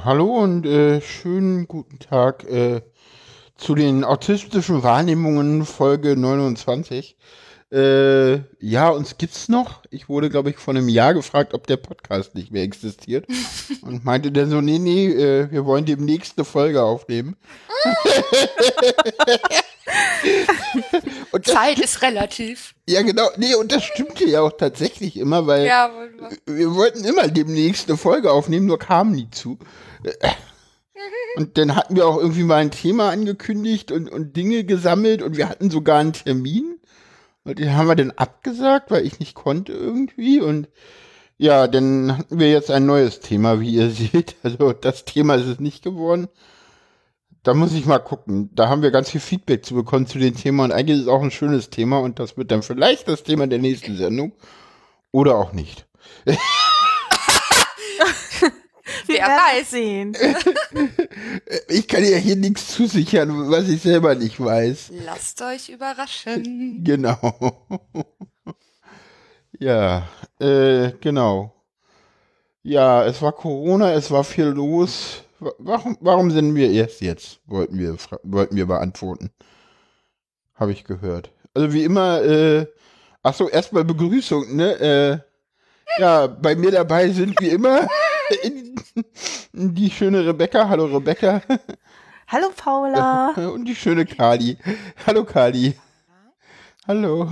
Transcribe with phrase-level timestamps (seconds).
[0.00, 2.80] Hallo und äh, schönen guten Tag äh,
[3.56, 7.18] zu den autistischen Wahrnehmungen Folge 29.
[7.72, 9.82] Äh, ja, uns gibt's noch.
[9.90, 13.26] Ich wurde, glaube ich, vor einem Jahr gefragt, ob der Podcast nicht mehr existiert.
[13.82, 17.36] und meinte dann so, nee, nee, äh, wir wollen demnächst eine Folge aufnehmen.
[21.32, 22.74] Und Zeit ist relativ.
[22.88, 23.28] Ja, genau.
[23.36, 25.90] Nee, und das stimmte ja auch tatsächlich immer, weil Ja,
[26.46, 29.58] wir wollten immer demnächst eine Folge aufnehmen, nur kamen nie zu.
[31.36, 35.36] Und dann hatten wir auch irgendwie mal ein Thema angekündigt und, und Dinge gesammelt und
[35.36, 36.78] wir hatten sogar einen Termin.
[37.44, 40.40] Und den haben wir dann abgesagt, weil ich nicht konnte irgendwie.
[40.40, 40.68] Und
[41.38, 44.36] ja, dann hatten wir jetzt ein neues Thema, wie ihr seht.
[44.42, 46.28] Also das Thema ist es nicht geworden.
[47.42, 48.50] Da muss ich mal gucken.
[48.54, 51.08] Da haben wir ganz viel Feedback zu bekommen zu dem Thema und eigentlich ist es
[51.08, 54.32] auch ein schönes Thema und das wird dann vielleicht das Thema der nächsten Sendung
[55.10, 55.86] oder auch nicht.
[59.06, 59.70] Wir Wer weiß.
[59.70, 60.16] sehen.
[61.68, 64.90] Ich kann ja hier nichts zusichern, was ich selber nicht weiß.
[65.04, 66.82] lasst euch überraschen.
[66.84, 67.66] Genau.
[69.58, 70.08] Ja,
[70.40, 71.54] äh, genau.
[72.62, 75.22] Ja, es war Corona, es war viel los.
[75.38, 77.40] Wa- Warum, warum sind wir erst jetzt?
[77.46, 79.30] Wollten wir, wollten wir beantworten.
[80.54, 81.30] Habe ich gehört.
[81.54, 82.66] Also wie immer, äh,
[83.22, 84.72] ach so, erstmal Begrüßung, ne?
[84.80, 87.86] Äh, ja, bei mir dabei sind wie immer
[89.52, 90.68] die schöne Rebecca.
[90.68, 91.42] Hallo Rebecca.
[92.28, 93.30] Hallo Paula.
[93.54, 94.56] Und die schöne Kali.
[95.06, 95.74] Hallo Kali.
[96.86, 97.28] Hallo.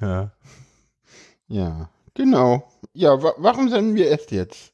[0.00, 0.30] ja.
[1.48, 2.68] Ja, genau.
[2.94, 4.72] Ja, wa warum senden wir erst jetzt?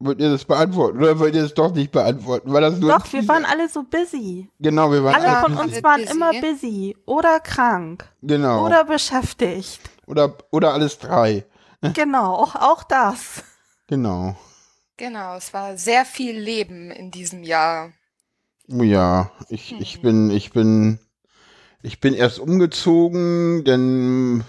[0.00, 2.52] Wollt ihr das beantworten oder wollt ihr es doch nicht beantworten?
[2.52, 4.50] War das nur Doch, wir waren alle so busy.
[4.58, 6.12] Genau, wir waren Alle Ja, von alle uns waren busy.
[6.12, 8.66] immer busy oder krank genau.
[8.66, 9.80] oder beschäftigt.
[10.06, 11.46] oder, oder alles drei.
[11.94, 13.44] Genau, auch das.
[13.88, 14.36] Genau.
[14.96, 17.92] Genau, es war sehr viel Leben in diesem Jahr.
[18.68, 20.98] Oh Ja, ich, ich bin, ich bin,
[21.82, 24.44] ich bin erst umgezogen, dann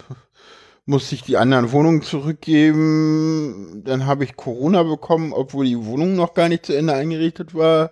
[0.86, 6.34] musste ich die anderen Wohnungen zurückgeben, dann habe ich Corona bekommen, obwohl die Wohnung noch
[6.36, 7.92] gar nicht zu Ende eingerichtet war.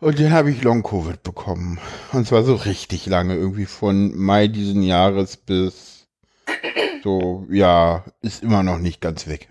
[0.00, 1.78] Und dann habe ich Long-Covid bekommen.
[2.12, 5.89] Und zwar so richtig lange, irgendwie von Mai diesen Jahres bis
[7.02, 9.48] so, ja, ist immer noch nicht ganz weg.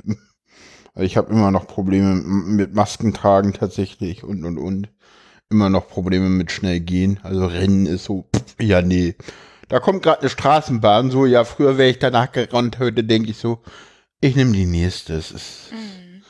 [0.96, 4.90] Also Ich habe immer noch Probleme mit Masken tragen tatsächlich und und und.
[5.50, 7.20] Immer noch Probleme mit schnell gehen.
[7.24, 9.16] Also Rennen ist so, pff, ja nee.
[9.70, 13.38] Da kommt gerade eine Straßenbahn, so, ja, früher wäre ich danach gerannt, heute denke ich
[13.38, 13.62] so,
[14.22, 15.14] ich nehme die nächste.
[15.16, 16.24] Es ist Mhm.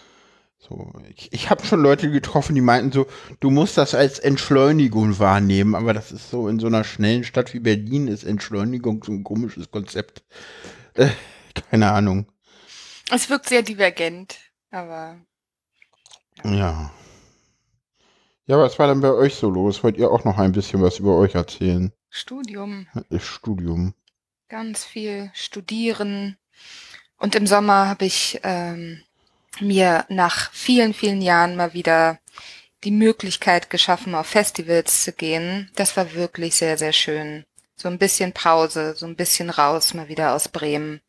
[0.58, 0.94] so.
[1.16, 3.08] Ich, ich habe schon Leute getroffen, die meinten so,
[3.40, 7.54] du musst das als Entschleunigung wahrnehmen, aber das ist so, in so einer schnellen Stadt
[7.54, 10.24] wie Berlin ist Entschleunigung so ein komisches Konzept.
[10.96, 11.10] Äh,
[11.70, 12.32] keine Ahnung.
[13.12, 14.38] Es wirkt sehr divergent,
[14.72, 15.18] aber
[16.44, 16.92] Ja.
[18.46, 19.84] Ja, was war denn bei euch so los?
[19.84, 21.92] Wollt ihr auch noch ein bisschen was über euch erzählen?
[22.10, 23.94] Studium, Das Studium.
[24.48, 26.38] ganz viel studieren.
[27.18, 29.04] Und im Sommer habe ich ähm,
[29.60, 32.20] mir nach vielen, vielen Jahren mal wieder
[32.84, 35.70] die Möglichkeit geschaffen, auf Festivals zu gehen.
[35.76, 37.46] Das war wirklich sehr, sehr schön.
[37.82, 41.00] So ein bisschen Pause, so ein bisschen raus, mal wieder aus Bremen.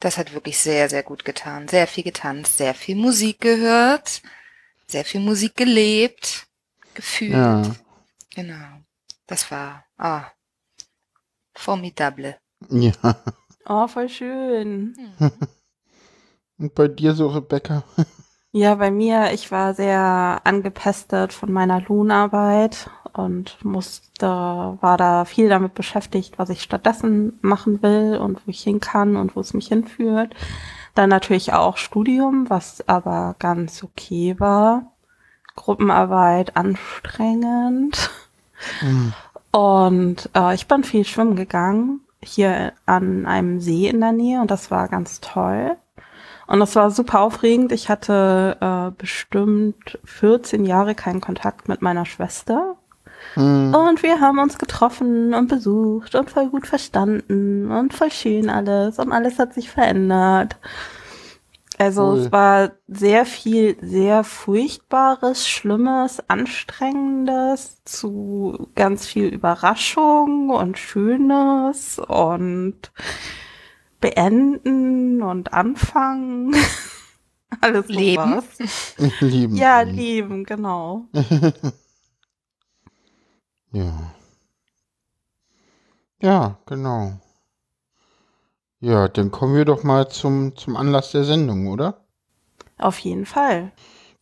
[0.00, 1.68] Das hat wirklich sehr, sehr gut getan.
[1.68, 4.22] Sehr viel getanzt, sehr viel Musik gehört,
[4.86, 6.46] sehr viel Musik gelebt,
[6.94, 7.32] gefühlt.
[7.32, 7.62] Ja.
[8.34, 8.80] Genau.
[9.26, 10.24] Das war, ah,
[11.54, 12.38] formidable.
[12.70, 12.92] Ja.
[13.66, 14.96] Oh, voll schön.
[16.58, 17.84] Und bei dir so, Rebecca?
[18.52, 25.48] Ja, bei mir, ich war sehr angepestet von meiner Lohnarbeit und musste, war da viel
[25.48, 29.54] damit beschäftigt, was ich stattdessen machen will und wo ich hin kann und wo es
[29.54, 30.34] mich hinführt.
[30.94, 34.92] Dann natürlich auch Studium, was aber ganz okay war.
[35.56, 38.10] Gruppenarbeit anstrengend.
[39.50, 44.50] Und äh, ich bin viel schwimmen gegangen, hier an einem See in der Nähe und
[44.50, 45.76] das war ganz toll.
[46.46, 47.72] Und das war super aufregend.
[47.72, 52.76] Ich hatte äh, bestimmt 14 Jahre keinen Kontakt mit meiner Schwester.
[53.34, 53.74] Hm.
[53.74, 58.98] Und wir haben uns getroffen und besucht und voll gut verstanden und voll schön alles
[58.98, 60.56] und alles hat sich verändert.
[61.78, 62.18] Also Cool.
[62.20, 72.76] es war sehr viel, sehr Furchtbares, Schlimmes, Anstrengendes zu ganz viel Überraschung und Schönes und
[74.00, 76.54] Beenden und Anfangen.
[77.60, 78.40] Alles Leben.
[78.40, 79.14] sowas.
[79.20, 79.56] Lieben.
[79.62, 81.04] Ja, lieben, genau.
[83.72, 84.14] Ja.
[86.20, 87.12] Ja, genau.
[88.80, 92.04] Ja, dann kommen wir doch mal zum, zum Anlass der Sendung, oder?
[92.78, 93.72] Auf jeden Fall.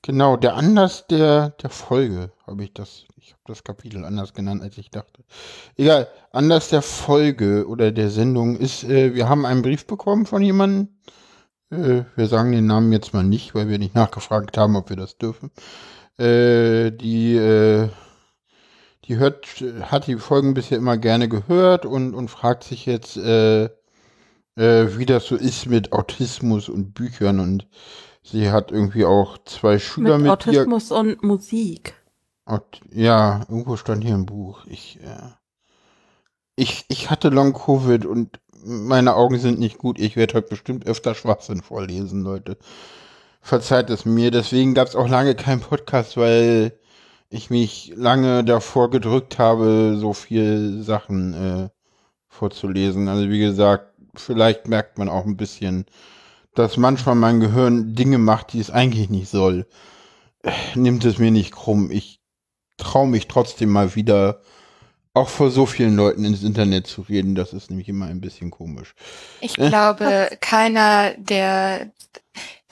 [0.02, 4.62] Genau, der Anlass der, der Folge habe ich das, ich habe das Kapitel anders genannt,
[4.62, 5.24] als ich dachte.
[5.76, 10.42] Egal, Anlass der Folge oder der Sendung ist, äh, wir haben einen Brief bekommen von
[10.42, 10.88] jemandem.
[11.70, 14.96] Äh, wir sagen den Namen jetzt mal nicht, weil wir nicht nachgefragt haben, ob wir
[14.96, 15.50] das dürfen.
[16.18, 17.88] Äh, die, äh,
[19.10, 19.44] die hört,
[19.82, 23.68] hat die Folgen bisher immer gerne gehört und, und fragt sich jetzt, äh, äh,
[24.98, 27.66] wie das so ist mit Autismus und Büchern und
[28.22, 31.94] sie hat irgendwie auch zwei Schüler Mit mit, Autismus und Musik.
[32.44, 34.64] Aut ja, irgendwo stand hier ein Buch.
[34.66, 35.30] Ich, äh,
[36.54, 39.98] ich, ich hatte Long Covid und meine Augen sind nicht gut.
[39.98, 42.58] Ich werde heute bestimmt öfter Schwachsinn vorlesen, Leute.
[43.40, 44.30] Verzeiht es mir.
[44.30, 46.78] Deswegen gab es auch lange keinen Podcast, weil
[47.30, 51.68] ich mich lange davor gedrückt habe, so viel Sachen äh,
[52.28, 53.08] vorzulesen.
[53.08, 55.86] Also wie gesagt, vielleicht merkt man auch ein bisschen,
[56.54, 59.66] dass manchmal mein Gehirn Dinge macht, die es eigentlich nicht soll.
[60.42, 61.90] Äh, Nimmt es mir nicht krumm.
[61.90, 62.20] Ich
[62.76, 64.40] traue mich trotzdem mal wieder,
[65.14, 67.34] auch vor so vielen Leuten ins Internet zu reden.
[67.34, 68.94] Das ist nämlich immer ein bisschen komisch.
[69.40, 71.90] Ich glaube, keiner der,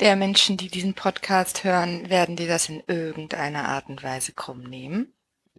[0.00, 4.62] der Menschen, die diesen Podcast hören, werden dir das in irgendeiner Art und Weise krumm
[4.62, 5.12] nehmen.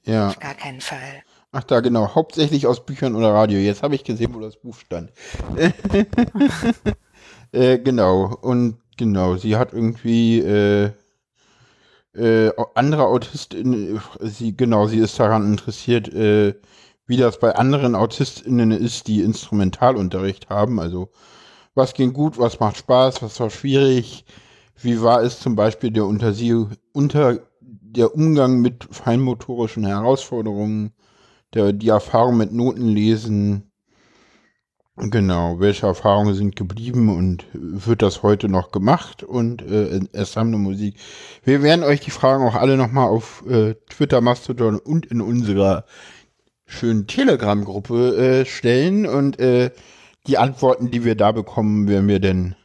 [0.06, 0.30] Ja.
[0.30, 1.24] Auf gar keinen Fall.
[1.52, 2.14] Ach da, genau.
[2.16, 3.60] Hauptsächlich aus Büchern oder Radio.
[3.60, 5.12] Jetzt habe ich gesehen, wo das Buch stand.
[7.52, 8.36] äh, genau.
[8.42, 10.92] Und genau, sie hat irgendwie äh,
[12.14, 16.54] äh, andere AutistInnen, sie, genau, sie ist daran interessiert, äh,
[17.08, 20.80] wie das bei anderen AutistInnen ist, die Instrumentalunterricht haben.
[20.80, 21.10] Also,
[21.80, 24.26] was ging gut, was macht Spaß, was war schwierig,
[24.82, 30.94] wie war es zum Beispiel der unter sie, unter der Umgang mit feinmotorischen Herausforderungen,
[31.54, 33.70] der, die Erfahrung mit Notenlesen,
[35.02, 39.24] Genau, welche Erfahrungen sind geblieben und wird das heute noch gemacht?
[39.24, 40.96] Und äh, Ensemble Musik.
[41.46, 45.86] Wir werden euch die Fragen auch alle nochmal auf äh, Twitter, Mastodon und in unserer
[46.66, 49.06] schönen Telegram-Gruppe äh, stellen.
[49.06, 49.72] Und äh,
[50.28, 52.56] die Antworten, die wir da bekommen, werden wir dann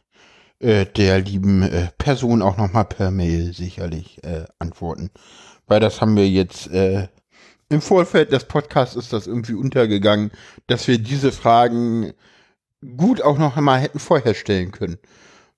[0.59, 5.09] äh, der lieben äh, Person auch nochmal per Mail sicherlich äh, antworten.
[5.67, 7.07] Weil das haben wir jetzt äh,
[7.69, 10.31] im Vorfeld des Podcasts ist das irgendwie untergegangen,
[10.67, 12.13] dass wir diese Fragen
[12.95, 14.97] gut auch noch einmal hätten vorher stellen können.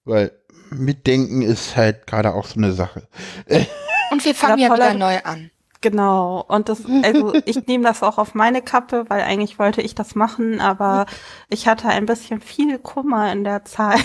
[0.06, 0.32] Weil
[0.70, 3.08] mitdenken ist halt gerade auch so eine Sache.
[4.12, 5.52] Und wir fangen ja, wieder neu an.
[5.90, 6.44] Genau.
[6.48, 10.16] Und das, also ich nehme das auch auf meine Kappe, weil eigentlich wollte ich das
[10.16, 11.06] machen, aber
[11.50, 14.04] ich hatte ein bisschen viel Kummer in der Zeit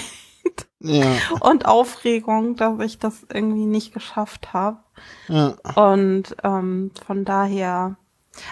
[0.81, 4.79] Ja, und Aufregung, dass ich das irgendwie nicht geschafft habe.
[5.29, 5.55] ja.
[5.75, 7.96] Und ähm, von daher.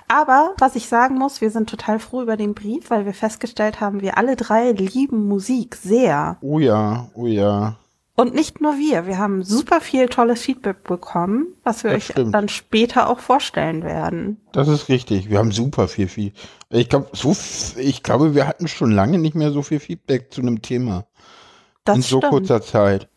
[0.08, 3.80] Aber was ich sagen muss, wir sind total froh über den Brief, weil wir festgestellt
[3.80, 6.36] haben, wir alle drei lieben Musik sehr.
[6.40, 7.76] Oh ja, oh ja.
[8.16, 12.04] Und nicht nur wir, wir haben super viel tolles Feedback bekommen, was wir Das euch
[12.06, 12.34] stimmt.
[12.34, 14.40] dann später auch vorstellen werden.
[14.52, 15.30] Das ist richtig.
[15.30, 16.32] Wir haben super viel, viel.
[16.68, 17.34] Ich glaube, so,
[17.78, 21.06] ich glaube, wir hatten schon lange nicht mehr so viel Feedback zu einem Thema
[21.84, 22.30] Das in so stimmt.
[22.30, 23.08] kurzer Zeit.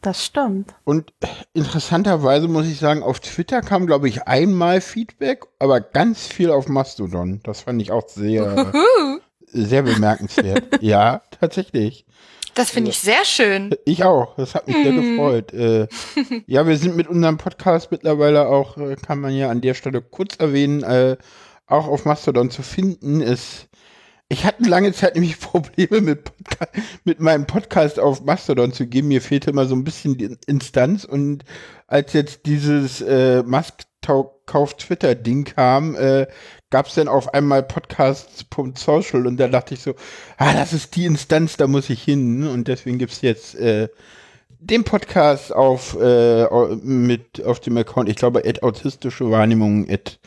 [0.00, 0.74] Das stimmt.
[0.84, 1.12] Und
[1.52, 6.68] interessanterweise muss ich sagen, auf Twitter kam, glaube ich, einmal Feedback, aber ganz viel auf
[6.68, 7.40] Mastodon.
[7.42, 8.72] Das fand ich auch sehr,
[9.46, 10.80] sehr bemerkenswert.
[10.82, 12.06] ja, tatsächlich.
[12.54, 13.74] Das finde ich sehr schön.
[13.84, 14.34] Ich auch.
[14.36, 15.16] Das hat mich sehr Mhm.
[15.16, 15.52] gefreut.
[15.52, 15.86] Äh,
[16.46, 20.00] ja, wir sind mit unserem Podcast mittlerweile auch, äh, kann man ja an der Stelle
[20.02, 21.16] kurz erwähnen, äh,
[21.66, 23.20] auch auf Mastodon zu finden.
[23.20, 23.68] Es,
[24.28, 26.66] ich hatte lange Zeit nämlich Probleme mit, Podca
[27.04, 29.08] mit meinem Podcast auf Mastodon zu geben.
[29.08, 31.04] Mir fehlte immer so ein bisschen die Instanz.
[31.04, 31.44] Und
[31.86, 33.84] als jetzt dieses äh, Musk
[34.46, 36.26] kauf Twitter Ding kam, äh,
[36.70, 39.94] gab es dann auf einmal podcasts.social und da dachte ich so,
[40.38, 42.46] ah, das ist die Instanz, da muss ich hin.
[42.46, 43.88] Und deswegen gibt's jetzt äh,
[44.48, 46.46] den Podcast auf, äh,
[46.76, 50.18] mit, auf dem Account, ich glaube, at autistische Wahrnehmung at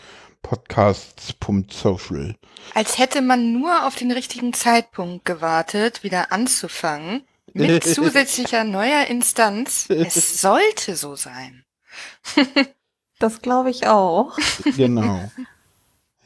[0.42, 2.36] podcasts.social.
[2.74, 7.24] Als hätte man nur auf den richtigen Zeitpunkt gewartet, wieder anzufangen.
[7.54, 9.90] Mit zusätzlicher neuer Instanz.
[9.90, 11.64] Es sollte so sein.
[13.20, 14.38] Das glaube ich auch.
[14.76, 15.32] Genau.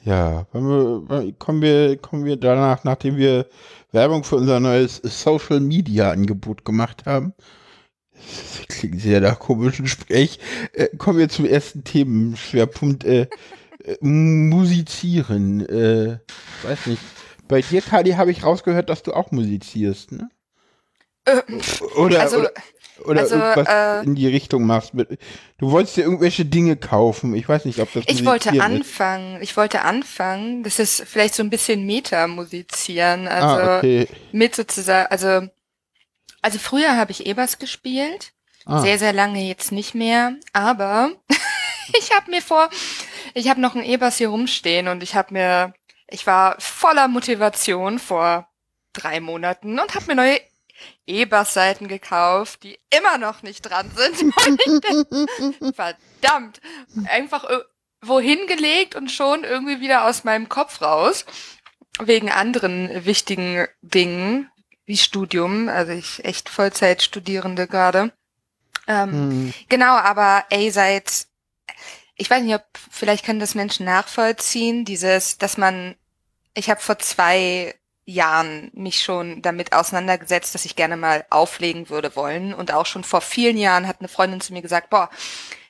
[0.08, 3.46] Ja, wir, kommen wir, kommen wir danach, nachdem wir
[3.92, 7.34] Werbung für unser neues Social Media Angebot gemacht haben.
[8.14, 10.40] Das klingt sehr nach komischen Sprech.
[10.72, 13.04] Äh, kommen wir zum ersten Themenschwerpunkt.
[13.04, 13.28] Äh,
[13.84, 15.68] äh, musizieren.
[15.68, 16.20] Äh,
[16.64, 17.02] weiß nicht.
[17.50, 20.30] Bei dir, Kali, habe ich rausgehört, dass du auch musizierst, ne?
[21.26, 21.42] Äh,
[21.98, 22.52] Oder, also, oder,
[23.06, 24.94] oder also, irgendwas äh, in die Richtung machst.
[25.58, 27.36] Du wolltest dir irgendwelche Dinge kaufen.
[27.36, 28.78] Ich weiß nicht, ob das ich wollte Musizieren ist.
[28.80, 29.42] anfangen.
[29.42, 30.64] Ich wollte anfangen.
[30.64, 33.28] Das ist vielleicht so ein bisschen Meta-musizieren.
[33.28, 34.08] Also ah, okay.
[34.32, 35.48] mit sozusagen, also,
[36.42, 38.34] also früher habe ich E-Bass gespielt
[38.68, 38.82] Ah.
[38.82, 41.12] Sehr, sehr lange jetzt nicht mehr, aber
[42.00, 42.70] ich habe mir vor,
[43.34, 45.74] ich habe noch einen E-Bass hier rumstehen und ich habe mir,
[46.10, 48.50] ich war voller Motivation vor
[48.92, 50.42] drei Monaten und habe mir neue
[51.06, 54.34] E-Bass-Seiten gekauft, die immer noch nicht dran sind.
[55.76, 56.62] Verdammt.
[57.08, 57.46] Einfach
[58.02, 61.26] wohin gelegt und schon irgendwie wieder aus meinem Kopf raus.
[62.00, 64.52] Wegen anderen wichtigen Dingen,
[64.86, 65.70] wie Studium.
[65.70, 68.14] Also ich echt Vollzeitstudierende gerade.
[68.88, 69.54] Ähm, hm.
[69.70, 71.28] Genau, aber ey, seit,
[72.16, 75.96] ich weiß nicht, ob, vielleicht können das Menschen nachvollziehen, dieses, dass man,
[76.54, 77.76] ich habe vor zwei
[78.08, 82.54] Jahren mich schon damit auseinandergesetzt, dass ich gerne mal auflegen würde wollen.
[82.54, 85.10] Und auch schon vor vielen Jahren hat eine Freundin zu mir gesagt, boah,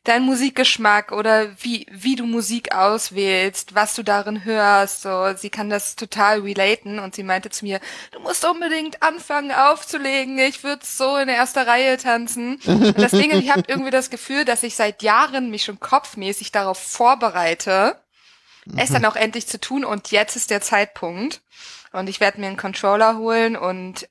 [0.04, 5.72] dein Musikgeschmack oder wie, wie du Musik auswählst, was du darin hörst, so, sie kann
[5.72, 7.00] das total relaten.
[7.00, 7.80] Und sie meinte zu mir,
[8.12, 12.60] du musst unbedingt anfangen aufzulegen, ich würde so in erster Reihe tanzen.
[12.68, 15.80] Und das Ding ist, ich habe irgendwie das Gefühl, dass ich seit Jahren mich schon
[15.80, 18.00] kopfmäßig darauf vorbereite,
[18.76, 19.84] es dann auch endlich zu tun.
[19.84, 21.42] Und jetzt ist der Zeitpunkt
[21.92, 24.08] und ich werde mir einen Controller holen und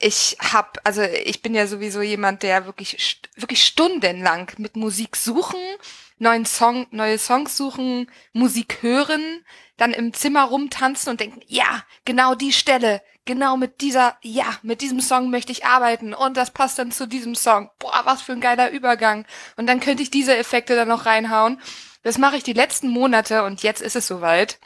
[0.00, 5.60] ich hab, also ich bin ja sowieso jemand, der wirklich, wirklich stundenlang mit Musik suchen,
[6.18, 9.44] neuen Song, neue Songs suchen, Musik hören,
[9.76, 14.80] dann im Zimmer rumtanzen und denken, ja, genau die Stelle, genau mit dieser, ja, mit
[14.80, 17.70] diesem Song möchte ich arbeiten und das passt dann zu diesem Song.
[17.78, 19.26] Boah, was für ein geiler Übergang.
[19.56, 21.60] Und dann könnte ich diese Effekte dann noch reinhauen.
[22.04, 24.58] Das mache ich die letzten Monate und jetzt ist es soweit.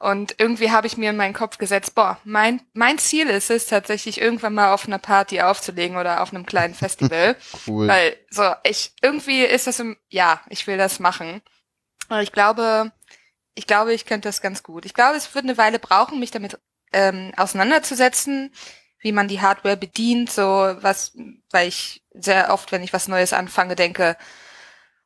[0.00, 3.66] Und irgendwie habe ich mir in meinen Kopf gesetzt, boah, mein, mein Ziel ist es
[3.66, 7.36] tatsächlich irgendwann mal auf einer Party aufzulegen oder auf einem kleinen Festival.
[7.66, 7.86] cool.
[7.86, 11.42] Weil so, ich, irgendwie ist das im, ja, ich will das machen.
[12.08, 12.90] Aber ich glaube,
[13.54, 14.84] ich glaube, ich könnte das ganz gut.
[14.84, 16.58] Ich glaube, es wird eine Weile brauchen, mich damit
[16.92, 18.52] ähm, auseinanderzusetzen,
[18.98, 20.42] wie man die Hardware bedient, so
[20.80, 21.16] was,
[21.50, 24.16] weil ich sehr oft, wenn ich was Neues anfange, denke,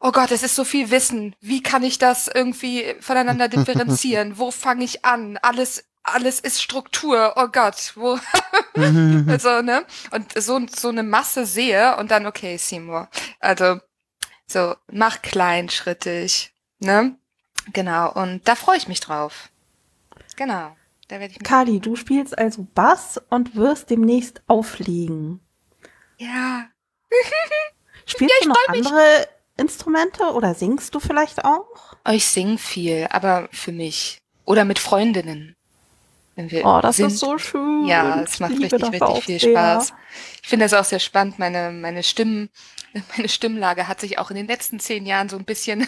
[0.04, 1.34] oh Gott, es ist so viel Wissen.
[1.40, 4.36] Wie kann ich das irgendwie voneinander differenzieren?
[4.38, 5.38] Wo fange ich an?
[5.38, 7.32] Alles, alles ist Struktur.
[7.36, 8.18] Oh Gott, wo?
[9.30, 9.86] also, ne?
[10.10, 13.08] Und so, so eine Masse sehe und dann, okay, Seymour.
[13.40, 13.80] Also,
[14.46, 17.16] so, mach kleinschrittig, ne?
[17.72, 18.12] Genau.
[18.12, 19.48] Und da freue ich mich drauf.
[20.36, 20.76] Genau.
[21.08, 25.40] Da werde ich mich Kali, du spielst also Bass und wirst demnächst auflegen.
[26.18, 26.66] Ja.
[28.04, 31.66] Spielst ja, du noch andere Instrumente oder singst du vielleicht auch?
[32.04, 34.18] Oh, ich sing viel, aber für mich.
[34.44, 35.56] Oder mit Freundinnen.
[36.36, 37.06] oh, das sind.
[37.06, 37.86] ist so schön.
[37.86, 39.86] Ja, es macht richtig, richtig viel Spaß.
[39.88, 39.96] Sehr.
[40.42, 41.38] Ich finde das auch sehr spannend.
[41.38, 42.50] Meine, meine Stimmen,
[43.16, 45.86] meine Stimmlage hat sich auch in den letzten zehn Jahren so ein bisschen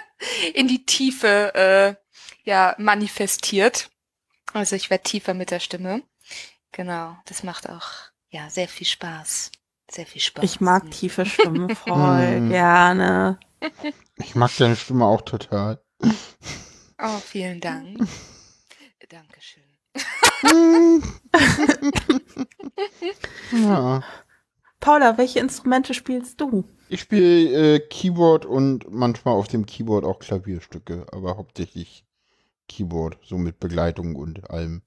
[0.54, 1.94] in die Tiefe, äh,
[2.44, 3.90] ja, manifestiert.
[4.52, 6.02] Also ich werde tiefer mit der Stimme.
[6.72, 7.90] Genau, das macht auch,
[8.30, 9.50] ja, sehr viel Spaß
[9.90, 10.44] sehr viel Spaß.
[10.44, 12.48] Ich mag tiefe Stimmen voll mm.
[12.50, 13.38] gerne.
[14.16, 15.80] Ich mag deine Stimme auch total.
[17.00, 17.98] Oh, vielen Dank.
[19.08, 19.62] Dankeschön.
[23.52, 24.02] ja.
[24.80, 26.64] Paula, welche Instrumente spielst du?
[26.88, 32.04] Ich spiele äh, Keyboard und manchmal auf dem Keyboard auch Klavierstücke, aber hauptsächlich
[32.68, 34.82] Keyboard, so mit Begleitung und allem.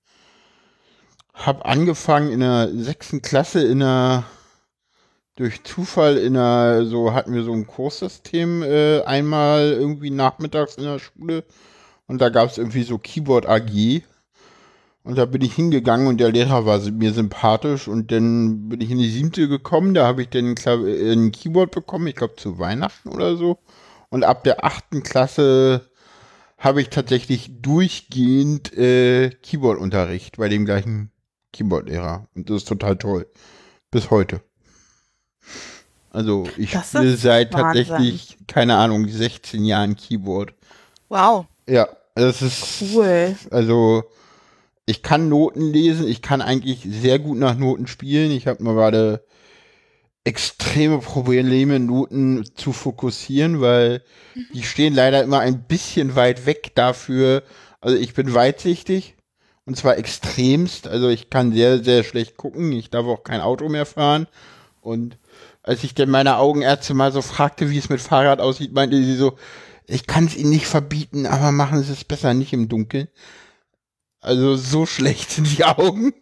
[1.33, 4.25] Hab angefangen in der sechsten Klasse in einer
[5.41, 10.83] durch Zufall in einer, so hatten wir so ein Kurssystem äh, einmal irgendwie nachmittags in
[10.83, 11.43] der Schule.
[12.05, 14.03] Und da gab es irgendwie so Keyboard AG
[15.03, 17.87] und da bin ich hingegangen und der Lehrer war mir sympathisch.
[17.87, 22.05] Und dann bin ich in die siebte gekommen, da habe ich dann ein, Keyboard bekommen,
[22.05, 23.57] ich glaube zu Weihnachten oder so.
[24.09, 25.89] Und ab der achten Klasse
[26.59, 31.09] habe ich tatsächlich durchgehend äh, Keyboard-Unterricht bei dem gleichen
[31.51, 32.27] Keyboard-Lehrer.
[32.35, 33.25] Und das ist total toll.
[33.89, 34.41] Bis heute.
[36.11, 37.87] Also ich spiele seit Wahnsinn.
[37.87, 40.53] tatsächlich, keine Ahnung, 16 Jahren Keyboard.
[41.09, 41.45] Wow.
[41.67, 43.35] Ja, das ist cool.
[43.49, 44.03] Also
[44.85, 48.31] ich kann Noten lesen, ich kann eigentlich sehr gut nach Noten spielen.
[48.31, 49.23] Ich habe mal gerade
[50.23, 54.03] extreme Probleme, Noten zu fokussieren, weil
[54.35, 54.45] mhm.
[54.53, 57.43] die stehen leider immer ein bisschen weit weg dafür.
[57.79, 59.15] Also ich bin weitsichtig
[59.65, 60.87] und zwar extremst.
[60.87, 62.71] Also ich kann sehr, sehr schlecht gucken.
[62.73, 64.27] Ich darf auch kein Auto mehr fahren
[64.81, 65.17] und
[65.63, 69.15] als ich denn meine Augenärzte mal so fragte, wie es mit Fahrrad aussieht, meinte sie
[69.15, 69.37] so,
[69.87, 73.07] ich kann es ihnen nicht verbieten, aber machen Sie es besser nicht im Dunkeln.
[74.19, 76.13] Also so schlecht sind die Augen.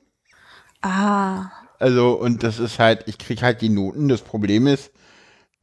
[0.81, 1.51] Ah.
[1.77, 4.09] Also, und das ist halt, ich krieg halt die Noten.
[4.09, 4.91] Das Problem ist,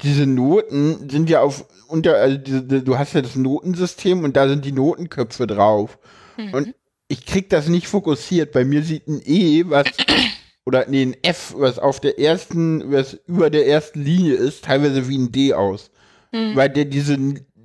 [0.02, 4.48] diese Noten sind ja auf unter, also diese, du hast ja das Notensystem und da
[4.48, 5.98] sind die Notenköpfe drauf.
[6.36, 6.54] Mhm.
[6.54, 6.74] Und
[7.08, 8.52] ich krieg das nicht fokussiert.
[8.52, 9.86] Bei mir sieht ein E, was
[10.66, 15.08] oder nee, ein F, was auf der ersten, was über der ersten Linie ist, teilweise
[15.08, 15.90] wie ein D aus.
[16.32, 16.56] Mhm.
[16.56, 17.16] Weil der diese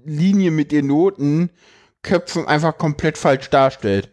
[0.05, 4.11] Linie mit den Notenköpfen einfach komplett falsch darstellt.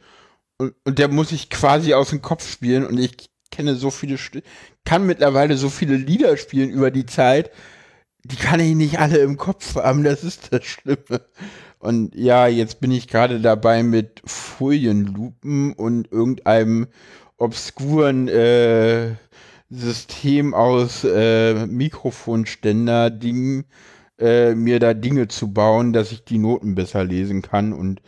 [0.56, 4.16] Und, und der muss ich quasi aus dem Kopf spielen und ich kenne so viele,
[4.84, 7.50] kann mittlerweile so viele Lieder spielen über die Zeit,
[8.24, 11.20] die kann ich nicht alle im Kopf haben, das ist das Schlimme.
[11.78, 16.88] Und ja, jetzt bin ich gerade dabei mit Folienlupen und irgendeinem
[17.38, 19.14] obskuren äh,
[19.70, 23.64] System aus äh, Mikrofonständer-Dingen
[24.18, 28.00] äh, mir da Dinge zu bauen, dass ich die Noten besser lesen kann und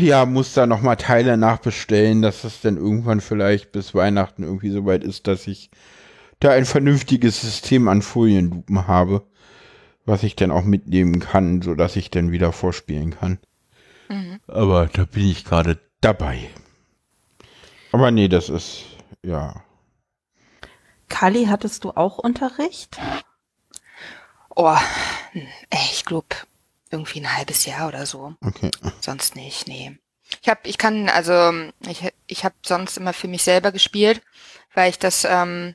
[0.00, 5.04] ja, muss da nochmal Teile nachbestellen, dass es dann irgendwann vielleicht bis Weihnachten irgendwie soweit
[5.04, 5.70] ist, dass ich
[6.40, 9.22] da ein vernünftiges System an Folienlupen habe,
[10.06, 13.38] was ich dann auch mitnehmen kann, so dass ich dann wieder vorspielen kann.
[14.08, 14.40] Mhm.
[14.48, 16.48] Aber da bin ich gerade dabei.
[17.92, 18.84] Aber nee, das ist,
[19.22, 19.62] ja.
[21.08, 22.98] Kali, hattest du auch Unterricht?
[24.54, 24.76] Oh,
[25.92, 26.28] ich glaube,
[26.90, 28.34] irgendwie ein halbes Jahr oder so.
[28.40, 28.70] Okay.
[29.00, 29.98] Sonst nicht, nee.
[30.42, 31.52] Ich habe, ich kann, also
[31.88, 34.22] ich, ich habe sonst immer für mich selber gespielt,
[34.74, 35.74] weil ich das ähm,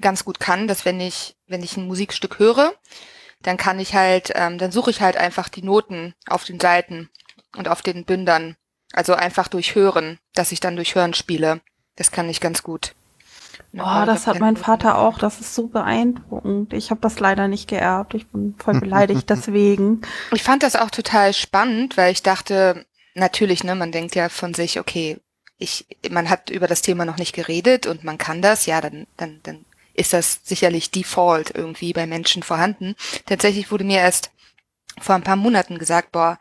[0.00, 2.74] ganz gut kann, dass wenn ich, wenn ich ein Musikstück höre,
[3.42, 7.08] dann kann ich halt, ähm, dann suche ich halt einfach die Noten auf den Seiten
[7.56, 8.56] und auf den Bündern.
[8.92, 11.60] Also einfach durch Hören, dass ich dann durch Hören spiele.
[11.96, 12.94] Das kann ich ganz gut.
[13.74, 15.18] Oh, das hat mein Vater auch.
[15.18, 16.72] Das ist so beeindruckend.
[16.72, 18.14] Ich habe das leider nicht geerbt.
[18.14, 20.00] Ich bin voll beleidigt deswegen.
[20.32, 24.54] Ich fand das auch total spannend, weil ich dachte, natürlich, ne, man denkt ja von
[24.54, 25.18] sich, okay,
[25.58, 29.06] ich, man hat über das Thema noch nicht geredet und man kann das, ja, dann,
[29.16, 32.96] dann, dann ist das sicherlich Default irgendwie bei Menschen vorhanden.
[33.26, 34.30] Tatsächlich wurde mir erst
[34.98, 36.38] vor ein paar Monaten gesagt, boah,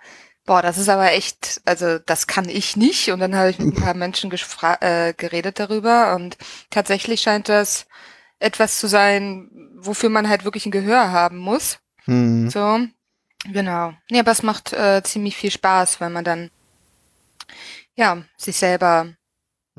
[0.49, 3.11] boah, das ist aber echt, also das kann ich nicht.
[3.11, 4.31] Und dann habe ich mit ein paar Menschen
[4.81, 6.39] äh, geredet darüber und
[6.71, 7.85] tatsächlich scheint das
[8.39, 11.77] etwas zu sein, wofür man halt wirklich ein Gehör haben muss.
[12.07, 12.49] Mhm.
[12.49, 12.79] So,
[13.45, 13.93] genau.
[14.09, 16.49] Ja, aber es macht äh, ziemlich viel Spaß, weil man dann
[17.95, 19.13] ja sich selber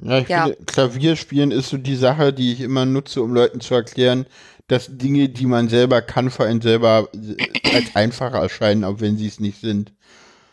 [0.01, 0.45] ja, ich ja.
[0.45, 4.25] finde, Klavierspielen ist so die Sache, die ich immer nutze, um Leuten zu erklären,
[4.69, 9.19] dass Dinge, die man selber kann, für einen selber äh, als einfacher erscheinen, auch wenn
[9.19, 9.93] sie es nicht sind.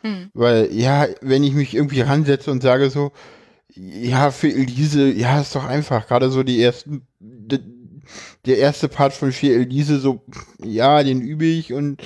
[0.02, 0.30] Hm.
[0.34, 3.12] Weil, ja, wenn ich mich irgendwie ransetze und sage so,
[3.76, 6.08] ja, für Elise, ja, ist doch einfach.
[6.08, 7.06] Gerade so die ersten,
[8.46, 10.24] der erste Part von für Elise, so,
[10.64, 12.02] ja, den übe ich und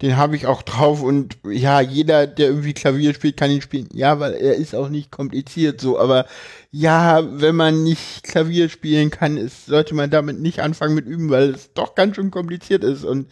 [0.00, 3.88] den habe ich auch drauf und ja, jeder, der irgendwie Klavier spielt, kann ihn spielen.
[3.92, 6.26] Ja, weil er ist auch nicht kompliziert so, aber
[6.70, 11.30] ja, wenn man nicht Klavier spielen kann, ist, sollte man damit nicht anfangen mit üben,
[11.30, 13.26] weil es doch ganz schön kompliziert ist und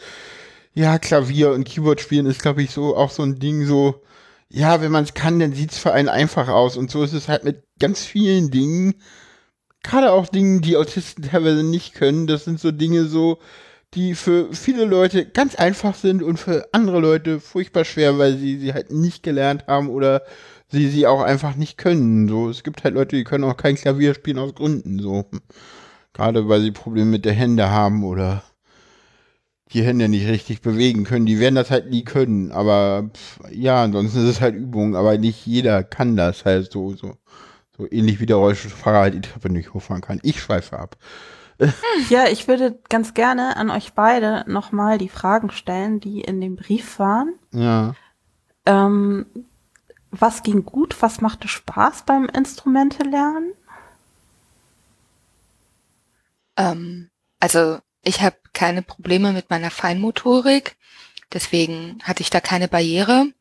[0.77, 4.03] ja, Klavier und Keyboard spielen ist, glaube ich, so auch so ein Ding, so,
[4.51, 6.77] ja, wenn man es kann, dann sieht es für einen einfach aus.
[6.77, 8.95] Und so ist es halt mit ganz vielen Dingen.
[9.83, 12.27] Gerade auch Dingen, die Autisten teilweise nicht können.
[12.27, 13.39] Das sind so Dinge so,
[13.95, 18.59] die für viele Leute ganz einfach sind und für andere Leute furchtbar schwer, weil sie
[18.59, 20.23] sie halt nicht gelernt haben oder
[20.69, 22.29] sie sie auch einfach nicht können.
[22.29, 25.25] So, es gibt halt Leute, die können auch kein Klavier spielen aus Gründen, so.
[26.12, 28.43] Gerade weil sie Probleme mit der Hände haben oder
[29.72, 31.26] die Hände nicht richtig bewegen können.
[31.26, 32.52] Die werden das halt nie können.
[32.52, 34.94] Aber pff, ja, ansonsten ist es halt Übung.
[34.96, 37.14] Aber nicht jeder kann das halt so, so,
[37.76, 40.20] so ähnlich wie der Rollstuhlfahrer halt die Treppe nicht hochfahren kann.
[40.22, 40.96] Ich schweife ab.
[42.11, 46.55] Ja, ich würde ganz gerne an euch beide nochmal die Fragen stellen, die in dem
[46.55, 47.33] Brief waren.
[47.50, 47.94] Ja.
[48.66, 49.24] Ähm,
[50.11, 51.00] was ging gut?
[51.00, 53.52] Was machte Spaß beim Instrumente lernen?
[56.59, 57.09] Ähm,
[57.40, 60.77] also ich habe keine Probleme mit meiner Feinmotorik,
[61.33, 63.33] deswegen hatte ich da keine Barriere.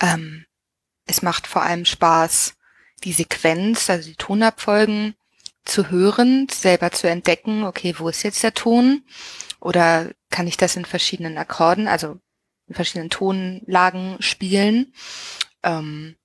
[0.00, 0.46] Ähm,
[1.06, 2.54] es macht vor allem Spaß,
[3.04, 5.14] die Sequenz, also die Tonabfolgen
[5.64, 9.04] zu hören, selber zu entdecken, okay, wo ist jetzt der Ton?
[9.60, 12.18] Oder kann ich das in verschiedenen Akkorden, also
[12.68, 14.94] in verschiedenen Tonlagen spielen?
[15.62, 16.16] Ähm,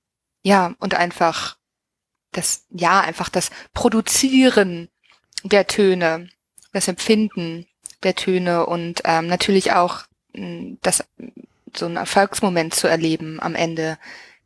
[0.41, 1.57] ja, und einfach
[2.31, 4.87] das, ja, einfach das Produzieren
[5.43, 6.29] der Töne
[6.73, 7.67] das Empfinden
[8.03, 10.03] der Töne und ähm, natürlich auch
[10.33, 11.03] hm, das
[11.75, 13.97] so ein Erfolgsmoment zu erleben am Ende,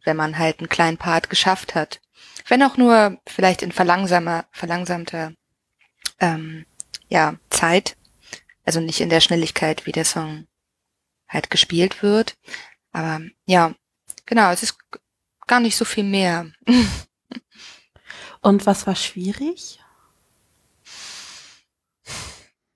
[0.03, 2.01] wenn man halt einen kleinen Part geschafft hat.
[2.47, 5.33] Wenn auch nur vielleicht in verlangsamer, verlangsamter
[6.19, 6.65] ähm,
[7.07, 7.97] ja, Zeit,
[8.65, 10.47] also nicht in der Schnelligkeit, wie der Song
[11.27, 12.37] halt gespielt wird.
[12.91, 13.73] Aber ja,
[14.25, 14.77] genau, es ist
[15.47, 16.51] gar nicht so viel mehr.
[18.41, 19.80] Und was war schwierig?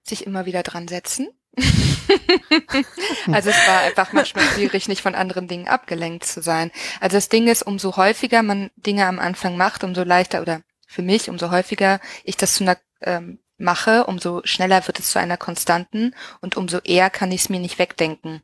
[0.07, 1.29] Sich immer wieder dran setzen.
[3.31, 6.71] also es war einfach manchmal schwierig, nicht von anderen Dingen abgelenkt zu sein.
[6.99, 11.01] Also das Ding ist, umso häufiger man Dinge am Anfang macht, umso leichter oder für
[11.01, 15.37] mich, umso häufiger ich das zu einer ähm, mache, umso schneller wird es zu einer
[15.37, 18.41] Konstanten und umso eher kann ich es mir nicht wegdenken.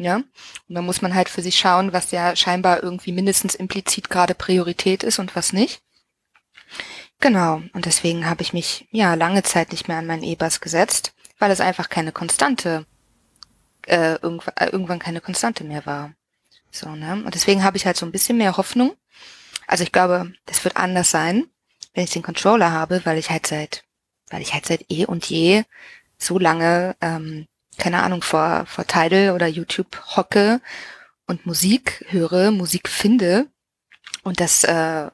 [0.00, 4.08] Ja, und dann muss man halt für sich schauen, was ja scheinbar irgendwie mindestens implizit
[4.10, 5.82] gerade Priorität ist und was nicht.
[7.20, 11.14] Genau, und deswegen habe ich mich ja lange Zeit nicht mehr an meinen E-Bass gesetzt,
[11.38, 12.86] weil es einfach keine Konstante,
[13.86, 16.12] äh, irgendwann, äh, irgendwann keine Konstante mehr war.
[16.70, 17.22] So, ne?
[17.24, 18.94] Und deswegen habe ich halt so ein bisschen mehr Hoffnung.
[19.66, 21.46] Also ich glaube, das wird anders sein,
[21.94, 23.84] wenn ich den Controller habe, weil ich halt seit,
[24.30, 25.64] weil ich halt seit eh und je
[26.18, 27.46] so lange ähm,
[27.78, 30.60] keine Ahnung, vor, vor Tidal oder YouTube hocke
[31.26, 33.46] und Musik höre, Musik finde
[34.24, 35.10] und das äh,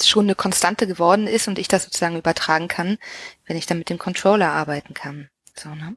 [0.00, 2.98] schon eine Konstante geworden ist und ich das sozusagen übertragen kann,
[3.46, 5.28] wenn ich dann mit dem Controller arbeiten kann.
[5.54, 5.96] So, ne?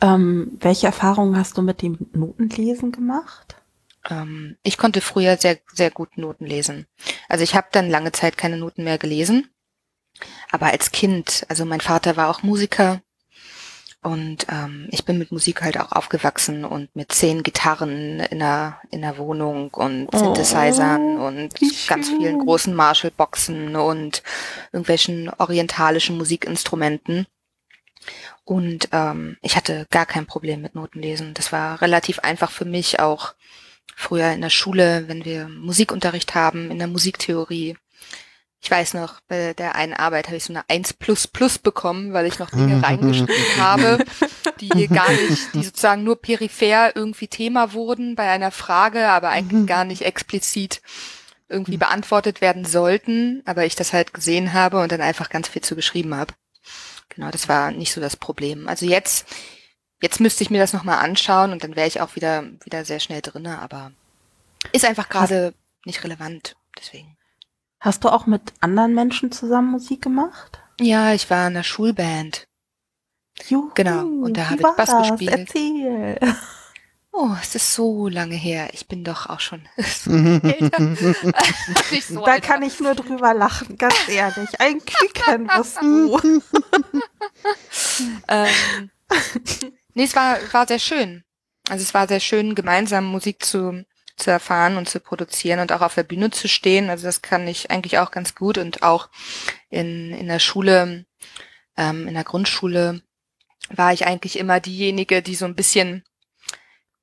[0.00, 3.56] Ähm, welche Erfahrungen hast du mit dem Notenlesen gemacht?
[4.08, 6.86] Ähm, ich konnte früher sehr, sehr gut Noten lesen.
[7.28, 9.50] Also ich habe dann lange Zeit keine Noten mehr gelesen.
[10.50, 13.00] Aber als Kind, also mein Vater war auch Musiker
[14.08, 18.80] und ähm, ich bin mit Musik halt auch aufgewachsen und mit zehn Gitarren in der,
[18.90, 21.52] in der Wohnung und oh, Synthesizern und
[21.86, 24.22] ganz vielen großen Marshall-Boxen und
[24.72, 27.26] irgendwelchen orientalischen Musikinstrumenten.
[28.44, 31.34] Und ähm, ich hatte gar kein Problem mit Notenlesen.
[31.34, 33.34] Das war relativ einfach für mich auch
[33.94, 37.76] früher in der Schule, wenn wir Musikunterricht haben, in der Musiktheorie
[38.60, 42.12] ich weiß noch, bei der einen Arbeit habe ich so eine 1 plus plus bekommen,
[42.12, 44.04] weil ich noch Dinge reingeschrieben habe,
[44.60, 49.66] die gar nicht, die sozusagen nur peripher irgendwie Thema wurden bei einer Frage, aber eigentlich
[49.66, 50.82] gar nicht explizit
[51.48, 55.62] irgendwie beantwortet werden sollten, aber ich das halt gesehen habe und dann einfach ganz viel
[55.62, 56.34] zu geschrieben habe.
[57.08, 58.68] Genau, das war nicht so das Problem.
[58.68, 59.26] Also jetzt,
[60.02, 63.00] jetzt müsste ich mir das nochmal anschauen und dann wäre ich auch wieder, wieder sehr
[63.00, 63.92] schnell drinne, aber
[64.72, 67.17] ist einfach gerade nicht relevant, deswegen.
[67.80, 70.60] Hast du auch mit anderen Menschen zusammen Musik gemacht?
[70.80, 72.48] Ja, ich war in der Schulband.
[73.48, 75.10] Juhu, genau, und da habe ich Bass das?
[75.10, 75.32] gespielt.
[75.32, 76.18] Erzähl.
[77.12, 78.68] Oh, es ist so lange her.
[78.72, 80.80] Ich bin doch auch schon so älter.
[81.90, 84.60] Nicht so da kann ich nur drüber lachen, ganz ehrlich.
[84.60, 86.20] Ein Küken bist du.
[88.28, 88.90] ähm,
[89.94, 91.24] nee, es war, war sehr schön.
[91.68, 93.84] Also es war sehr schön, gemeinsam Musik zu
[94.18, 96.90] zu erfahren und zu produzieren und auch auf der Bühne zu stehen.
[96.90, 99.08] Also das kann ich eigentlich auch ganz gut und auch
[99.70, 101.06] in, in der Schule,
[101.76, 103.02] ähm, in der Grundschule
[103.70, 106.04] war ich eigentlich immer diejenige, die so ein bisschen,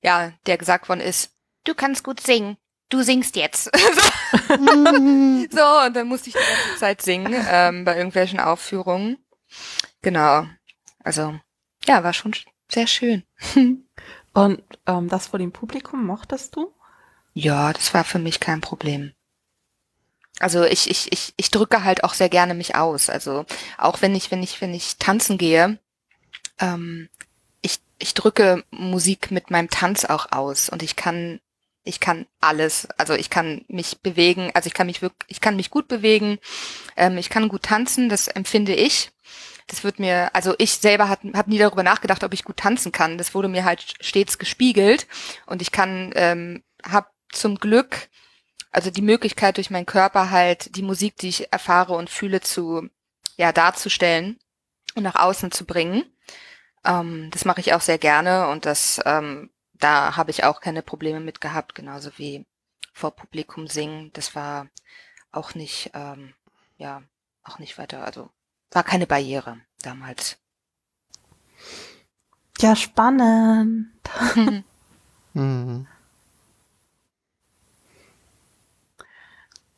[0.02, 1.32] ja, der gesagt worden ist,
[1.64, 2.58] du kannst gut singen,
[2.90, 3.66] du singst jetzt.
[4.48, 9.18] so, und dann musste ich die ganze Zeit singen ähm, bei irgendwelchen Aufführungen.
[10.02, 10.46] Genau.
[11.04, 11.40] Also,
[11.86, 12.36] ja, war schon
[12.70, 13.24] sehr schön.
[14.34, 16.74] und ähm, das vor dem Publikum mochtest du?
[17.38, 19.12] Ja, das war für mich kein Problem.
[20.40, 23.10] Also ich, ich, ich, ich drücke halt auch sehr gerne mich aus.
[23.10, 23.46] Also
[23.78, 25.78] auch wenn ich, wenn ich, wenn ich tanzen gehe,
[26.60, 27.10] ähm,
[27.62, 31.42] ich, ich drücke Musik mit meinem Tanz auch aus und ich kann,
[31.84, 32.88] ich kann alles.
[32.98, 36.40] Also ich kann mich bewegen, also ich kann mich wirklich, ich kann mich gut bewegen,
[36.96, 39.12] ähm, ich kann gut tanzen, das empfinde ich.
[39.68, 42.94] Das wird mir, also ich selber habe hab nie darüber nachgedacht, ob ich gut tanzen
[42.94, 43.18] kann.
[43.18, 45.06] Das wurde mir halt stets gespiegelt
[45.48, 48.10] und ich kann, ähm, habe zum Glück,
[48.72, 52.90] also die Möglichkeit durch meinen Körper halt die Musik, die ich erfahre und fühle, zu
[53.38, 54.40] ja darzustellen
[54.96, 56.04] und nach außen zu bringen.
[56.84, 60.82] Ähm, das mache ich auch sehr gerne und das ähm, da habe ich auch keine
[60.82, 62.46] Probleme mit gehabt, genauso wie
[62.94, 64.12] vor Publikum singen.
[64.14, 64.68] Das war
[65.32, 66.34] auch nicht ähm,
[66.78, 67.04] ja
[67.44, 68.30] auch nicht weiter, also
[68.72, 70.38] war keine Barriere damals.
[72.60, 73.92] Ja, spannend.
[75.34, 75.88] mhm.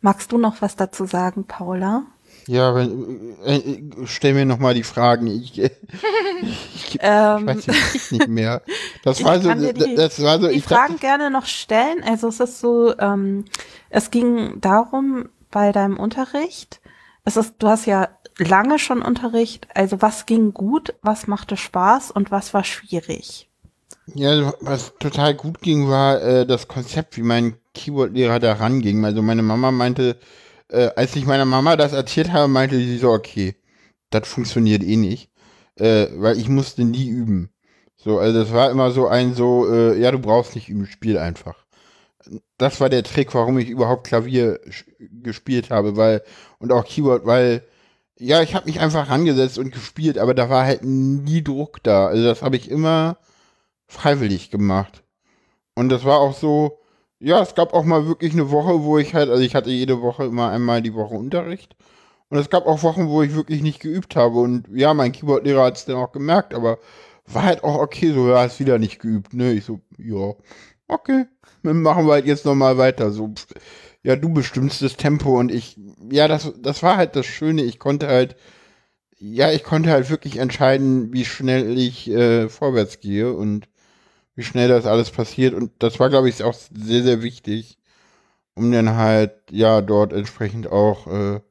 [0.07, 2.03] Magst du noch was dazu sagen, Paula?
[2.45, 5.27] Ja, wenn, äh, äh stell mir noch mal die Fragen.
[5.27, 5.69] Ich, äh,
[6.43, 8.61] ich, ich ähm, weiß jetzt nicht mehr.
[9.03, 10.47] Das war so, die, das war so.
[10.47, 12.05] Die ich Fragen dachte, gerne noch stellen.
[12.05, 13.43] Also es ist so, ähm,
[13.89, 16.79] es ging darum bei deinem Unterricht.
[17.25, 19.67] Es ist, du hast ja lange schon Unterricht.
[19.73, 23.49] Also was ging gut, was machte Spaß und was war schwierig?
[24.15, 29.05] Ja, was total gut ging, war äh, das Konzept, wie mein Keyboard-Lehrer da ranging.
[29.05, 30.17] Also meine Mama meinte,
[30.69, 33.55] äh, als ich meiner Mama das erzählt habe, meinte sie so, okay,
[34.09, 35.31] das funktioniert eh nicht,
[35.75, 37.49] äh, weil ich musste nie üben.
[37.95, 41.17] So, also das war immer so ein so, äh, ja, du brauchst nicht üben, spiel
[41.17, 41.65] einfach.
[42.57, 44.59] Das war der Trick, warum ich überhaupt Klavier
[44.99, 46.23] gespielt habe, weil
[46.59, 47.63] und auch Keyboard, weil
[48.19, 52.07] ja, ich habe mich einfach rangesetzt und gespielt, aber da war halt nie Druck da.
[52.07, 53.17] Also das habe ich immer
[53.87, 55.03] freiwillig gemacht.
[55.75, 56.76] Und das war auch so,
[57.19, 60.01] ja, es gab auch mal wirklich eine Woche, wo ich halt, also ich hatte jede
[60.01, 61.75] Woche immer einmal die Woche Unterricht.
[62.29, 64.39] Und es gab auch Wochen, wo ich wirklich nicht geübt habe.
[64.39, 66.77] Und ja, mein Keyboard-Lehrer hat es dann auch gemerkt, aber
[67.25, 69.53] war halt auch okay, so, ja, hast wieder nicht geübt, ne?
[69.53, 70.33] Ich so, ja,
[70.87, 71.25] okay,
[71.63, 73.11] dann machen wir halt jetzt nochmal weiter.
[73.11, 73.33] So,
[74.03, 75.77] ja, du bestimmst das Tempo und ich,
[76.11, 77.63] ja, das, das war halt das Schöne.
[77.63, 78.35] Ich konnte halt,
[79.19, 83.67] ja, ich konnte halt wirklich entscheiden, wie schnell ich äh, vorwärts gehe und
[84.37, 85.53] wie schnell das alles passiert.
[85.55, 87.77] Und das war, glaube ich, auch sehr, sehr wichtig,
[88.53, 91.41] um dann halt, ja, dort entsprechend auch, äh,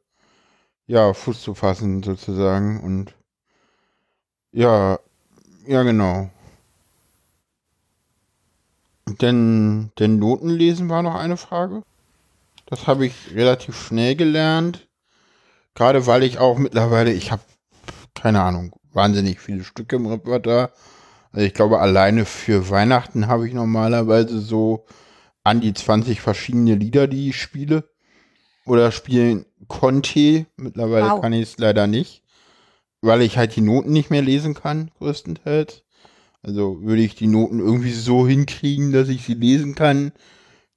[0.86, 2.80] ja, Fuß zu fassen, sozusagen.
[2.82, 3.12] Und
[4.52, 5.00] ja,
[5.66, 6.30] ja, genau.
[9.20, 11.82] Denn, denn Notenlesen war noch eine Frage.
[12.66, 14.86] Das habe ich relativ schnell gelernt.
[15.74, 17.42] Gerade weil ich auch mittlerweile, ich habe,
[18.14, 20.70] keine Ahnung, wahnsinnig viele Stücke im Repertoire.
[21.36, 24.86] Also ich glaube, alleine für Weihnachten habe ich normalerweise so
[25.44, 27.84] an die 20 verschiedene Lieder, die ich spiele.
[28.64, 30.46] Oder spielen konnte.
[30.56, 31.20] Mittlerweile wow.
[31.20, 32.22] kann ich es leider nicht.
[33.02, 35.84] Weil ich halt die Noten nicht mehr lesen kann, größtenteils.
[36.42, 40.12] Also würde ich die Noten irgendwie so hinkriegen, dass ich sie lesen kann,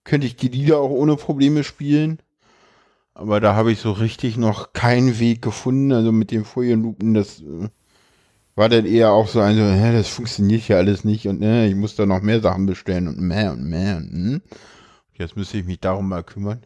[0.04, 2.20] könnte ich die Lieder auch ohne Probleme spielen.
[3.14, 5.94] Aber da habe ich so richtig noch keinen Weg gefunden.
[5.94, 7.70] Also mit den Folienlupen, das äh,
[8.60, 11.66] war dann eher auch so ein, so, hä, das funktioniert ja alles nicht und ne,
[11.66, 13.96] ich muss da noch mehr Sachen bestellen und mehr und mehr.
[13.98, 14.42] Und, hm.
[15.14, 16.66] Jetzt müsste ich mich darum mal kümmern.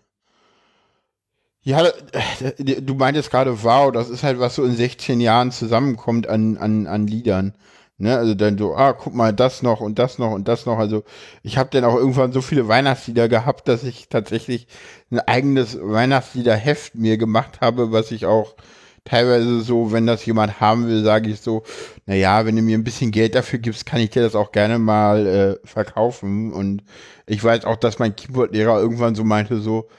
[1.61, 6.27] Ja, äh, du meintest gerade, wow, das ist halt, was so in 16 Jahren zusammenkommt
[6.27, 7.53] an, an, an Liedern.
[7.99, 10.79] Ne, also dann so, ah, guck mal, das noch und das noch und das noch.
[10.79, 11.03] Also
[11.43, 14.65] ich habe dann auch irgendwann so viele Weihnachtslieder gehabt, dass ich tatsächlich
[15.11, 18.55] ein eigenes Weihnachtsliederheft mir gemacht habe, was ich auch
[19.05, 21.63] teilweise so, wenn das jemand haben will, sage ich so,
[22.05, 24.51] na ja, wenn du mir ein bisschen Geld dafür gibst, kann ich dir das auch
[24.51, 26.53] gerne mal äh, verkaufen.
[26.53, 26.83] Und
[27.25, 29.89] ich weiß auch, dass mein Keyboard-Lehrer irgendwann so meinte so,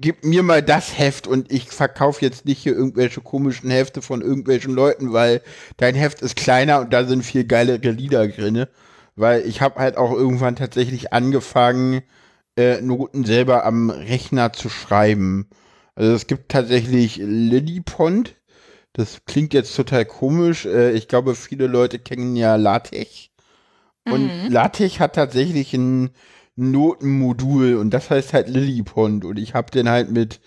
[0.00, 4.22] gib mir mal das Heft und ich verkaufe jetzt nicht hier irgendwelche komischen Hefte von
[4.22, 5.42] irgendwelchen Leuten, weil
[5.76, 8.68] dein Heft ist kleiner und da sind viel geilere Lieder drinne.
[9.16, 12.02] Weil ich habe halt auch irgendwann tatsächlich angefangen,
[12.58, 15.48] äh, Noten selber am Rechner zu schreiben.
[15.96, 18.36] Also es gibt tatsächlich Lillipond.
[18.92, 20.66] Das klingt jetzt total komisch.
[20.66, 23.30] Äh, ich glaube, viele Leute kennen ja LaTeX.
[24.04, 24.52] Und mhm.
[24.52, 26.10] LaTeX hat tatsächlich ein
[26.54, 30.40] Notenmodul und das heißt halt Lillipond und ich habe den halt mit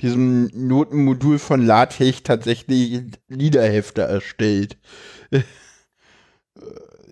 [0.00, 4.76] diesem Notenmodul von LaTeX tatsächlich Liederhefte erstellt.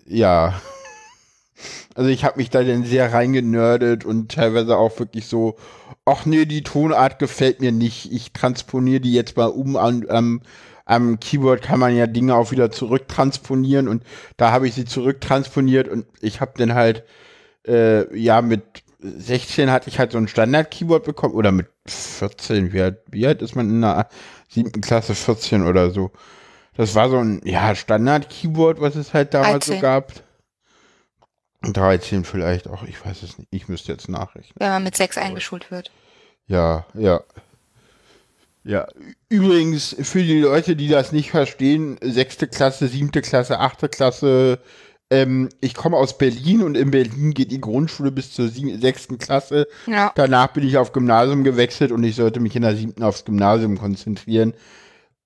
[0.05, 0.61] ja.
[1.95, 5.55] Also ich habe mich da dann sehr reingenördet und teilweise auch wirklich so,
[6.05, 8.11] ach nee, die Tonart gefällt mir nicht.
[8.11, 10.41] Ich transponiere die jetzt mal um an, am,
[10.85, 14.03] am Keyboard kann man ja Dinge auch wieder zurücktransponieren und
[14.37, 17.03] da habe ich sie zurücktransponiert und ich habe dann halt
[17.67, 18.63] äh, ja, mit
[18.99, 23.41] 16 hatte ich halt so ein Standard-Keyboard bekommen oder mit 14, wie alt, wie alt
[23.41, 24.07] ist man in der
[24.47, 26.11] siebten Klasse 14 oder so.
[26.75, 29.75] Das war so ein, ja, Standard-Keyboard, was es halt damals 13.
[29.75, 30.13] so gab.
[31.71, 33.47] 13 vielleicht auch, ich weiß es nicht.
[33.51, 34.53] Ich müsste jetzt nachrechnen.
[34.57, 35.91] Wenn man mit 6 eingeschult wird.
[36.47, 37.21] Ja, ja.
[38.65, 38.87] Ja,
[39.27, 44.59] übrigens, für die Leute, die das nicht verstehen, sechste Klasse, siebte Klasse, achte Klasse,
[45.09, 49.67] ähm, ich komme aus Berlin und in Berlin geht die Grundschule bis zur sechsten Klasse.
[49.85, 50.11] Ja.
[50.15, 53.77] Danach bin ich auf Gymnasium gewechselt und ich sollte mich in der siebten aufs Gymnasium
[53.77, 54.53] konzentrieren.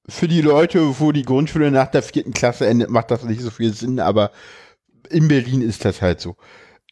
[0.09, 3.51] Für die Leute, wo die Grundschule nach der vierten Klasse endet, macht das nicht so
[3.51, 4.31] viel Sinn, aber
[5.09, 6.35] in Berlin ist das halt so.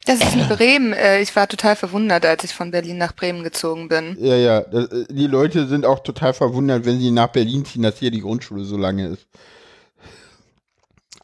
[0.06, 0.93] Das ist in Bremen.
[0.93, 4.15] Äh, ich war total verwundert, als ich von Berlin nach Bremen gezogen bin.
[4.19, 4.60] Ja, ja.
[4.60, 8.21] Äh, die Leute sind auch total verwundert, wenn sie nach Berlin ziehen, dass hier die
[8.21, 9.28] Grundschule so lange ist.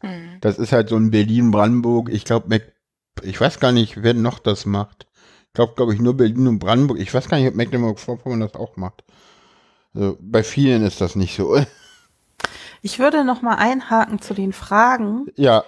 [0.02, 0.38] Mhm.
[0.40, 2.10] Das ist halt so ein Berlin-Brandenburg.
[2.10, 2.60] Ich glaube,
[3.22, 5.06] ich weiß gar nicht, wer noch das macht.
[5.46, 6.98] Ich glaube, glaube ich, nur Berlin und Brandenburg.
[6.98, 9.04] Ich weiß gar nicht, ob Mecklenburg-Vorpommern das auch macht.
[9.94, 11.56] Also, bei vielen ist das nicht so.
[12.84, 15.26] Ich würde noch mal einhaken zu den Fragen.
[15.36, 15.62] Ja.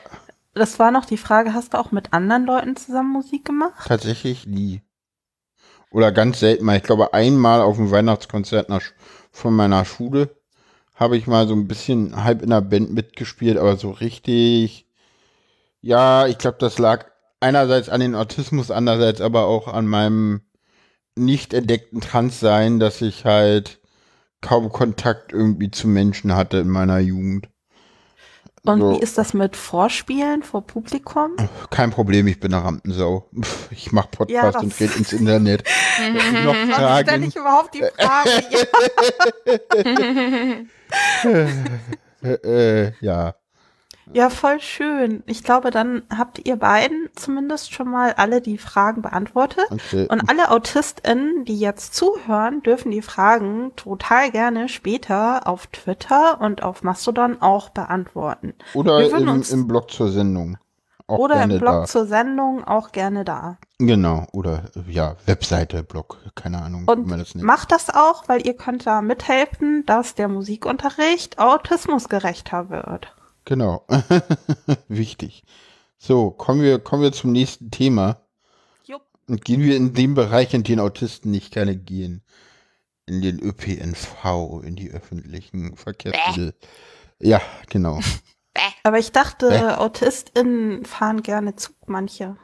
[0.55, 3.87] Das war noch die Frage, hast du auch mit anderen Leuten zusammen Musik gemacht?
[3.87, 4.83] Tatsächlich nie.
[5.91, 6.77] Oder ganz selten mal.
[6.77, 8.83] Ich glaube, einmal auf dem Weihnachtskonzert nach,
[9.33, 10.37] von meiner Schule
[10.95, 14.89] habe ich mal so ein bisschen halb in der Band mitgespielt, aber so richtig,
[15.81, 17.07] ja, ich glaube, das lag
[17.41, 20.43] einerseits an den Autismus, andererseits aber auch an meinem
[21.17, 23.81] nicht entdeckten Transsein, dass ich halt
[24.41, 27.49] kaum Kontakt irgendwie zu Menschen hatte in meiner Jugend.
[28.67, 28.93] Und so.
[28.93, 31.37] wie ist das mit Vorspielen vor Publikum?
[31.69, 33.29] Kein Problem, ich bin eine Rampensau.
[33.71, 35.65] Ich mache Podcast ja, und rede ins Internet.
[36.45, 37.07] noch Fragen?
[37.07, 38.31] stelle ich überhaupt die Frage?
[42.23, 43.35] äh, äh, ja.
[44.13, 45.23] Ja, voll schön.
[45.27, 49.65] Ich glaube, dann habt ihr beiden zumindest schon mal alle die Fragen beantwortet.
[49.71, 50.07] Okay.
[50.09, 56.63] Und alle AutistInnen, die jetzt zuhören, dürfen die Fragen total gerne später auf Twitter und
[56.63, 58.55] auf Mastodon auch beantworten.
[58.75, 60.59] Oder im, im Blog zur Sendung.
[61.07, 61.85] Auch Oder gerne im Blog da.
[61.85, 63.59] zur Sendung auch gerne da.
[63.79, 68.57] Genau, oder äh, ja, Webseite, Blog, keine Ahnung, Und das macht das auch, weil ihr
[68.57, 73.15] könnt da mithelfen, dass der Musikunterricht autismusgerechter wird.
[73.45, 73.87] Genau.
[74.89, 75.45] Wichtig.
[75.99, 78.21] So, kommen wir, kommen wir zum nächsten Thema.
[78.85, 79.03] Jupp.
[79.29, 82.23] Und gehen wir in den Bereich, in den Autisten nicht gerne gehen.
[83.07, 86.55] In den ÖPNV, in die öffentlichen Verkehrsmittel.
[87.21, 88.01] Ja, genau.
[88.83, 89.75] Aber ich dachte, Hä?
[89.75, 92.37] AutistInnen fahren gerne Zug, manche.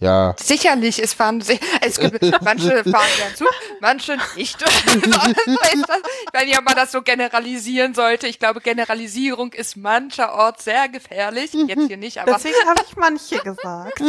[0.00, 1.42] Ja, Sicherlich, es fahren
[1.82, 4.58] es gibt, manche fahren gern Zug, manche nicht.
[5.06, 8.26] nicht, ob man das so generalisieren sollte.
[8.26, 11.52] Ich glaube, Generalisierung ist mancherorts sehr gefährlich.
[11.52, 14.02] Jetzt hier nicht, aber Deswegen habe ich manche gesagt.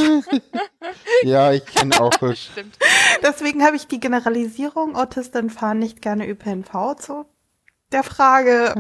[1.23, 2.13] ja, ich kenne auch.
[2.35, 2.77] stimmt.
[3.21, 7.25] Deswegen habe ich die Generalisierung, Autistinnen fahren nicht gerne ÖPNV zu
[7.91, 8.73] der Frage.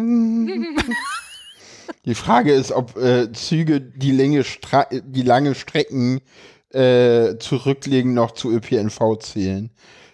[2.05, 6.21] Die Frage ist, ob äh, Züge die, Länge Stra die lange Strecken
[6.73, 9.71] äh, zurücklegen noch zu ÖPNV zählen.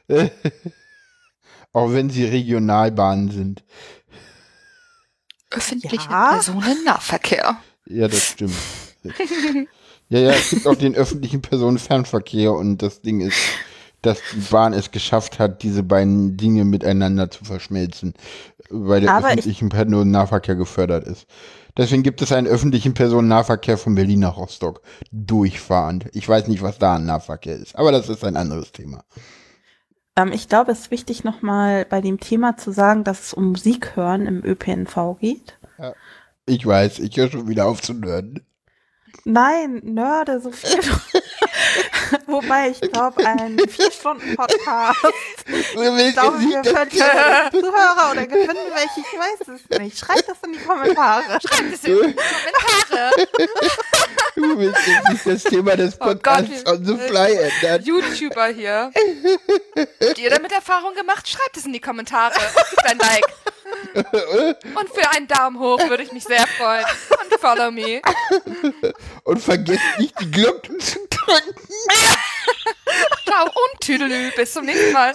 [1.74, 3.64] Auch wenn sie Regionalbahnen sind.
[5.52, 6.34] Öffentlicher Ja.
[6.34, 7.58] Personennahverkehr.
[7.86, 8.56] Ja, das stimmt.
[10.10, 13.38] ja, ja, es gibt auch den öffentlichen Personenfernverkehr und das Ding ist,
[14.02, 18.14] dass die Bahn es geschafft hat, diese beiden Dinge miteinander zu verschmelzen,
[18.70, 21.26] weil der Aber ich- öffentliche Personennahverkehr gefördert ist.
[21.78, 24.82] Deswegen gibt es einen öffentlichen Personennahverkehr von Berlin nach Rostock.
[25.12, 26.08] Durchfahrend.
[26.14, 29.04] Ich weiß nicht, was da an Nahverkehr ist, aber das ist ein anderes Thema.
[30.16, 33.50] Ähm, ich glaube, es ist wichtig, nochmal bei dem Thema zu sagen, dass es um
[33.52, 35.60] Musik hören im ÖPNV geht.
[36.48, 38.42] Ich weiß, ich höre schon wieder auf zu nörden.
[39.30, 40.80] Nein, Nörde, so viel.
[42.28, 44.96] Wobei ich glaube, ein Vier-Stunden-Podcast.
[45.48, 46.64] Ich glaube, wir verlieren
[47.52, 50.00] Zuhörer oder gewinnen welche, ich weiß es nicht.
[50.00, 51.40] Schreibt das in die Kommentare.
[51.46, 53.12] Schreibt es in die Kommentare.
[54.36, 57.84] Du willst jetzt nicht das Thema des Oh Gott, Podcasts on the fly ändern.
[57.84, 58.92] YouTuber hier.
[60.08, 61.28] Habt ihr damit Erfahrung gemacht?
[61.28, 62.34] Schreibt es in die Kommentare.
[62.34, 63.26] Gebt ein Like.
[63.94, 66.86] Und für einen Daumen hoch würde ich mich sehr freuen.
[67.10, 68.02] Und follow me.
[69.24, 71.56] Und vergesst nicht, die Glocke zu drücken.
[73.28, 74.32] Ciao und Tüdelü.
[74.36, 75.14] Bis zum nächsten Mal.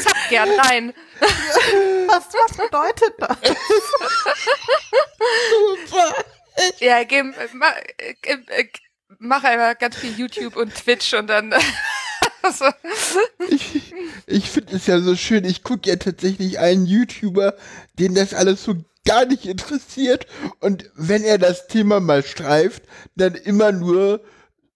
[0.00, 0.94] Zack, gern rein.
[2.06, 3.38] Was, was bedeutet das?
[6.78, 7.22] Ja, geh,
[7.52, 8.68] mach, äh, äh,
[9.18, 11.54] mach einfach ganz viel YouTube und Twitch und dann.
[12.42, 12.64] So.
[13.48, 13.94] Ich,
[14.26, 17.54] ich finde es ja so schön, ich gucke ja tatsächlich einen YouTuber,
[17.98, 20.26] den das alles so gar nicht interessiert.
[20.60, 22.82] Und wenn er das Thema mal streift,
[23.14, 24.20] dann immer nur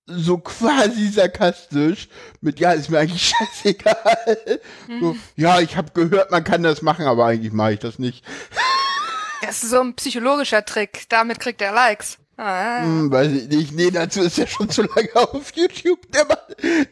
[0.06, 2.08] so quasi sarkastisch
[2.40, 4.60] mit, ja, ist mir eigentlich scheißegal.
[5.00, 8.24] So, ja, ich habe gehört, man kann das machen, aber eigentlich mache ich das nicht.
[9.42, 11.04] Das ist so ein psychologischer Trick.
[11.08, 12.18] Damit kriegt er Likes.
[12.42, 12.84] Ah.
[12.84, 13.74] Hm, weiß ich nicht.
[13.74, 16.10] Nee, dazu ist er schon zu lange auf YouTube.
[16.10, 16.38] Der, Mann,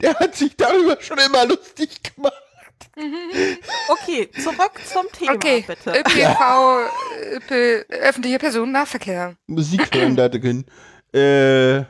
[0.02, 2.34] der hat sich darüber schon immer lustig gemacht.
[3.88, 5.90] Okay, zurück zum Thema, Okay, bitte.
[5.90, 6.90] ÖPNV,
[7.32, 9.36] ÖP, öffentlicher Personennahverkehr.
[9.46, 10.64] Musik hören da drin.
[11.12, 11.84] Äh,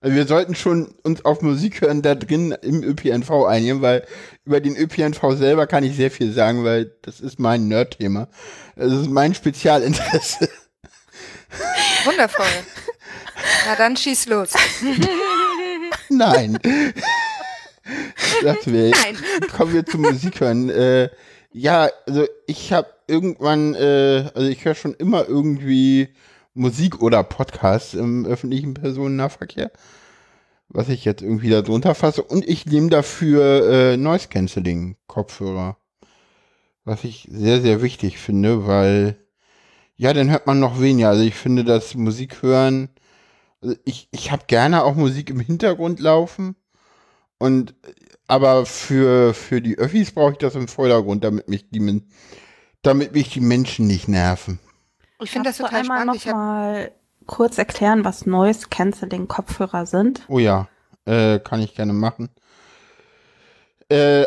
[0.00, 4.06] also wir sollten schon uns auf Musik hören da drin im ÖPNV einigen, weil
[4.44, 8.28] über den ÖPNV selber kann ich sehr viel sagen, weil das ist mein Nerd-Thema.
[8.76, 10.48] Das ist mein Spezialinteresse.
[12.04, 12.46] Wundervoll.
[13.66, 14.50] Na dann schieß los.
[16.08, 16.58] Nein.
[18.42, 19.16] Das wäre Nein.
[19.56, 20.68] kommen wir zum Musik hören.
[20.70, 21.10] Äh,
[21.52, 26.08] ja, also ich habe irgendwann, äh, also ich höre schon immer irgendwie
[26.54, 29.70] Musik oder Podcasts im öffentlichen Personennahverkehr,
[30.68, 32.22] was ich jetzt irgendwie da drunter fasse.
[32.22, 35.76] Und ich nehme dafür äh, Noise Cancelling Kopfhörer,
[36.84, 39.16] was ich sehr, sehr wichtig finde, weil
[40.02, 41.10] ja, dann hört man noch weniger.
[41.10, 42.88] Also ich finde, dass Musik hören,
[43.62, 46.56] also ich, ich habe gerne auch Musik im Hintergrund laufen.
[47.38, 47.76] Und
[48.26, 52.02] aber für, für die Öffis brauche ich das im Vordergrund, damit mich die,
[52.82, 54.58] damit mich die Menschen nicht nerven.
[55.22, 56.16] Ich finde das Kannst du total einmal spannend.
[56.16, 56.92] Ich noch mal
[57.26, 60.22] kurz erklären, was Noise Cancelling Kopfhörer sind?
[60.26, 60.66] Oh ja,
[61.04, 62.28] äh, kann ich gerne machen.
[63.88, 64.24] Äh,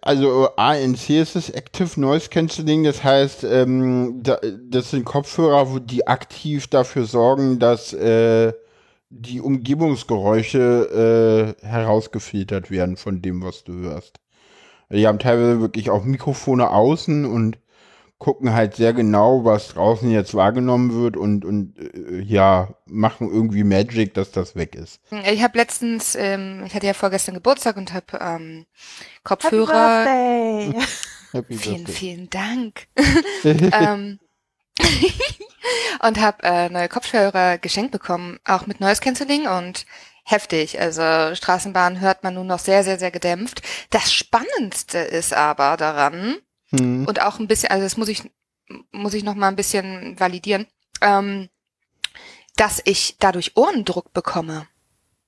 [0.00, 5.78] also ANC ist das Active Noise Cancelling, das heißt, ähm, da, das sind Kopfhörer, wo
[5.78, 8.52] die aktiv dafür sorgen, dass äh,
[9.10, 14.20] die Umgebungsgeräusche äh, herausgefiltert werden von dem, was du hörst.
[14.90, 17.58] Die haben teilweise wirklich auch Mikrofone außen und
[18.20, 23.64] gucken halt sehr genau, was draußen jetzt wahrgenommen wird und, und äh, ja, machen irgendwie
[23.64, 25.00] Magic, dass das weg ist.
[25.24, 28.66] Ich habe letztens, ähm, ich hatte ja vorgestern Geburtstag und habe ähm,
[29.24, 30.04] Kopfhörer.
[30.04, 30.86] Happy Birthday.
[31.32, 31.94] Happy Vielen, Birthday.
[31.94, 32.86] vielen Dank.
[33.44, 34.18] ähm,
[36.02, 39.86] und habe äh, neue Kopfhörer geschenkt bekommen, auch mit Noise Cancelling und
[40.24, 40.78] heftig.
[40.78, 43.62] Also Straßenbahn hört man nun noch sehr, sehr, sehr gedämpft.
[43.88, 46.36] Das Spannendste ist aber daran
[46.70, 47.04] Hm.
[47.06, 48.22] und auch ein bisschen, also das muss ich
[48.92, 50.66] muss ich noch mal ein bisschen validieren,
[51.00, 51.48] ähm,
[52.56, 54.66] dass ich dadurch Ohrendruck bekomme.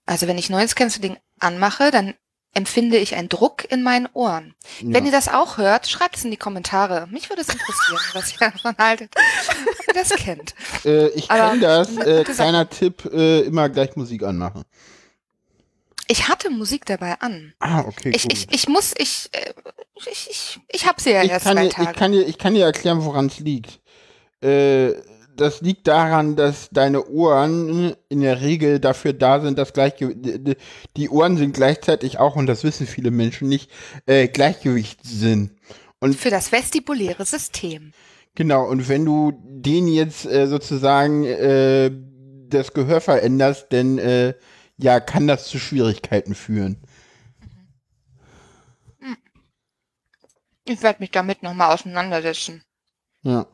[0.06, 2.14] Also wenn ich Noise Cancelling anmache, dann
[2.54, 4.54] empfinde ich einen Druck in meinen Ohren.
[4.82, 5.10] Wenn Ja.
[5.10, 7.08] ihr das auch hört, schreibt es in die Kommentare.
[7.10, 9.12] Mich würde es interessieren, was ihr davon haltet,
[9.48, 10.54] ob ihr das kennt.
[10.84, 11.96] Äh, ich kenne das.
[11.96, 14.64] Äh, kleiner Tipp, äh, immer gleich Musik anmachen.
[16.12, 17.54] Ich hatte Musik dabei an.
[17.58, 18.32] Ah, okay, Ich, gut.
[18.34, 19.54] ich, ich muss, ich, äh,
[20.10, 22.36] ich, ich, ich habe sie ja ich, erst kann zwei dir, ich, kann dir, ich
[22.38, 23.80] kann dir erklären, woran es liegt.
[24.42, 24.92] Äh,
[25.34, 30.56] das liegt daran, dass deine Ohren in der Regel dafür da sind, dass Gleichge die-
[30.98, 33.70] die Ohren sind gleichzeitig auch, und das wissen viele Menschen nicht,
[34.04, 35.56] äh, Gleichgewichtssinn.
[35.98, 37.92] Und Für das vestibuläre System.
[38.34, 41.90] Genau, und wenn du den jetzt äh, sozusagen äh,
[42.50, 44.34] das Gehör veränderst, dann äh,
[44.82, 46.82] ja, kann das zu Schwierigkeiten führen.
[50.64, 52.62] Ich werde mich damit nochmal auseinandersetzen.
[53.22, 53.46] Ja.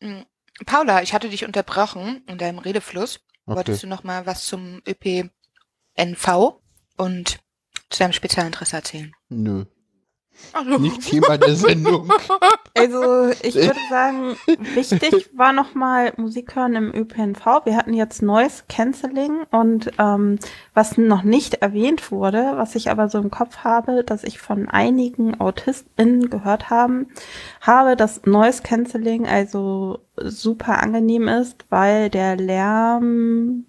[0.00, 0.26] Mhm.
[0.66, 3.20] Paula, ich hatte dich unterbrochen in deinem Redefluss.
[3.46, 3.56] Okay.
[3.56, 6.60] Wolltest du noch mal was zum ÖPNV
[6.96, 7.38] und
[7.90, 9.12] zu deinem Spezialinteresse erzählen?
[9.28, 9.64] Nö.
[10.52, 12.10] Also, Nicht Thema der Sendung.
[12.76, 14.36] Also ich würde sagen,
[14.74, 17.64] wichtig war nochmal Musik hören im ÖPNV.
[17.64, 20.40] Wir hatten jetzt Noise Cancelling und ähm,
[20.74, 24.68] was noch nicht erwähnt wurde, was ich aber so im Kopf habe, dass ich von
[24.68, 27.06] einigen AutistInnen gehört haben,
[27.60, 33.66] habe, dass Noise Cancelling also super angenehm ist, weil der Lärm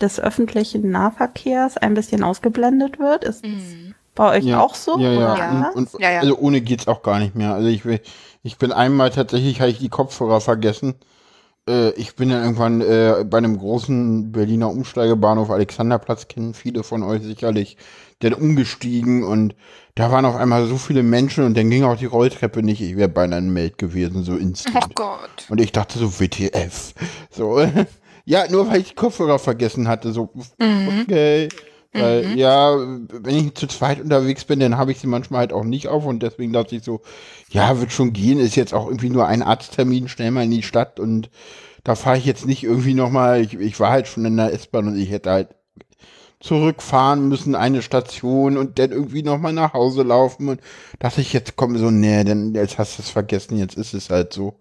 [0.00, 3.24] des öffentlichen Nahverkehrs ein bisschen ausgeblendet wird.
[3.24, 3.89] Ist das Mhm.
[4.20, 4.98] Bei euch Ja, auch so?
[4.98, 5.18] Ja, ja.
[5.18, 5.70] oder Ja.
[5.74, 6.20] Und, und, Ja, ja.
[6.20, 7.54] Also ohne geht's auch gar nicht mehr.
[7.54, 8.00] Also ich, will-
[8.42, 10.94] ich bin einmal tatsächlich, habe ich die Kopfhörer vergessen.
[11.68, 17.02] Äh, ich bin dann irgendwann äh, bei einem großen Berliner Umsteigebahnhof Alexanderplatz, kennen viele von
[17.02, 17.76] euch sicherlich,
[18.20, 19.54] dann umgestiegen und
[19.94, 22.80] da waren auf einmal so viele Menschen und dann ging auch die Rolltreppe nicht.
[22.82, 24.76] Ich wäre beinahe ein Meld gewesen, so instant.
[24.84, 25.46] Oh Gott.
[25.48, 26.92] Und ich dachte so, WTF.
[27.30, 27.60] So,
[28.26, 30.12] ja, nur weil ich die Kopfhörer vergessen hatte.
[30.12, 31.04] So, Mhm.
[31.08, 31.48] okay.
[31.92, 35.64] Weil, ja, wenn ich zu zweit unterwegs bin, dann habe ich sie manchmal halt auch
[35.64, 37.00] nicht auf und deswegen dachte ich so,
[37.50, 40.62] ja, wird schon gehen, ist jetzt auch irgendwie nur ein Arzttermin, schnell mal in die
[40.62, 41.30] Stadt und
[41.82, 44.86] da fahre ich jetzt nicht irgendwie nochmal, ich, ich war halt schon in der S-Bahn
[44.86, 45.48] und ich hätte halt
[46.40, 50.60] zurückfahren müssen, eine Station und dann irgendwie nochmal nach Hause laufen und
[50.98, 54.10] dachte ich, jetzt komme so, nee, denn jetzt hast du es vergessen, jetzt ist es
[54.10, 54.58] halt so.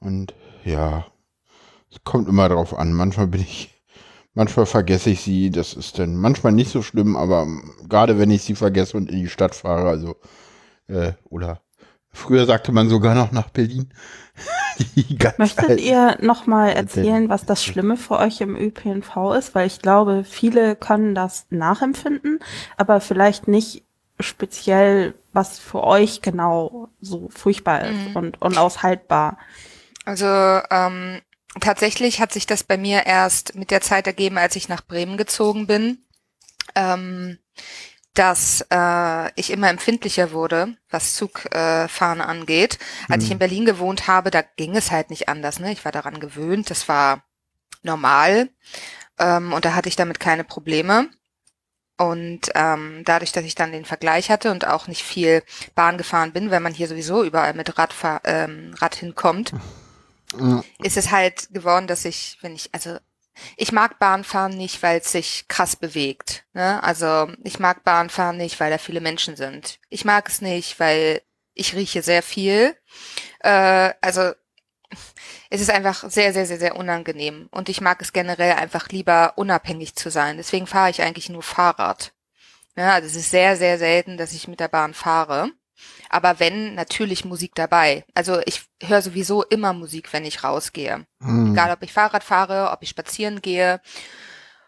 [0.00, 0.34] Und
[0.64, 1.06] ja,
[1.90, 2.92] es kommt immer drauf an.
[2.92, 3.73] Manchmal bin ich,
[4.34, 5.50] manchmal vergesse ich sie.
[5.50, 7.46] Das ist dann manchmal nicht so schlimm, aber
[7.88, 10.16] gerade wenn ich sie vergesse und in die Stadt fahre, also
[10.88, 11.60] äh, oder
[12.12, 13.88] früher sagte man sogar noch nach Berlin.
[15.38, 19.54] Möchtet alten- ihr nochmal erzählen, was das Schlimme für euch im ÖPNV ist?
[19.54, 22.40] Weil ich glaube, viele können das nachempfinden,
[22.76, 23.84] aber vielleicht nicht
[24.20, 28.16] speziell, was für euch genau so furchtbar ist Mhm.
[28.16, 29.38] und unaushaltbar.
[30.04, 31.20] Also ähm,
[31.60, 35.16] tatsächlich hat sich das bei mir erst mit der Zeit ergeben, als ich nach Bremen
[35.16, 36.04] gezogen bin,
[36.74, 37.38] ähm,
[38.14, 42.78] dass äh, ich immer empfindlicher wurde, was Zugfahren äh, angeht.
[43.08, 45.58] Als ich in Berlin gewohnt habe, da ging es halt nicht anders.
[45.58, 45.72] Ne?
[45.72, 47.24] Ich war daran gewöhnt, das war
[47.82, 48.48] normal
[49.18, 51.08] ähm, und da hatte ich damit keine Probleme.
[51.96, 55.44] Und ähm, dadurch, dass ich dann den Vergleich hatte und auch nicht viel
[55.76, 59.52] Bahn gefahren bin, weil man hier sowieso überall mit Radfahr ähm, Rad hinkommt,
[60.38, 60.64] Ja.
[60.82, 62.98] ist es halt geworden, dass ich, wenn ich, also
[63.56, 66.44] ich mag Bahnfahren nicht, weil es sich krass bewegt.
[66.52, 66.82] Ne?
[66.82, 69.80] Also ich mag Bahnfahren nicht, weil da viele Menschen sind.
[69.88, 71.20] Ich mag es nicht, weil
[71.54, 72.76] ich rieche sehr viel.
[73.40, 74.32] Äh, also
[75.50, 77.48] es ist einfach sehr, sehr, sehr, sehr unangenehm.
[77.50, 80.36] Und ich mag es generell einfach lieber unabhängig zu sein.
[80.36, 82.12] Deswegen fahre ich eigentlich nur Fahrrad.
[82.76, 85.50] Ja, also es ist sehr, sehr selten, dass ich mit der Bahn fahre.
[86.14, 88.04] Aber wenn, natürlich Musik dabei.
[88.14, 91.06] Also ich höre sowieso immer Musik, wenn ich rausgehe.
[91.20, 91.52] Hm.
[91.52, 93.80] Egal, ob ich Fahrrad fahre, ob ich spazieren gehe,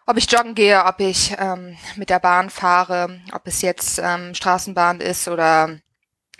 [0.05, 4.35] ob ich joggen gehe, ob ich ähm, mit der Bahn fahre, ob es jetzt ähm,
[4.35, 5.79] Straßenbahn ist oder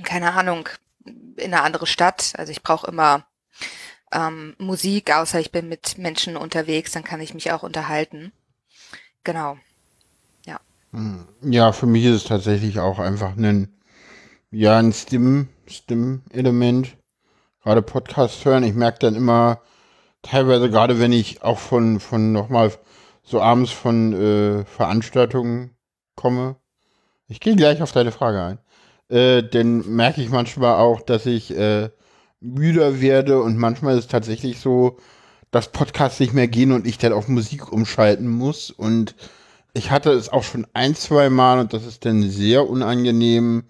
[0.03, 0.67] keine Ahnung,
[1.05, 2.33] in eine andere Stadt.
[2.37, 3.25] Also ich brauche immer
[4.11, 8.33] ähm, Musik, außer ich bin mit Menschen unterwegs, dann kann ich mich auch unterhalten.
[9.23, 9.57] Genau.
[11.41, 13.76] Ja, für mich ist es tatsächlich auch einfach ein,
[14.51, 16.97] ja, ein Stim, Stim-Element.
[17.63, 18.63] Gerade Podcast hören.
[18.63, 19.61] Ich merke dann immer,
[20.21, 22.71] teilweise gerade wenn ich auch von, von nochmal
[23.23, 25.75] so abends von äh, Veranstaltungen
[26.15, 26.55] komme.
[27.27, 28.59] Ich gehe gleich auf deine Frage ein.
[29.09, 31.89] Äh, dann merke ich manchmal auch, dass ich äh,
[32.39, 34.97] müder werde und manchmal ist es tatsächlich so,
[35.51, 38.71] dass Podcasts nicht mehr gehen und ich dann auf Musik umschalten muss.
[38.71, 39.15] Und
[39.73, 43.65] ich hatte es auch schon ein, zwei Mal und das ist dann sehr unangenehm,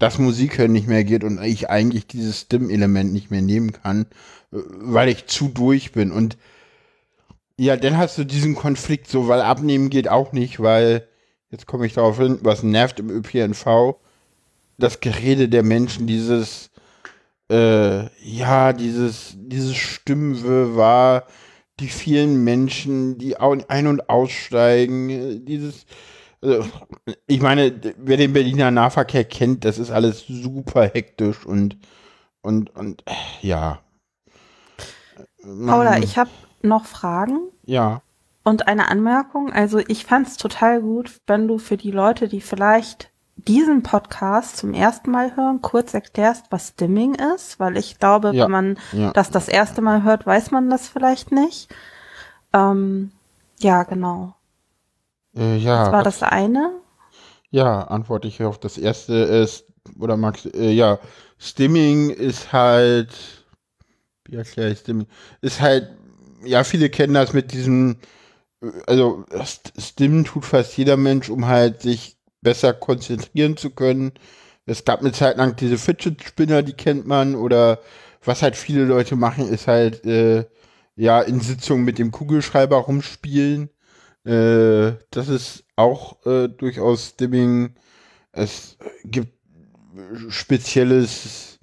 [0.00, 4.06] dass Musik hören nicht mehr geht und ich eigentlich dieses Stimmelement nicht mehr nehmen kann,
[4.50, 6.10] äh, weil ich zu durch bin.
[6.10, 6.36] Und
[7.56, 11.06] ja, dann hast du diesen Konflikt so, weil abnehmen geht auch nicht, weil,
[11.50, 13.96] jetzt komme ich darauf hin, was nervt im ÖPNV,
[14.78, 16.70] das Gerede der Menschen, dieses,
[17.50, 21.26] äh, ja, dieses, dieses Stimmwirrwarr,
[21.78, 25.84] die vielen Menschen, die ein- und aussteigen, äh, dieses,
[26.42, 26.64] also,
[27.26, 31.76] ich meine, wer den Berliner Nahverkehr kennt, das ist alles super hektisch und,
[32.42, 33.80] und, und, äh, ja.
[35.42, 36.30] Paula, ich habe
[36.62, 37.38] noch Fragen.
[37.64, 38.02] Ja.
[38.42, 39.52] Und eine Anmerkung.
[39.52, 44.56] Also ich fand es total gut, wenn du für die Leute, die vielleicht diesen Podcast
[44.58, 48.78] zum ersten Mal hören, kurz erklärst, was Stimming ist, weil ich glaube, Ja, wenn man
[48.92, 49.12] ja.
[49.12, 51.74] das das erste Mal hört, weiß man das vielleicht nicht.
[52.52, 53.12] Ähm,
[53.58, 54.34] ja, genau.
[55.36, 55.84] Äh, ja.
[55.84, 56.80] Das war das eine.
[57.50, 59.64] Ja, antworte ich auf das erste ist,
[59.98, 60.98] oder Max, äh, ja,
[61.38, 63.10] Stimming ist halt,
[64.26, 65.06] wie erkläre ich Stimming?
[65.40, 65.90] Ist halt,
[66.44, 67.98] ja, viele kennen das mit diesem,
[68.62, 74.12] äh, also St- Stimmen tut fast jeder Mensch, um halt sich besser konzentrieren zu können.
[74.66, 77.80] Es gab eine Zeit lang diese Fidget Spinner, die kennt man, oder
[78.24, 80.46] was halt viele Leute machen, ist halt, äh,
[80.96, 83.70] ja, in Sitzungen mit dem Kugelschreiber rumspielen.
[84.24, 87.74] Äh, das ist auch äh, durchaus Stimming.
[88.32, 89.32] Es gibt
[90.28, 91.58] spezielles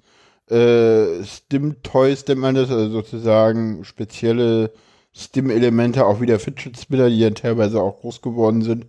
[0.50, 4.72] äh, Stim-Toys, nennt man das, also sozusagen spezielle
[5.14, 8.86] Stim-Elemente, auch wie der Fidget Spinner, die ja teilweise auch groß geworden sind.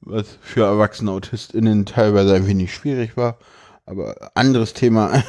[0.00, 3.38] Was für erwachsene AutistInnen teilweise ein wenig schwierig war.
[3.86, 5.22] Aber anderes Thema.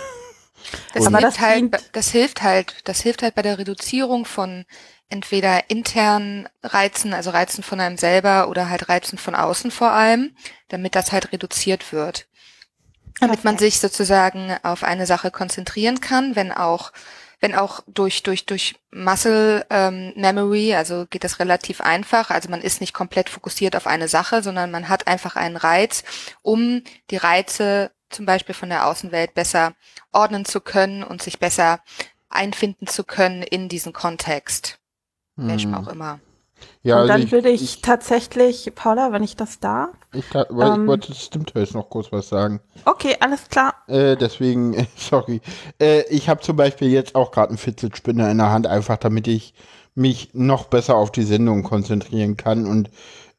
[0.94, 4.66] Das Aber hilft das halt, das hilft halt, das hilft halt bei der Reduzierung von
[5.14, 10.36] entweder internen Reizen, also Reizen von einem selber oder halt Reizen von außen vor allem,
[10.70, 12.26] damit das halt reduziert wird.
[13.20, 16.92] Damit man sich sozusagen auf eine Sache konzentrieren kann, wenn auch,
[17.42, 22.32] wenn auch durch, durch, durch Muscle ähm, Memory, also geht das relativ einfach.
[22.32, 26.04] Also man ist nicht komplett fokussiert auf eine Sache, sondern man hat einfach einen Reiz,
[26.42, 29.76] um die Reize zum Beispiel von der Außenwelt besser
[30.12, 31.82] ordnen zu können und sich besser
[32.30, 34.80] einfinden zu können in diesen Kontext.
[35.36, 36.20] Welchem auch immer.
[36.84, 39.90] Ja, Und also dann würde ich, tatsächlich, Paula, wenn ich das darf.
[40.14, 42.60] Ich, ich, weil ähm, ich wollte Stimmt-Toys noch kurz was sagen.
[42.86, 43.74] Okay, alles klar.
[43.88, 45.42] Äh, deswegen, sorry.
[45.80, 49.28] Äh, ich habe zum Beispiel jetzt auch gerade einen Fitzelspinner in der Hand, einfach damit
[49.28, 49.54] ich
[49.96, 52.66] mich noch besser auf die Sendung konzentrieren kann.
[52.66, 52.90] Und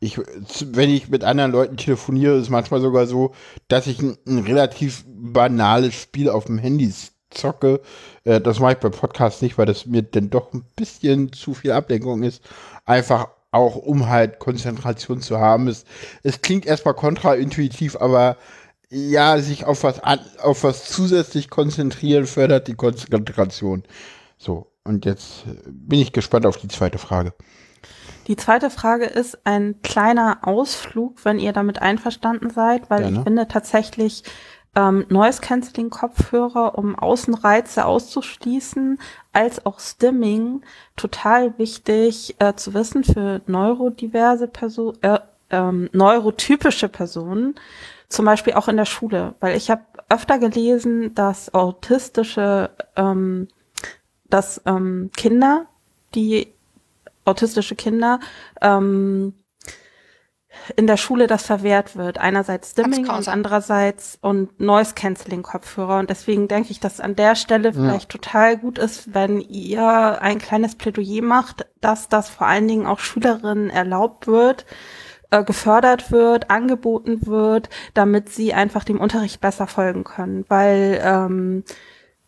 [0.01, 3.35] ich, wenn ich mit anderen Leuten telefoniere, ist es manchmal sogar so,
[3.69, 6.93] dass ich ein, ein relativ banales Spiel auf dem Handy
[7.35, 7.81] zocke.
[8.25, 11.55] Äh, das mache ich bei Podcasts nicht, weil das mir dann doch ein bisschen zu
[11.55, 12.43] viel Ablenkung ist.
[12.85, 15.69] Einfach auch, um halt Konzentration zu haben.
[15.69, 15.85] Es,
[16.23, 18.37] es klingt erstmal kontraintuitiv, aber
[18.91, 23.85] ja, sich auf was an, auf was zusätzlich konzentrieren fördert die Konzentration.
[24.39, 27.33] So, und jetzt äh, bin ich gespannt auf die zweite Frage.
[28.27, 33.19] Die zweite Frage ist ein kleiner Ausflug, wenn ihr damit einverstanden seid, weil Gerne.
[33.19, 34.23] ich finde tatsächlich
[34.75, 38.99] ähm, Noise Cancelling Kopfhörer, um Außenreize auszuschließen,
[39.33, 40.63] als auch Stimming.
[40.97, 45.19] Total wichtig äh, zu wissen für neurodiverse Personen, äh,
[45.51, 47.55] ähm, neurotypische Personen,
[48.09, 53.49] zum Beispiel auch in der Schule, weil ich habe öfter gelesen, dass autistische, ähm,
[54.29, 55.67] dass ähm, Kinder,
[56.15, 56.49] die
[57.25, 58.21] autistische Kinder
[58.61, 59.35] ähm,
[60.77, 62.19] in der Schule das verwehrt wird.
[62.19, 65.99] Einerseits Stimming und andererseits und Noise Cancelling Kopfhörer.
[65.99, 70.39] Und deswegen denke ich, dass an der Stelle vielleicht total gut ist, wenn ihr ein
[70.39, 74.67] kleines Plädoyer macht, dass das vor allen Dingen auch Schülerinnen erlaubt wird,
[75.31, 80.45] äh, gefördert wird, angeboten wird, damit sie einfach dem Unterricht besser folgen können.
[80.49, 81.65] Weil ähm,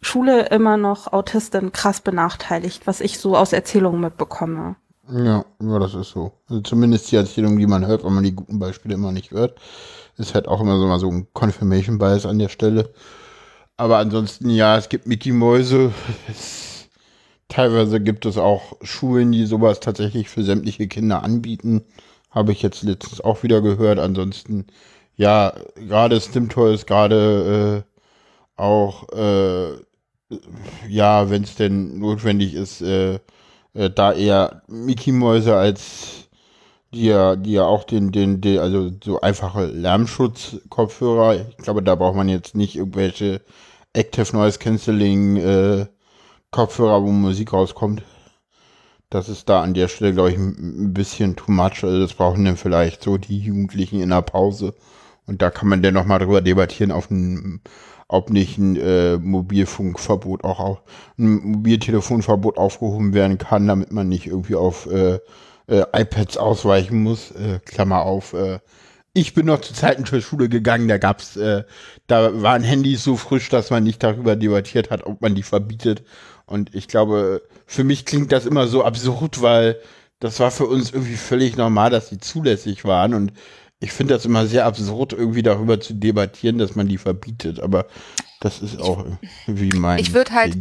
[0.01, 4.77] Schule immer noch Autisten krass benachteiligt, was ich so aus Erzählungen mitbekomme.
[5.09, 6.32] Ja, ja, das ist so.
[6.48, 9.61] Also zumindest die Erzählung, die man hört, wenn man die guten Beispiele immer nicht hört,
[10.16, 12.92] ist halt auch immer so mal so ein Confirmation Bias an der Stelle.
[13.76, 15.92] Aber ansonsten, ja, es gibt Mickey Mäuse.
[16.30, 16.88] Es,
[17.48, 21.82] teilweise gibt es auch Schulen, die sowas tatsächlich für sämtliche Kinder anbieten.
[22.30, 23.98] Habe ich jetzt letztens auch wieder gehört.
[24.00, 24.66] Ansonsten,
[25.16, 29.74] ja, gerade Stimtoy ist gerade äh, auch, äh,
[30.88, 33.18] ja, wenn es denn notwendig ist, äh,
[33.77, 36.27] äh, da eher Mickey-Mäuse als
[36.93, 41.47] die ja, die ja auch den, den, den, also so einfache Lärmschutz-Kopfhörer.
[41.51, 43.43] Ich glaube, da braucht man jetzt nicht irgendwelche
[43.93, 45.87] Active Noise Cancelling äh,
[46.51, 48.03] Kopfhörer, wo Musik rauskommt.
[49.11, 51.85] Das ist da an der Stelle, glaube ich, ein bisschen too much.
[51.85, 54.74] Also das brauchen dann vielleicht so die Jugendlichen in der Pause.
[55.27, 57.61] Und da kann man dann nochmal drüber debattieren, auf ein,
[58.09, 60.83] ob nicht ein äh, Mobilfunkverbot auch auf,
[61.18, 65.18] ein Mobiltelefonverbot aufgehoben werden kann, damit man nicht irgendwie auf äh,
[65.68, 67.33] äh, iPads ausweichen muss.
[67.33, 68.33] Äh, Klammer auf.
[68.33, 68.61] Äh,
[69.12, 71.64] ich bin noch zu Zeiten zur Schule gegangen, da gab's, äh,
[72.07, 76.05] da waren Handys so frisch, dass man nicht darüber debattiert hat, ob man die verbietet.
[76.45, 79.79] Und ich glaube, für mich klingt das immer so absurd, weil
[80.20, 83.14] das war für uns irgendwie völlig normal, dass die zulässig waren.
[83.14, 83.33] Und
[83.81, 87.61] ich finde das immer sehr absurd, irgendwie darüber zu debattieren, dass man die verbietet.
[87.61, 87.87] Aber
[88.41, 89.05] das ist auch
[89.47, 89.99] wie mein.
[89.99, 90.57] Ich würde halt,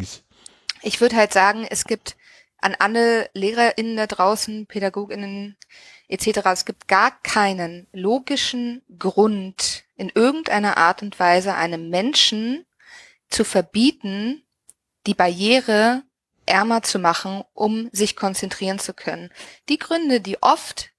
[0.82, 2.16] ich würde halt sagen, es gibt
[2.60, 5.56] an alle LehrerInnen da draußen, PädagogInnen
[6.08, 6.40] etc.
[6.46, 12.66] Es gibt gar keinen logischen Grund, in irgendeiner Art und Weise einem Menschen
[13.30, 14.44] zu verbieten,
[15.08, 16.04] die Barriere
[16.46, 19.30] ärmer zu machen, um sich konzentrieren zu können.
[19.70, 20.92] Die Gründe, die oft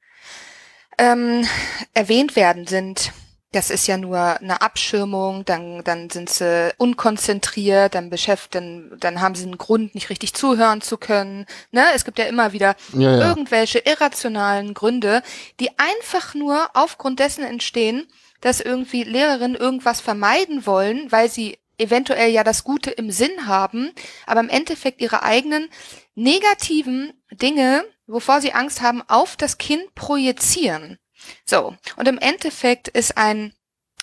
[0.99, 1.47] ähm,
[1.95, 3.13] erwähnt werden, sind
[3.57, 9.35] das ist ja nur eine Abschirmung, dann, dann sind sie unkonzentriert, dann beschäftigen, dann haben
[9.35, 11.47] sie einen Grund, nicht richtig zuhören zu können.
[11.71, 11.83] Ne?
[11.95, 13.29] Es gibt ja immer wieder ja, ja.
[13.29, 15.23] irgendwelche irrationalen Gründe,
[15.59, 18.07] die einfach nur aufgrund dessen entstehen,
[18.43, 23.93] dass irgendwie Lehrerinnen irgendwas vermeiden wollen, weil sie eventuell ja das Gute im Sinn haben,
[24.27, 25.69] aber im Endeffekt ihre eigenen
[26.15, 30.99] negativen Dinge, wovor sie Angst haben, auf das Kind projizieren.
[31.45, 33.53] So, und im Endeffekt ist ein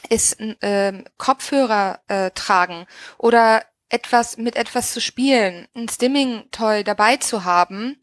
[0.09, 2.85] ist ein äh, Kopfhörer äh, tragen
[3.17, 7.97] oder etwas mit etwas zu spielen, ein Stimming-Toy dabei zu haben,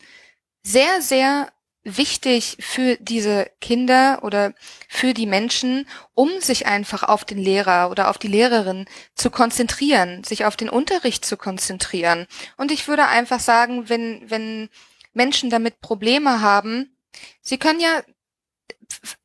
[0.63, 4.53] sehr, sehr wichtig für diese Kinder oder
[4.89, 10.23] für die Menschen, um sich einfach auf den Lehrer oder auf die Lehrerin zu konzentrieren,
[10.23, 12.27] sich auf den Unterricht zu konzentrieren.
[12.57, 14.69] Und ich würde einfach sagen, wenn, wenn
[15.13, 16.97] Menschen damit Probleme haben,
[17.41, 18.03] sie können ja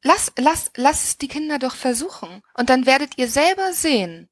[0.01, 2.41] lass, lass, lass die Kinder doch versuchen.
[2.53, 4.29] Und dann werdet ihr selber sehen,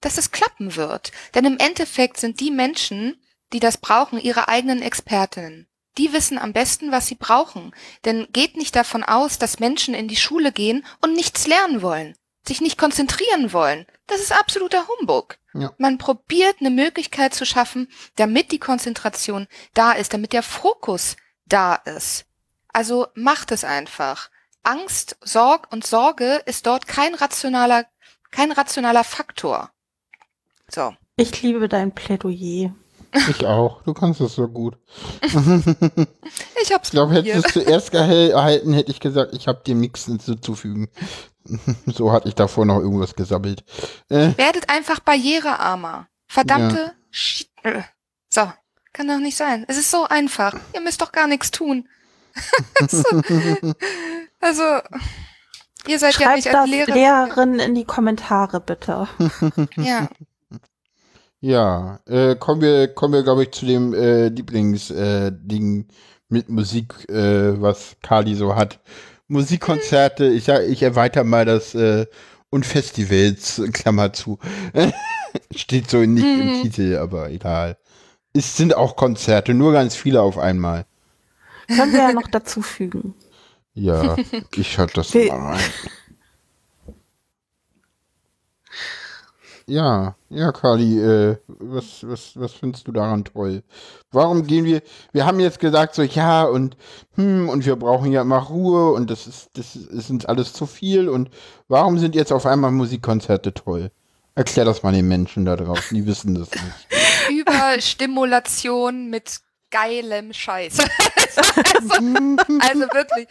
[0.00, 1.12] dass es klappen wird.
[1.34, 3.22] Denn im Endeffekt sind die Menschen,
[3.52, 5.68] die das brauchen, ihre eigenen Expertinnen.
[5.98, 7.74] Die wissen am besten, was sie brauchen.
[8.04, 12.16] Denn geht nicht davon aus, dass Menschen in die Schule gehen und nichts lernen wollen,
[12.46, 13.86] sich nicht konzentrieren wollen.
[14.06, 15.38] Das ist absoluter Humbug.
[15.54, 15.72] Ja.
[15.78, 21.16] Man probiert eine Möglichkeit zu schaffen, damit die Konzentration da ist, damit der Fokus
[21.46, 22.26] da ist.
[22.68, 24.30] Also macht es einfach.
[24.62, 27.86] Angst, Sorg und Sorge ist dort kein rationaler,
[28.30, 29.70] kein rationaler Faktor.
[30.68, 30.94] So.
[31.16, 32.74] Ich liebe dein Plädoyer.
[33.28, 33.82] Ich auch.
[33.82, 34.78] Du kannst es so gut.
[35.22, 39.80] ich hab's Ich glaube, hättest du es zuerst erhalten, hätte ich gesagt, ich habe dem
[39.80, 40.88] nichts hinzuzufügen.
[41.86, 43.64] so hatte ich davor noch irgendwas gesammelt.
[44.08, 44.36] Äh.
[44.36, 46.08] Werdet einfach barrierearmer.
[46.26, 46.94] Verdammte
[47.64, 47.70] ja.
[47.70, 47.82] Äh.
[48.28, 48.50] So.
[48.92, 49.64] Kann doch nicht sein.
[49.68, 50.54] Es ist so einfach.
[50.74, 51.88] Ihr müsst doch gar nichts tun.
[54.42, 54.62] Also,
[55.86, 56.94] ihr seid Schreibt ja nicht als Lehrer.
[56.94, 59.06] Lehrerin in die Kommentare, bitte.
[59.76, 60.08] ja.
[61.42, 65.92] Ja, äh, kommen wir, kommen wir, glaube ich, zu dem äh, Lieblingsding äh,
[66.30, 68.78] mit Musik, äh, was Kali so hat.
[69.30, 72.06] Musikkonzerte, ich, ich erweitere mal das äh,
[72.50, 74.38] und Festivals, Klammer zu.
[75.54, 76.40] Steht so nicht mhm.
[76.40, 77.78] im Titel, aber egal.
[78.32, 80.84] Es sind auch Konzerte, nur ganz viele auf einmal.
[81.68, 83.14] Können wir ja noch dazu fügen.
[83.74, 84.16] Ja,
[84.56, 85.60] ich schalte das mal rein.
[89.70, 93.62] Ja, ja, Kali, äh, was, was, was findest du daran toll?
[94.10, 96.76] Warum gehen wir, wir haben jetzt gesagt so, ja, und,
[97.14, 100.66] hm, und wir brauchen ja immer Ruhe und das ist, das ist uns alles zu
[100.66, 101.30] viel und
[101.68, 103.92] warum sind jetzt auf einmal Musikkonzerte toll?
[104.34, 106.88] Erklär das mal den Menschen da draußen, die wissen das nicht.
[107.40, 109.40] Überstimulation mit
[109.70, 110.78] geilem Scheiß.
[111.16, 111.40] also,
[111.90, 113.28] also, wirklich.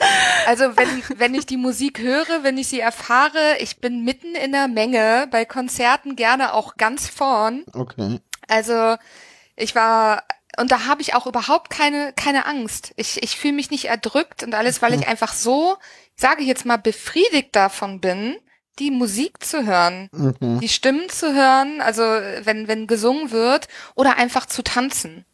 [0.48, 4.52] Also wenn, wenn ich die Musik höre, wenn ich sie erfahre, ich bin mitten in
[4.52, 7.64] der Menge, bei Konzerten gerne auch ganz vorn.
[7.74, 8.20] Okay.
[8.48, 8.96] Also
[9.56, 10.24] ich war
[10.58, 12.94] und da habe ich auch überhaupt keine keine Angst.
[12.96, 15.78] Ich ich fühle mich nicht erdrückt und alles, weil ich einfach so,
[16.16, 18.38] sage ich jetzt mal, befriedigt davon bin,
[18.80, 20.60] die Musik zu hören, mhm.
[20.60, 25.26] die Stimmen zu hören, also wenn wenn gesungen wird oder einfach zu tanzen.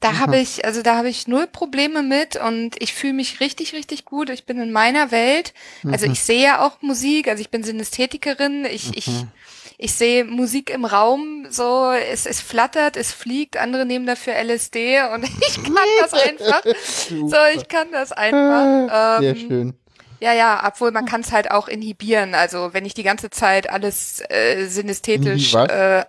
[0.00, 3.74] Da habe ich, also da habe ich null Probleme mit und ich fühle mich richtig,
[3.74, 4.30] richtig gut.
[4.30, 5.52] Ich bin in meiner Welt.
[5.90, 6.12] Also Mhm.
[6.12, 8.64] ich sehe ja auch Musik, also ich bin Synästhetikerin.
[8.64, 9.28] Ich, ich, Mhm.
[9.76, 15.02] ich sehe Musik im Raum, so, es, es flattert, es fliegt, andere nehmen dafür LSD
[15.12, 16.62] und ich kann das einfach.
[17.08, 19.20] So, ich kann das einfach.
[19.20, 19.74] Sehr Ähm, schön.
[20.20, 22.34] ja, ja, obwohl man kann es halt auch inhibieren.
[22.34, 26.04] Also wenn ich die ganze Zeit alles äh, synästhetisch, äh, äh,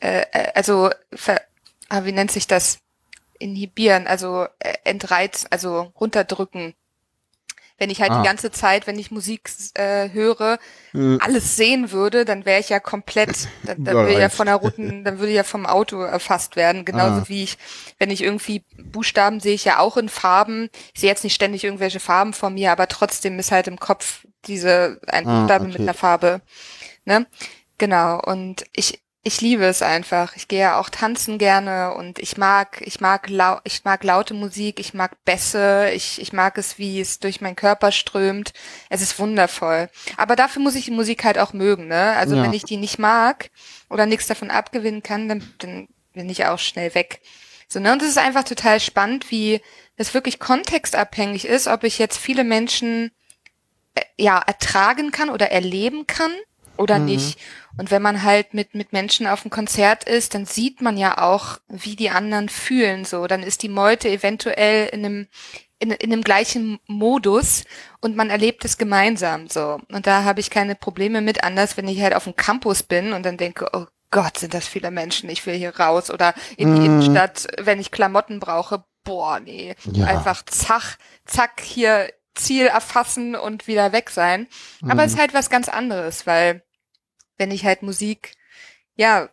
[0.00, 1.40] äh, also ver,
[1.88, 2.78] ah, wie nennt sich das?
[3.38, 6.74] Inhibieren, also äh, entreizen, also runterdrücken.
[7.80, 8.20] Wenn ich halt Ah.
[8.22, 10.58] die ganze Zeit, wenn ich Musik äh, höre,
[10.94, 14.46] Äh, alles sehen würde, dann wäre ich ja komplett, dann, dann würde ich ja von
[14.46, 16.84] der Routen, dann würde ich ja vom Auto erfasst werden.
[16.84, 17.24] Genauso Ah.
[17.28, 17.56] wie ich,
[17.98, 20.70] wenn ich irgendwie Buchstaben sehe ich ja auch in Farben.
[20.92, 24.24] Ich sehe jetzt nicht ständig irgendwelche Farben vor mir, aber trotzdem ist halt im Kopf
[24.46, 25.82] diese ein Ah, Buchstabe mit okay.
[25.84, 26.40] einer Farbe.
[27.04, 27.26] Ne?
[27.78, 28.20] Genau.
[28.20, 30.34] Und ich, ich liebe es einfach.
[30.36, 34.32] Ich gehe ja auch tanzen gerne und ich mag, ich mag lau ich mag laute
[34.34, 38.52] Musik, ich mag Bässe, ich, ich mag es, wie es durch meinen Körper strömt.
[38.88, 39.90] Es ist wundervoll.
[40.16, 42.14] Aber dafür muss ich die Musik halt auch mögen, ne?
[42.16, 42.42] Also Ja.
[42.42, 43.50] wenn ich die nicht mag
[43.90, 47.20] oder nichts davon abgewinnen kann, dann, dann bin ich auch schnell weg.
[47.68, 47.92] So, ne?
[47.92, 49.60] Und es ist einfach total spannend, wie
[49.98, 53.10] es wirklich kontextabhängig ist, ob ich jetzt viele Menschen
[53.94, 56.32] äh, ja ertragen kann oder erleben kann
[56.78, 57.04] oder Mhm.
[57.04, 57.38] nicht.
[57.76, 61.18] Und wenn man halt mit mit Menschen auf einem Konzert ist, dann sieht man ja
[61.18, 63.04] auch, wie die anderen fühlen.
[63.04, 65.28] So, dann ist die Meute eventuell in einem
[65.80, 67.64] in, in dem gleichen Modus
[68.00, 69.80] und man erlebt es gemeinsam so.
[69.92, 73.12] Und da habe ich keine Probleme mit, anders wenn ich halt auf dem Campus bin
[73.12, 76.72] und dann denke, oh Gott, sind das viele Menschen, ich will hier raus oder in
[76.74, 76.84] die Mhm.
[76.86, 80.06] Innenstadt, wenn ich Klamotten brauche, boah, nee, Ja.
[80.06, 84.48] einfach zack, zack, hier Ziel erfassen und wieder weg sein.
[84.86, 85.06] Aber Mhm.
[85.06, 86.62] es ist halt was ganz anderes, weil
[87.38, 88.32] wenn ich halt Musik,
[88.96, 89.28] ja,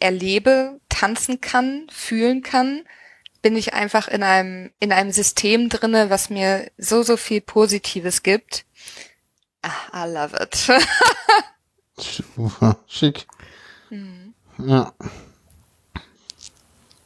[0.00, 2.82] erlebe, tanzen kann, fühlen kann,
[3.42, 8.22] bin ich einfach in einem, in einem System drinne, was mir so, so viel Positives
[8.22, 8.64] gibt.
[9.62, 10.68] Ah, I love it.
[12.88, 13.26] Schick.
[13.88, 14.34] Hm.
[14.58, 14.92] Ja.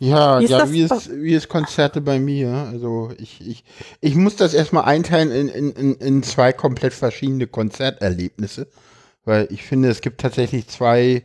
[0.00, 2.52] Ja, Wie ist ja, wie ist, wie ist Konzerte bei mir?
[2.52, 3.64] Also ich, ich,
[4.00, 8.66] ich muss das erstmal einteilen in, in, in, in zwei komplett verschiedene Konzerterlebnisse.
[9.24, 11.24] Weil ich finde, es gibt tatsächlich zwei,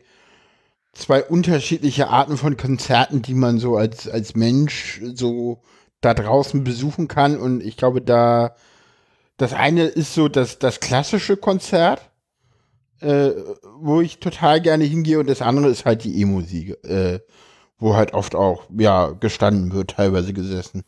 [0.93, 5.61] zwei unterschiedliche Arten von Konzerten, die man so als, als Mensch so
[6.01, 7.37] da draußen besuchen kann.
[7.37, 8.55] Und ich glaube, da
[9.39, 12.11] das eine ist so das, das klassische Konzert,
[12.99, 13.31] äh,
[13.77, 17.21] wo ich total gerne hingehe, und das andere ist halt die E-Musik, äh,
[17.79, 20.83] wo halt oft auch, ja, gestanden wird, teilweise gesessen.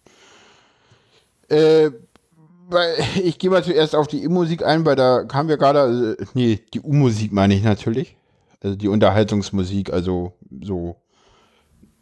[1.47, 1.91] Äh,
[2.72, 6.26] weil ich gehe mal zuerst auf die E-Musik ein, weil da kamen wir gerade, äh,
[6.34, 8.15] nee, die U-Musik meine ich natürlich.
[8.63, 10.95] Also die Unterhaltungsmusik, also so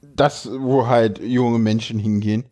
[0.02, 2.46] das, wo halt junge Menschen hingehen.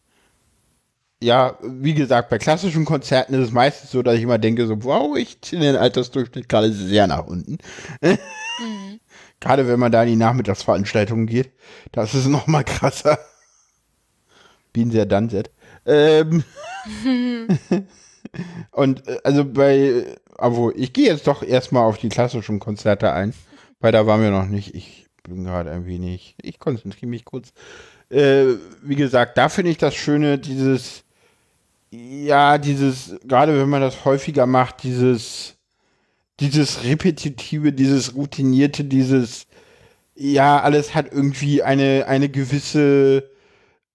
[1.22, 4.84] Ja, wie gesagt, bei klassischen Konzerten ist es meistens so, dass ich immer denke, so,
[4.84, 7.57] wow, ich ziehe den Altersdurchschnitt gerade sehr nach unten.
[8.01, 8.18] Mhm.
[9.39, 11.51] Gerade wenn man da in die Nachmittagsveranstaltungen geht,
[11.91, 13.20] das ist noch mal krasser.
[14.74, 15.51] Bin sehr that.
[15.86, 16.43] Ähm,
[18.71, 20.05] und äh, also bei,
[20.38, 23.33] aber ich gehe jetzt doch erstmal auf die klassischen Konzerte ein,
[23.79, 24.75] weil da waren wir noch nicht.
[24.75, 27.53] Ich bin gerade ein wenig, ich konzentriere mich kurz.
[28.09, 31.03] Äh, wie gesagt, da finde ich das Schöne, dieses,
[31.91, 35.55] ja, dieses, gerade wenn man das häufiger macht, dieses,
[36.39, 39.47] dieses repetitive, dieses routinierte, dieses,
[40.15, 43.29] ja, alles hat irgendwie eine, eine gewisse,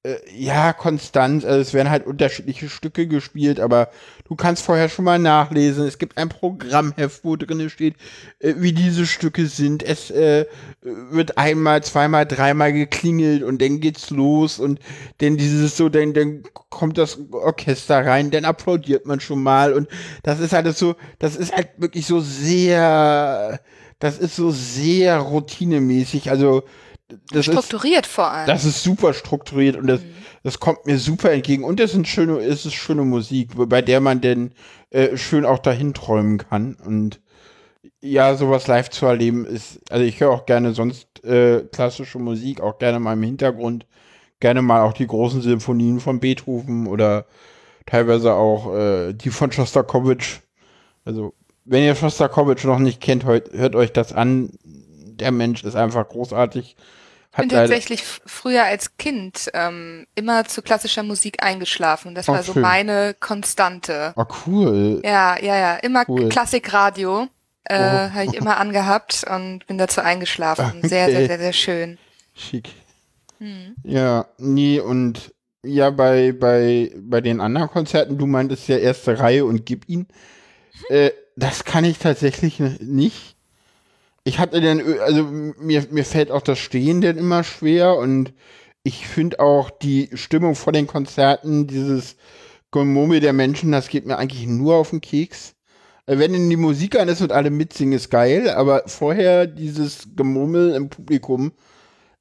[0.04, 1.44] äh, ja, Konstanz.
[1.44, 3.88] Also es werden halt unterschiedliche Stücke gespielt, aber
[4.26, 5.86] du kannst vorher schon mal nachlesen.
[5.86, 7.94] Es gibt ein Programmheft, wo drin steht,
[8.40, 9.82] äh, wie diese Stücke sind.
[9.82, 10.46] Es äh,
[10.80, 14.80] wird einmal, zweimal, dreimal geklingelt und dann geht's los und
[15.18, 19.88] dann dieses so, dann, dann kommt das Orchester rein, dann applaudiert man schon mal und
[20.24, 23.60] das ist halt so, das ist halt wirklich so sehr,
[24.00, 26.30] das ist so sehr routinemäßig.
[26.30, 26.64] Also
[27.30, 28.46] das ist Strukturiert vor allem.
[28.46, 30.06] das ist super strukturiert und das, Mhm.
[30.42, 31.64] das kommt mir super entgegen.
[31.64, 34.52] Und es sind schöne, es ist schöne Musik, bei der man denn
[34.90, 36.74] äh, schön auch dahin träumen kann.
[36.74, 37.20] Und
[38.00, 42.60] ja, sowas live zu erleben ist, also ich höre auch gerne sonst äh, klassische Musik,
[42.60, 43.86] auch gerne mal im Hintergrund,
[44.40, 47.26] gerne mal auch die großen Sinfonien von Beethoven oder
[47.86, 50.40] teilweise auch äh, die von Schostakowitsch.
[51.04, 51.34] Also,
[51.64, 54.50] wenn ihr Schostakowitsch noch nicht kennt, hört, hört euch das an.
[54.64, 56.76] Der Mensch ist einfach großartig.
[57.32, 62.14] Ich bin tatsächlich früher als Kind ähm, immer zu klassischer Musik eingeschlafen.
[62.14, 62.62] Das Oh, war so schön.
[62.62, 64.12] meine Konstante.
[64.16, 65.00] Ah, cool.
[65.04, 65.74] Ja, ja, ja.
[65.76, 66.28] Immer Cool.
[66.28, 67.28] Klassikradio
[67.64, 68.12] äh, Oh.
[68.12, 70.74] habe ich immer angehabt und bin dazu eingeschlafen.
[70.78, 70.88] Okay.
[70.88, 71.98] Sehr, sehr, sehr, sehr schön.
[72.34, 72.68] Schick.
[73.38, 73.76] Hm.
[73.84, 75.32] Ja, nee, und
[75.64, 80.06] Ja, bei, bei, bei den anderen Konzerten, du meintest ja erste Reihe und gib ihn.
[80.90, 83.31] Äh, das kann ich tatsächlich nicht.
[84.24, 88.32] Ich hatte dann, also mir, mir fällt auch das Stehen denn immer schwer und
[88.84, 92.16] ich finde auch die Stimmung vor den Konzerten, dieses
[92.70, 95.54] Gemurmel der Menschen, das geht mir eigentlich nur auf den Keks.
[96.06, 100.08] Äh, wenn denn die Musik an ist und alle mitsingen, ist geil, aber vorher dieses
[100.16, 101.52] Gemurmel im Publikum,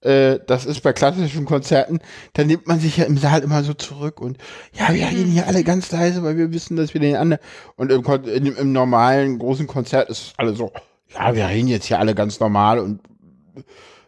[0.02, 1.99] äh, das ist bei klassischen Konzerten,
[2.34, 4.38] da nimmt man sich ja im Saal immer so zurück und
[4.74, 7.43] ja, wir reden hier alle ganz leise, weil wir wissen, dass wir den anderen
[7.76, 10.72] und im, im, normalen großen Konzert ist alle so,
[11.14, 12.99] ja, wir reden jetzt hier alle ganz normal und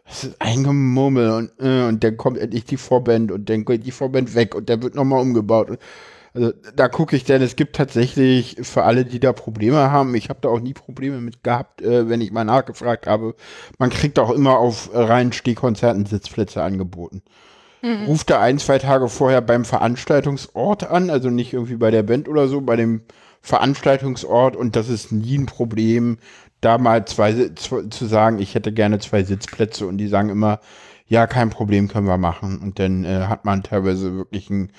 [0.06, 3.86] es ist ein Gemurmel und, äh, und dann kommt endlich die Vorband und dann geht
[3.86, 5.78] die Vorband weg und der wird nochmal umgebaut.
[6.34, 10.28] Also da gucke ich denn, es gibt tatsächlich für alle, die da Probleme haben, ich
[10.28, 13.34] habe da auch nie Probleme mit gehabt, äh, wenn ich mal nachgefragt habe,
[13.78, 17.22] man kriegt auch immer auf reinen Stehkonzerten Sitzplätze angeboten.
[17.82, 18.06] Mhm.
[18.06, 22.28] Ruft da ein, zwei Tage vorher beim Veranstaltungsort an, also nicht irgendwie bei der Band
[22.28, 23.02] oder so, bei dem
[23.40, 26.16] Veranstaltungsort und das ist nie ein Problem
[26.64, 30.60] da mal zwei zu sagen, ich hätte gerne zwei Sitzplätze und die sagen immer,
[31.06, 32.58] ja, kein Problem, können wir machen.
[32.58, 34.70] Und dann äh, hat man teilweise wirklich ein,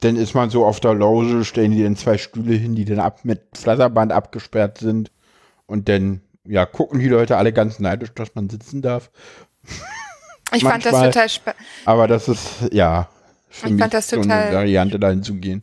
[0.00, 2.98] dann ist man so auf der Loge, stellen die dann zwei Stühle hin, die dann
[2.98, 5.10] ab mit Flatterband abgesperrt sind.
[5.66, 9.10] Und dann, ja, gucken die Leute alle ganz neidisch, dass man sitzen darf.
[10.52, 11.60] Ich fand das total spannend.
[11.84, 13.08] Aber das ist, ja,
[13.48, 15.62] für ich mich fand das so total eine Variante dahin zu gehen.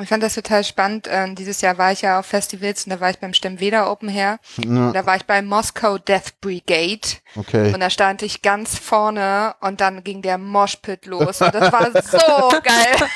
[0.00, 1.06] Ich fand das total spannend.
[1.08, 4.08] Ähm, dieses Jahr war ich ja auf Festivals und da war ich beim Stemveda Open
[4.08, 4.40] Air.
[4.56, 4.90] Ja.
[4.90, 7.00] Da war ich bei Moskau Death Brigade.
[7.36, 7.72] Okay.
[7.72, 11.40] Und da stand ich ganz vorne und dann ging der Moshpit los.
[11.40, 13.08] Und das war so geil.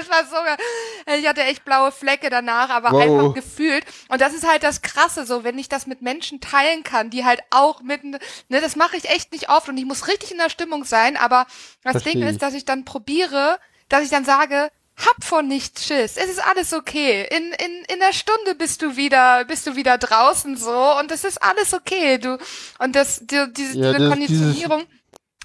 [0.00, 1.18] Es war so geil.
[1.20, 3.02] Ich hatte echt blaue Flecke danach, aber Wow.
[3.02, 3.84] einfach gefühlt.
[4.08, 7.24] Und das ist halt das Krasse, so wenn ich das mit Menschen teilen kann, die
[7.24, 8.16] halt auch mitten,
[8.48, 11.16] ne, das mache ich echt nicht oft und ich muss richtig in der Stimmung sein,
[11.16, 11.46] aber
[11.84, 13.58] das Versteh Ding ist, dass ich dann probiere,
[13.88, 16.16] dass ich dann sage, hab vor nichts Schiss.
[16.16, 17.26] Es ist alles okay.
[17.30, 21.24] In, in, in der Stunde bist du wieder, bist du wieder draußen so und es
[21.24, 22.18] ist alles okay.
[22.18, 22.38] Du,
[22.78, 24.84] und das, die, diese, Ja, diese Konditionierung,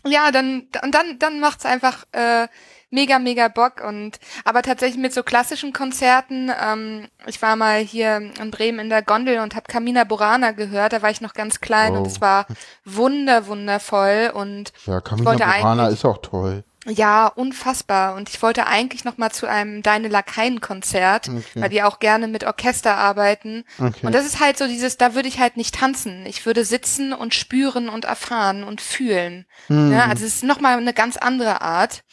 [0.05, 2.47] ja, dann, und dann, dann macht's einfach, äh,
[2.93, 8.17] mega, mega Bock und, aber tatsächlich mit so klassischen Konzerten, ähm, ich war mal hier
[8.39, 11.59] in Bremen in der Gondel und habe Camina Burana gehört, da war ich noch ganz
[11.59, 12.07] klein und Wow.
[12.07, 12.45] es war
[12.85, 16.63] wunder, wundervoll und Ja, Camina wollte Burana ist auch toll.
[16.85, 18.15] Ja, unfassbar.
[18.15, 21.43] Und ich wollte eigentlich noch mal zu einem Deine Lakaien-Konzert, Okay.
[21.61, 23.63] weil die auch gerne mit Orchester arbeiten.
[23.79, 24.05] Okay.
[24.05, 26.25] Und das ist halt so dieses, da würde ich halt nicht tanzen.
[26.25, 29.45] Ich würde sitzen und spüren und erfahren und fühlen.
[29.67, 29.91] Hm.
[29.91, 32.03] Ja, also es ist noch mal eine ganz andere Art.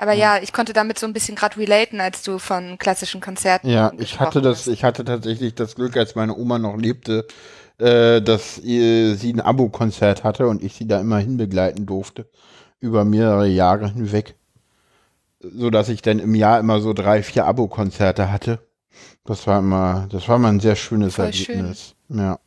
[0.00, 3.68] Aber ja, ich konnte damit so ein bisschen gerade relaten, als du von klassischen Konzerten
[3.68, 4.66] Ja, ich hatte das, hast.
[4.68, 7.26] ich hatte tatsächlich das Glück, als meine Oma noch lebte,
[7.78, 12.28] äh, dass äh, sie ein Abo-Konzert hatte und ich sie da immer hinbegleiten durfte.
[12.80, 14.34] Über mehrere Jahre hinweg.
[15.40, 18.60] So dass ich dann im Jahr immer so drei, vier Abo-Konzerte hatte.
[19.24, 21.56] Das war immer, das war immer ein sehr schönes Voll schön.
[21.56, 21.94] Erlebnis.
[22.08, 22.38] Ja.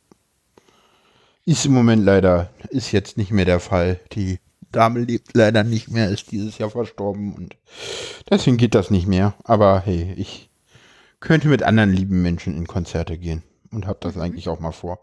[1.44, 4.00] Ist im Moment leider, ist jetzt nicht mehr der Fall.
[4.12, 4.38] Die
[4.72, 7.56] Dame lebt leider nicht mehr, ist dieses Jahr verstorben und
[8.30, 9.34] deswegen geht das nicht mehr.
[9.44, 10.50] Aber hey, ich
[11.20, 15.00] könnte mit anderen lieben Menschen in Konzerte gehen und habe das eigentlich auch mal vor.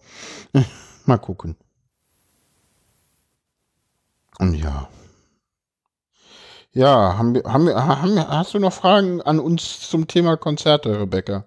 [1.06, 1.56] mal gucken.
[4.40, 4.90] Und ja.
[6.72, 10.38] Ja, haben wir, haben wir, haben wir, hast du noch Fragen an uns zum Thema
[10.38, 11.46] Konzerte, Rebecca?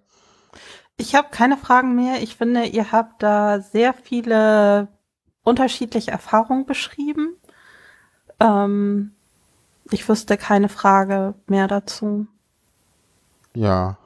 [0.96, 2.22] Ich habe keine Fragen mehr.
[2.22, 4.88] Ich finde, ihr habt da sehr viele
[5.44, 7.36] unterschiedliche Erfahrungen beschrieben.
[8.40, 9.12] Ähm,
[9.90, 12.26] ich wüsste keine Frage mehr dazu.
[13.54, 13.96] Ja.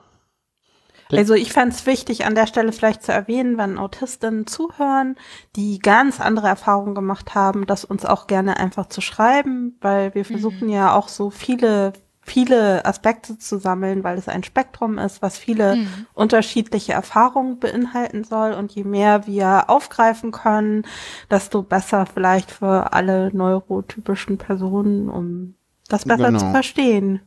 [1.13, 5.17] Also ich fände es wichtig, an der Stelle vielleicht zu erwähnen, wenn Autistinnen zuhören,
[5.55, 10.25] die ganz andere Erfahrungen gemacht haben, das uns auch gerne einfach zu schreiben, weil wir
[10.25, 11.93] versuchen ja auch so viele,
[12.23, 16.07] viele Aspekte zu sammeln, weil es ein Spektrum ist, was viele Mhm.
[16.15, 18.53] unterschiedliche Erfahrungen beinhalten soll.
[18.55, 20.85] Und je mehr wir aufgreifen können,
[21.31, 25.55] desto besser vielleicht für alle neurotypischen Personen, um
[25.89, 26.39] das besser Genau.
[26.41, 27.21] zu verstehen.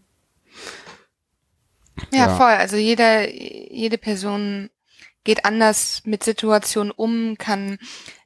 [2.11, 2.35] Ja, Ja.
[2.35, 2.45] voll.
[2.51, 4.69] Also jeder, jede Person
[5.23, 7.77] geht anders mit Situationen um, kann,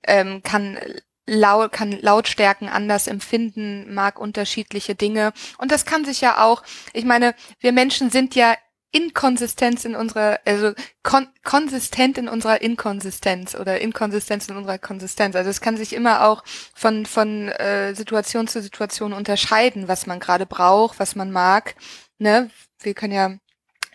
[0.04, 0.78] ähm, kann
[1.26, 5.34] laut, kann Lautstärken anders empfinden, mag unterschiedliche Dinge.
[5.58, 6.64] Und das kann sich ja auch,
[6.94, 8.56] ich meine, wir Menschen sind ja
[8.92, 15.36] Inkonsistenz in unserer, also kon konsistent in unserer Inkonsistenz oder Inkonsistenz in unserer Konsistenz.
[15.36, 16.44] Also es kann sich immer auch
[16.76, 21.76] von, von äh, Situation zu Situation unterscheiden, was man gerade braucht, was man mag.
[22.20, 22.52] Ne?
[22.82, 23.32] Wir können ja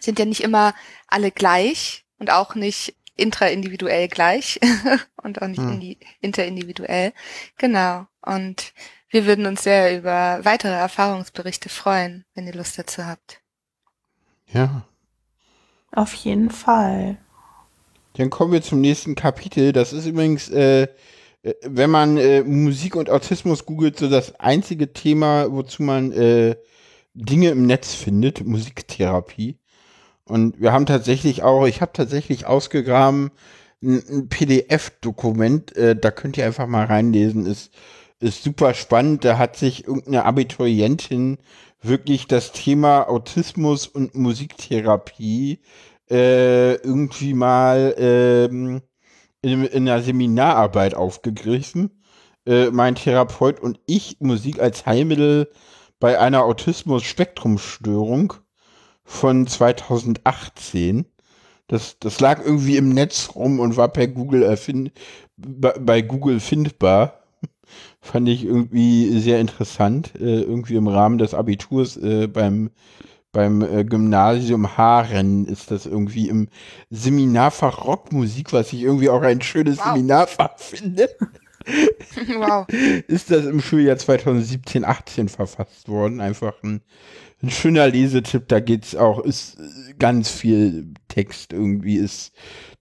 [0.00, 0.74] sind ja nicht immer
[1.06, 4.60] alle gleich und auch nicht intraindividuell gleich
[5.22, 5.72] und auch nicht Hm.
[5.72, 7.12] indi interindividuell.
[7.58, 8.06] Genau.
[8.22, 8.72] Und
[9.10, 13.40] Wir würden uns sehr über weitere Erfahrungsberichte freuen, wenn ihr Lust dazu habt.
[14.52, 14.86] Ja.
[15.92, 17.16] Auf jeden Fall.
[18.14, 19.72] Dann kommen wir zum nächsten Kapitel.
[19.72, 20.88] Das ist übrigens, äh,
[21.42, 26.56] äh, wenn man äh, Musik und Autismus googelt, so das einzige Thema, wozu man äh,
[27.14, 29.58] Dinge im Netz findet, Musiktherapie.
[30.28, 33.30] Und wir haben tatsächlich auch, ich habe tatsächlich ausgegraben,
[33.82, 37.72] ein, ein PDF-Dokument, äh, da könnt ihr einfach mal reinlesen, ist,
[38.20, 39.24] ist super spannend.
[39.24, 41.38] Da hat sich irgendeine Abiturientin
[41.80, 45.60] wirklich das Thema Autismus und Musiktherapie
[46.10, 48.82] äh, irgendwie mal ähm,
[49.42, 52.02] in, in einer Seminararbeit aufgegriffen.
[52.46, 55.50] Äh, mein Therapeut und ich Musik als Heilmittel
[56.00, 58.34] bei einer Autismus-Spektrumstörung
[59.08, 61.06] von 2018.
[61.66, 64.92] Das, das lag irgendwie im Netz rum und war per Google erfind,
[65.36, 67.22] bei, Google findbar.
[68.00, 70.12] Fand ich irgendwie sehr interessant.
[70.20, 72.70] Äh, irgendwie im Rahmen des Abiturs äh, beim,
[73.32, 76.48] beim äh, Gymnasium Haaren ist das irgendwie im
[76.90, 79.86] Seminarfach Rockmusik, was ich irgendwie auch ein schönes wow.
[79.86, 81.08] Seminarfach finde.
[82.38, 82.66] wow.
[83.08, 86.20] Ist das im Schuljahr 2017-18 verfasst worden.
[86.20, 86.82] Einfach ein,
[87.42, 88.48] ein schöner Lesetipp.
[88.48, 89.58] Da geht's auch, ist
[89.98, 92.32] ganz viel Text irgendwie, ist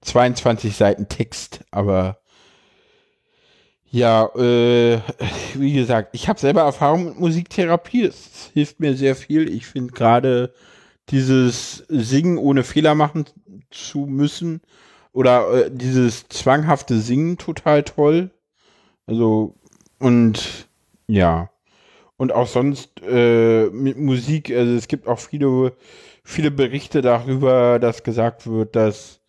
[0.01, 2.20] 22 Seiten Text, aber
[3.89, 4.99] ja, äh,
[5.53, 8.03] wie gesagt, ich habe selber Erfahrung mit Musiktherapie.
[8.03, 9.49] Es hilft mir sehr viel.
[9.49, 10.53] Ich finde gerade
[11.10, 13.26] dieses Singen ohne Fehler machen
[13.72, 14.62] zu müssen
[15.14, 18.32] oder äh, dieses zwanghafte Singen total toll.
[19.05, 19.55] Also,
[19.99, 20.68] und
[21.08, 21.49] ja.
[22.18, 25.74] Und auch sonst äh, mit Musik, also es gibt auch viele,
[26.24, 29.22] viele Berichte darüber, dass gesagt wird, dass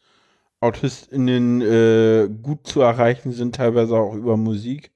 [0.61, 4.91] AutistInnen äh, gut zu erreichen sind, teilweise auch über Musik.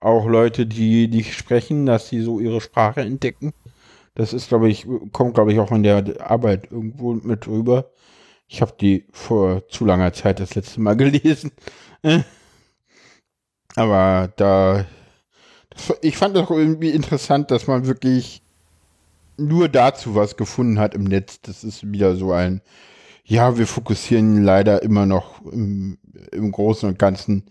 [0.00, 3.52] Auch Leute, die nicht sprechen, dass sie so ihre Sprache entdecken.
[4.14, 7.90] Das ist, glaube ich, kommt, glaube ich, auch in der Arbeit irgendwo mit rüber.
[8.48, 11.52] Ich habe die vor zu langer Zeit das letzte Mal gelesen.
[13.76, 14.86] Aber da,
[16.02, 18.42] ich fand das irgendwie interessant, dass man wirklich
[19.36, 21.40] nur dazu was gefunden hat im Netz.
[21.42, 22.60] Das ist wieder so ein,
[23.24, 25.98] ja, wir fokussieren leider immer noch im,
[26.32, 27.44] im Großen und Ganzen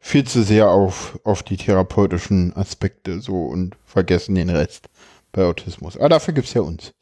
[0.00, 4.88] viel zu sehr auf, auf die therapeutischen Aspekte so und vergessen den Rest
[5.32, 5.96] bei Autismus.
[5.96, 6.92] Aber dafür gibt's ja uns.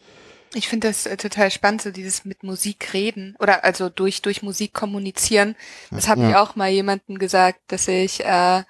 [0.55, 4.43] Ich finde das äh, total spannend, so dieses mit Musik reden oder also durch, durch
[4.43, 5.55] Musik kommunizieren.
[5.91, 6.31] Das habe ja.
[6.31, 8.63] ich auch mal jemandem gesagt, dass ich äh,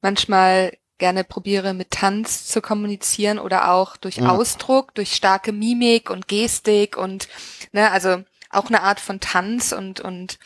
[0.00, 0.72] manchmal
[1.02, 4.28] gerne probiere, mit Tanz zu kommunizieren oder auch durch ja.
[4.28, 7.26] Ausdruck, durch starke Mimik und Gestik und
[7.72, 10.38] ne, also auch eine Art von Tanz und und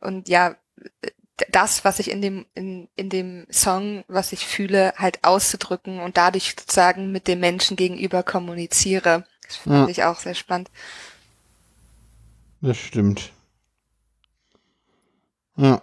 [0.00, 0.56] und ja
[1.52, 6.16] das, was ich in dem in, in dem Song, was ich fühle, halt auszudrücken und
[6.16, 9.24] dadurch sozusagen mit dem Menschen gegenüber kommuniziere.
[9.46, 9.88] Das finde ja.
[9.88, 10.72] ich auch sehr spannend.
[12.60, 13.30] Das stimmt.
[15.56, 15.80] Ja.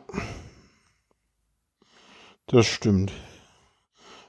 [2.47, 3.13] Das stimmt.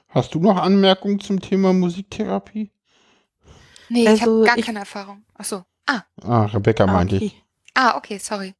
[0.09, 2.71] Hast du noch Anmerkungen zum Thema Musiktherapie?
[3.89, 5.23] Nee, also, ich habe gar ich, keine Erfahrung.
[5.35, 5.63] Ach so.
[5.85, 6.01] Ah.
[6.23, 7.25] Ah, Rebecca ah, meinte okay.
[7.25, 7.43] ich.
[7.75, 8.55] Ah, okay, sorry.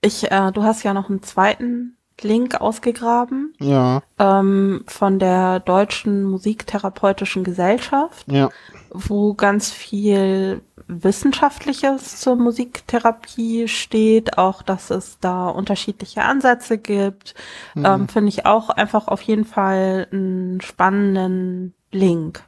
[0.00, 3.54] Ich, äh, du hast ja noch einen zweiten Link ausgegraben.
[3.58, 4.02] Ja.
[4.18, 8.30] Ähm, von der Deutschen Musiktherapeutischen Gesellschaft.
[8.30, 8.50] Ja.
[8.90, 17.34] Wo ganz viel Wissenschaftliches zur Musiktherapie steht, auch dass es da unterschiedliche Ansätze gibt,
[17.74, 17.84] mhm.
[17.84, 22.44] ähm, finde ich auch einfach auf jeden Fall einen spannenden Link.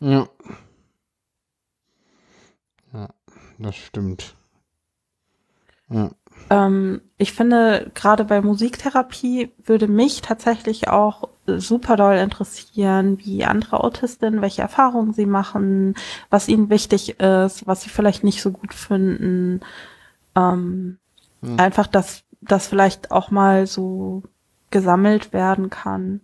[0.00, 0.28] Ja.
[2.92, 3.08] Ja,
[3.58, 4.34] das stimmt.
[5.88, 6.10] Ja.
[6.50, 13.82] Ähm, ich finde, gerade bei Musiktherapie würde mich tatsächlich auch super doll interessieren, wie andere
[13.82, 15.94] Autistinnen, welche Erfahrungen sie machen,
[16.30, 19.60] was ihnen wichtig ist, was sie vielleicht nicht so gut finden.
[20.34, 20.98] Ähm,
[21.42, 21.58] hm.
[21.58, 24.22] Einfach, dass das vielleicht auch mal so
[24.70, 26.20] gesammelt werden kann.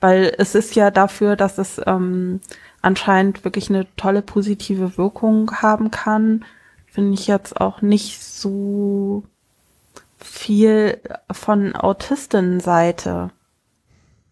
[0.00, 2.40] Weil es ist ja dafür, dass es ähm,
[2.82, 6.44] anscheinend wirklich eine tolle positive Wirkung haben kann,
[6.86, 9.24] finde ich jetzt auch nicht so
[10.18, 11.00] viel
[11.30, 13.30] von Autistinnenseite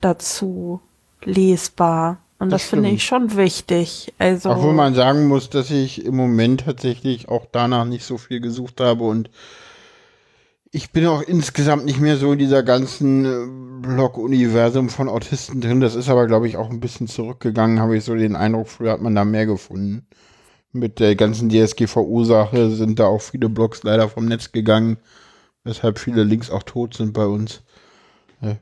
[0.00, 0.80] dazu
[1.22, 2.18] lesbar.
[2.38, 4.12] Und das, das finde ich schon wichtig.
[4.18, 8.40] Also Obwohl man sagen muss, dass ich im Moment tatsächlich auch danach nicht so viel
[8.40, 9.30] gesucht habe und
[10.72, 15.80] ich bin auch insgesamt nicht mehr so in dieser ganzen äh, Blog-Universum von Autisten drin.
[15.80, 18.90] Das ist aber, glaube ich, auch ein bisschen zurückgegangen, habe ich so den Eindruck, früher
[18.90, 20.04] hat man da mehr gefunden.
[20.72, 24.96] Mit der ganzen DSGVO-Sache sind da auch viele Blogs leider vom Netz gegangen
[25.64, 27.62] weshalb viele Links auch tot sind bei uns.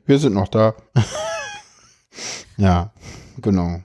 [0.05, 0.75] wir sind noch da.
[2.57, 2.91] ja.
[3.41, 3.81] genau.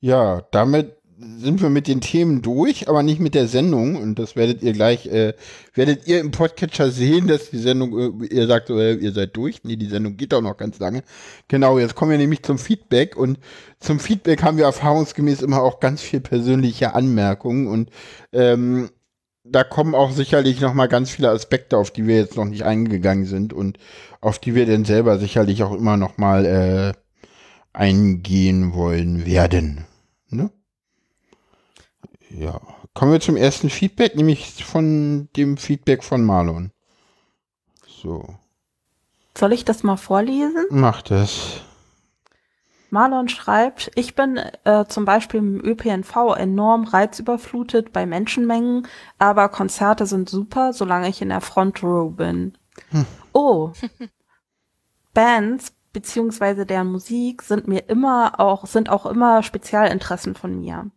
[0.00, 3.96] Ja, damit sind wir mit den Themen durch, aber nicht mit der Sendung.
[3.96, 5.34] Und das werdet ihr gleich, äh,
[5.74, 9.64] werdet ihr im Podcatcher sehen, dass die Sendung, äh, ihr sagt, äh, ihr seid durch.
[9.64, 11.02] Nee, die Sendung geht auch noch ganz lange.
[11.48, 13.16] Genau, jetzt kommen wir nämlich zum Feedback.
[13.16, 13.38] Und
[13.80, 17.66] zum Feedback haben wir erfahrungsgemäß immer auch ganz viel persönliche Anmerkungen.
[17.66, 17.90] Und
[18.32, 18.90] ähm,
[19.50, 22.64] da kommen auch sicherlich noch mal ganz viele Aspekte, auf die wir jetzt noch nicht
[22.64, 23.78] eingegangen sind und
[24.20, 26.92] auf die wir denn selber sicherlich auch immer noch mal äh,
[27.72, 29.86] eingehen wollen werden.
[30.30, 30.50] Ne?
[32.30, 32.60] Ja,
[32.94, 36.72] kommen wir zum ersten Feedback, nämlich von dem Feedback von Marlon.
[37.86, 38.36] So.
[39.36, 40.66] Soll ich das mal vorlesen?
[40.70, 41.62] Mach das.
[42.90, 48.86] Marlon schreibt, ich bin äh, zum Beispiel im ÖPNV enorm reizüberflutet bei Menschenmengen,
[49.18, 52.56] aber Konzerte sind super, solange ich in der Front Row bin.
[52.90, 53.06] Hm.
[53.32, 53.72] Oh,
[55.14, 60.90] Bands beziehungsweise deren Musik sind mir immer auch, sind auch immer Spezialinteressen von mir.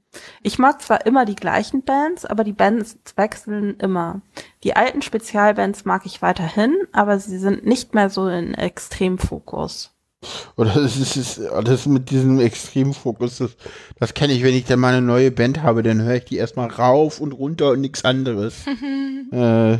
[0.43, 4.21] Ich mag zwar immer die gleichen Bands, aber die Bands wechseln immer.
[4.63, 9.95] Die alten Spezialbands mag ich weiterhin, aber sie sind nicht mehr so in Extremfokus.
[10.55, 13.51] Oder das ist, das mit diesem Extremfokus, das,
[13.99, 16.37] das kenne ich, wenn ich dann mal eine neue Band habe, dann höre ich die
[16.37, 18.55] erstmal rauf und runter und nichts anderes.
[19.31, 19.79] äh, Im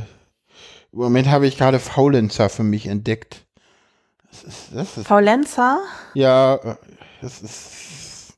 [0.92, 3.46] Moment habe ich gerade Faulenzer für mich entdeckt.
[4.32, 5.80] Das ist, das ist, Faulenzer?
[6.16, 6.60] Ja,
[7.22, 8.34] das ist.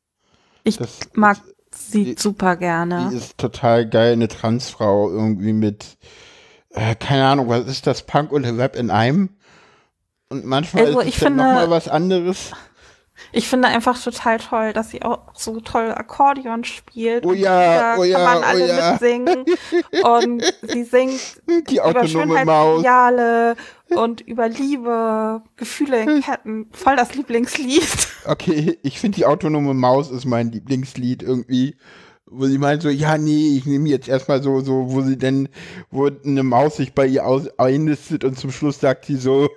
[0.65, 1.37] Ich das, mag
[1.71, 3.09] sie die, super gerne.
[3.11, 5.97] Die ist total geil, eine Transfrau irgendwie mit,
[6.71, 9.29] äh, keine Ahnung, was ist das, Punk und Rap in einem?
[10.33, 12.51] Und manchmal also, ist es dann nochmal was anderes.
[13.31, 17.23] Ich finde einfach total toll, dass sie auch so toll Akkordeon spielt.
[17.23, 18.91] Oh ja, oh ja, kann man oh alle ja.
[18.91, 19.45] mitsingen.
[20.03, 23.55] Und sie singt Die über Schönheitsideale
[23.89, 26.65] und über Liebe, Gefühle in Ketten.
[26.71, 27.87] Voll das Lieblingslied.
[28.25, 31.75] Okay, ich finde die autonome Maus ist mein Lieblingslied irgendwie
[32.33, 35.49] wo sie meint so, ja, nee, ich nehme jetzt erstmal so, so, wo sie denn,
[35.91, 39.49] wo eine Maus sich bei ihr aus, einlistet und zum Schluss sagt sie so,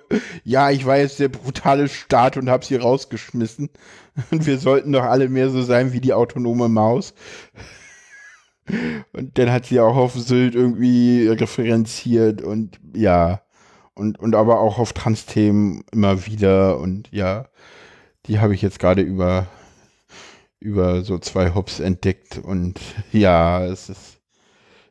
[0.43, 3.69] ja, ich war jetzt der brutale Staat und hab sie rausgeschmissen.
[4.31, 7.13] Und wir sollten doch alle mehr so sein wie die autonome Maus.
[9.13, 13.41] Und dann hat sie auch auf Sylt irgendwie referenziert und ja,
[13.93, 17.47] und, und aber auch auf Trans-Themen immer wieder und ja,
[18.25, 19.47] die habe ich jetzt gerade über
[20.59, 22.79] über so zwei Hops entdeckt und
[23.11, 24.17] ja, es ist,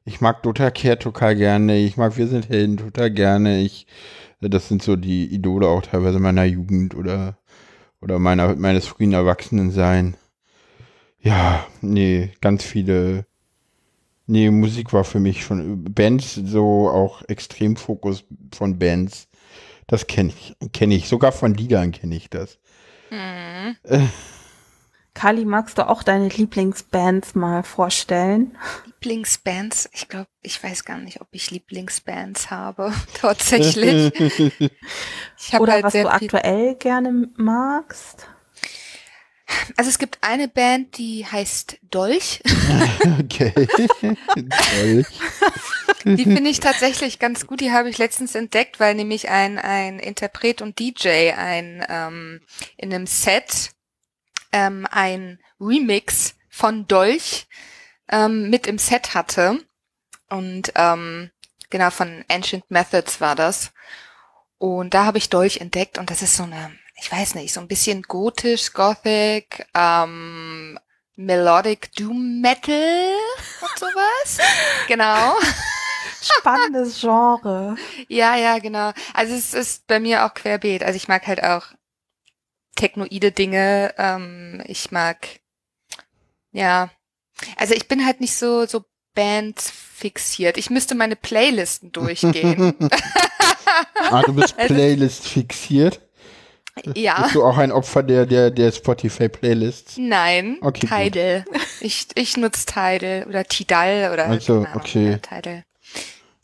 [0.05, 3.87] ich mag Dota Care total gerne, ich mag Wir sind Helden total gerne, ich,
[4.41, 7.39] das sind so die Idole auch teilweise meiner Jugend oder,
[8.01, 10.17] oder meiner, meines frühen Erwachsenensein.
[11.21, 13.27] Ja, nee, ganz viele,
[14.27, 19.27] nee, Musik war für mich schon, Bands, so auch Extremfokus von Bands,
[19.89, 22.59] das kenne ich, kenne ich, sogar von Liedern kenne ich das.
[23.11, 23.77] Mhm.
[23.83, 24.07] Äh,
[25.17, 28.55] Kali, magst du auch deine Lieblingsbands mal vorstellen?
[28.85, 29.89] Lieblingsbands?
[29.95, 34.13] Ich glaube, ich weiß gar nicht, ob ich Lieblingsbands habe, tatsächlich.
[34.21, 38.29] ich Oder halt was du aktuell gerne magst?
[39.79, 42.43] Also es gibt eine Band, die heißt Dolch.
[43.19, 43.55] okay.
[44.03, 45.07] Dolch.
[46.05, 47.61] Die finde ich tatsächlich ganz gut.
[47.61, 52.43] Die habe ich letztens entdeckt, weil nämlich ein, ein Interpret und DJ ein ähm,
[52.77, 53.76] in einem Set
[54.53, 57.47] ähm, ein Remix von Dolch
[58.09, 59.59] ähm, mit im Set hatte.
[60.29, 61.31] Und ähm,
[61.71, 63.73] genau, von Ancient Methods war das.
[64.59, 67.61] Und da habe ich Dolch entdeckt und das ist so eine, ich weiß nicht, so
[67.61, 70.79] ein bisschen gotisch, gothic, ähm,
[71.17, 73.13] Melodic Doom Metal
[73.61, 74.39] und sowas.
[74.89, 75.35] genau.
[76.21, 77.77] Spannendes Genre.
[78.09, 78.93] Ja, ja, genau.
[79.15, 80.83] Also es ist bei mir auch querbeet.
[80.83, 81.67] Also ich mag halt auch
[82.77, 83.95] technoide Dinge.
[83.99, 85.27] Ähm, ich mag,
[86.53, 86.91] ja,
[87.57, 88.85] also ich bin halt nicht so so
[89.15, 90.59] Bands fixiert.
[90.59, 92.75] Ich müsste meine Playlisten durchgehen.
[94.11, 96.01] ah, du bist also Playlist fixiert?
[96.95, 97.23] Ja.
[97.23, 99.97] Bist du auch ein Opfer der, der, der Spotify-Playlists?
[99.97, 101.45] Nein, okay, Tidal.
[101.81, 105.13] Ich, ich nutze Tidal oder Tidal oder also, okay.
[105.13, 105.65] Ja, Tidal.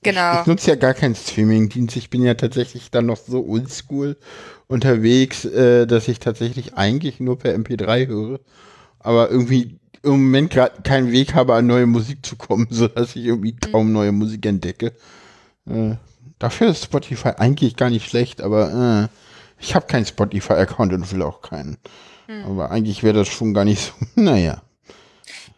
[0.03, 0.35] Genau.
[0.35, 1.97] Ich, ich nutze ja gar keinen Streaming-Dienst.
[1.97, 4.17] Ich bin ja tatsächlich dann noch so oldschool
[4.67, 8.41] unterwegs, äh, dass ich tatsächlich eigentlich nur per MP3 höre.
[8.99, 13.17] Aber irgendwie im Moment gerade keinen Weg habe, an neue Musik zu kommen, so dass
[13.17, 13.73] ich irgendwie mhm.
[13.73, 14.93] kaum neue Musik entdecke.
[15.69, 15.97] Äh,
[16.39, 21.23] dafür ist Spotify eigentlich gar nicht schlecht, aber äh, ich habe keinen Spotify-Account und will
[21.23, 21.79] auch keinen.
[22.27, 22.45] Mhm.
[22.45, 23.93] Aber eigentlich wäre das schon gar nicht so.
[24.21, 24.63] Naja.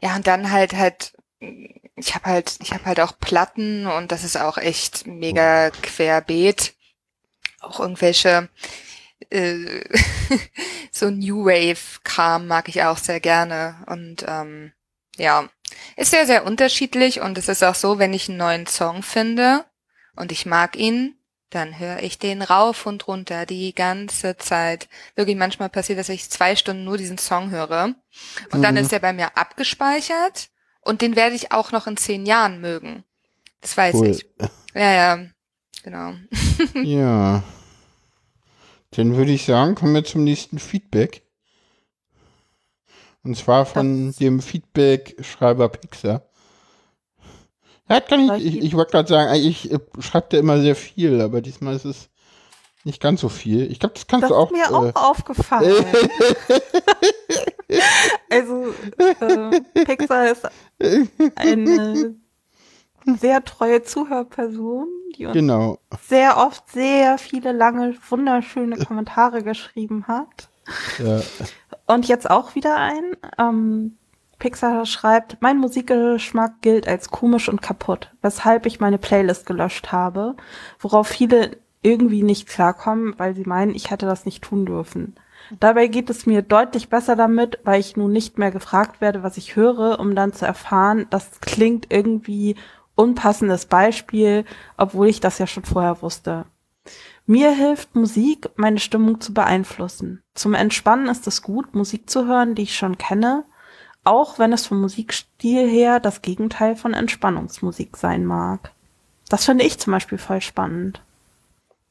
[0.03, 1.15] Ja, und dann halt halt
[1.97, 6.75] ich habe halt, ich habe halt auch Platten und das ist auch echt mega querbeet.
[7.61, 8.49] Auch irgendwelche
[9.31, 9.85] äh,
[10.91, 13.77] so New Wave Kram mag ich auch sehr gerne.
[13.87, 14.73] Und ähm,
[15.16, 15.49] ja,
[15.97, 17.21] ist sehr, sehr unterschiedlich.
[17.21, 19.65] Und es ist auch so, wenn ich einen neuen Song finde
[20.16, 21.16] und ich mag ihn,
[21.51, 24.89] dann höre ich den rauf und runter die ganze Zeit.
[25.15, 27.95] Wirklich manchmal passiert, dass ich zwei Stunden nur diesen Song höre.
[28.51, 28.81] Und dann Mhm.
[28.81, 30.51] ist er bei mir abgespeichert
[30.85, 33.05] und den werde ich auch noch in zehn Jahren mögen.
[33.61, 34.09] Das weiß Cool.
[34.09, 34.27] ich.
[34.74, 35.27] Ja, ja,
[35.82, 36.15] genau.
[36.82, 37.43] Ja.
[38.90, 41.23] Dann würde ich sagen, kommen wir zum nächsten Feedback.
[43.24, 46.28] Und zwar von dem Feedback-Schreiber Pixar.
[47.89, 50.61] Er hat gar Soll nicht, ich ich, ich wollte gerade sagen, äh, schreibt er immer
[50.61, 52.11] sehr viel, aber diesmal ist es
[52.85, 53.70] nicht ganz so viel.
[53.70, 54.51] Ich glaube, das kannst Das du auch.
[54.51, 55.85] ist mir äh, auch aufgefallen.
[58.31, 60.47] also, äh, Pixar ist
[61.36, 62.15] eine
[63.19, 64.86] sehr treue Zuhörperson,
[65.16, 65.78] die uns genau.
[66.06, 70.48] sehr oft sehr viele lange, wunderschöne Kommentare geschrieben hat.
[70.98, 71.20] Ja.
[71.86, 73.16] Und jetzt auch wieder ein.
[73.39, 73.97] Ähm,
[74.39, 80.36] Pixar schreibt, mein Musikgeschmack gilt als komisch und kaputt, weshalb ich meine Playlist gelöscht habe,
[80.81, 85.15] worauf viele irgendwie nicht klarkommen, weil sie meinen, ich hätte das nicht tun dürfen.
[85.61, 89.36] Dabei geht es mir deutlich besser damit, weil ich nun nicht mehr gefragt werde, was
[89.36, 92.56] ich höre, um dann zu erfahren, das klingt irgendwie
[92.94, 94.44] unpassendes Beispiel,
[94.77, 96.47] obwohl ich das ja schon vorher wusste.
[97.27, 100.23] Mir hilft Musik, meine Stimmung zu beeinflussen.
[100.35, 103.44] Zum Entspannen ist es gut, Musik zu hören, die ich schon kenne,
[104.05, 108.73] auch wenn es vom Musikstil her das Gegenteil von Entspannungsmusik sein mag.
[109.28, 111.01] Das finde ich zum Beispiel voll spannend.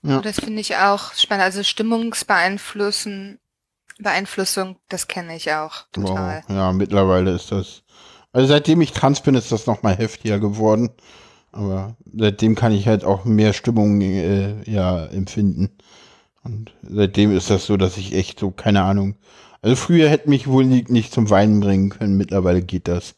[0.04, 0.22] Ja.
[0.22, 1.44] Das finde ich auch spannend.
[1.44, 3.40] Also Stimmungsbeeinflussen,
[4.00, 6.44] Beeinflussung, das kenne ich auch total.
[6.48, 6.56] Wow.
[6.56, 7.84] Ja, mittlerweile ist das.
[8.34, 10.90] Also seitdem ich trans bin, ist das noch mal heftiger geworden.
[11.52, 15.70] Aber seitdem kann ich halt auch mehr Stimmung äh, ja empfinden.
[16.44, 19.16] Und seitdem ist das so, dass ich echt so, keine Ahnung.
[19.62, 23.16] Also früher hätte mich wohl nicht, nicht zum Weinen bringen können, mittlerweile geht das.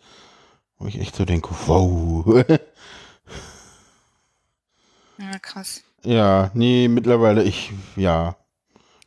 [0.77, 2.45] Wo ich echt so denke, wow.
[5.17, 5.84] Ja, krass.
[6.05, 8.35] Ja, nee, mittlerweile ich, ja.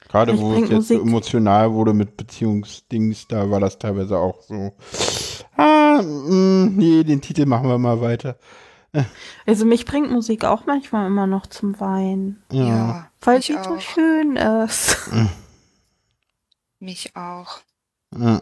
[0.08, 0.98] Gerade wo es jetzt Musik.
[0.98, 4.74] so emotional wurde mit Beziehungsdings, da war das teilweise auch so.
[5.56, 8.38] Ah, mh, nee, den Titel machen wir mal weiter.
[9.46, 13.10] Also mich bringt Musik auch manchmal immer noch zum Weinen, Ja.
[13.20, 15.10] weil mich sie so schön ist.
[16.78, 17.58] Mich auch.
[18.16, 18.40] Ja.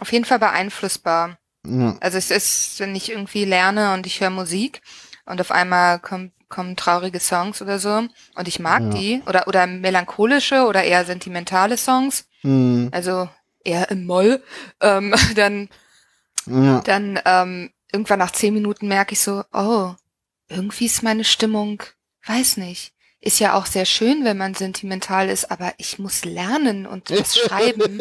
[0.00, 1.36] Auf jeden Fall beeinflussbar.
[1.66, 1.96] Ja.
[2.00, 4.80] Also es ist, wenn ich irgendwie lerne und ich höre Musik
[5.26, 7.90] und auf einmal kommen, kommen traurige Songs oder so
[8.34, 8.88] und ich mag Ja.
[8.90, 13.28] die oder oder melancholische oder eher sentimentale Songs, Hm, also
[13.64, 14.42] eher im Moll,
[14.80, 15.68] ähm, dann
[16.46, 16.80] ja.
[16.80, 19.92] dann ähm, irgendwann nach zehn Minuten merke ich so, oh,
[20.48, 21.82] irgendwie ist meine Stimmung,
[22.26, 26.86] weiß nicht ist ja auch sehr schön, wenn man sentimental ist, aber ich muss lernen
[26.86, 28.00] und was schreiben.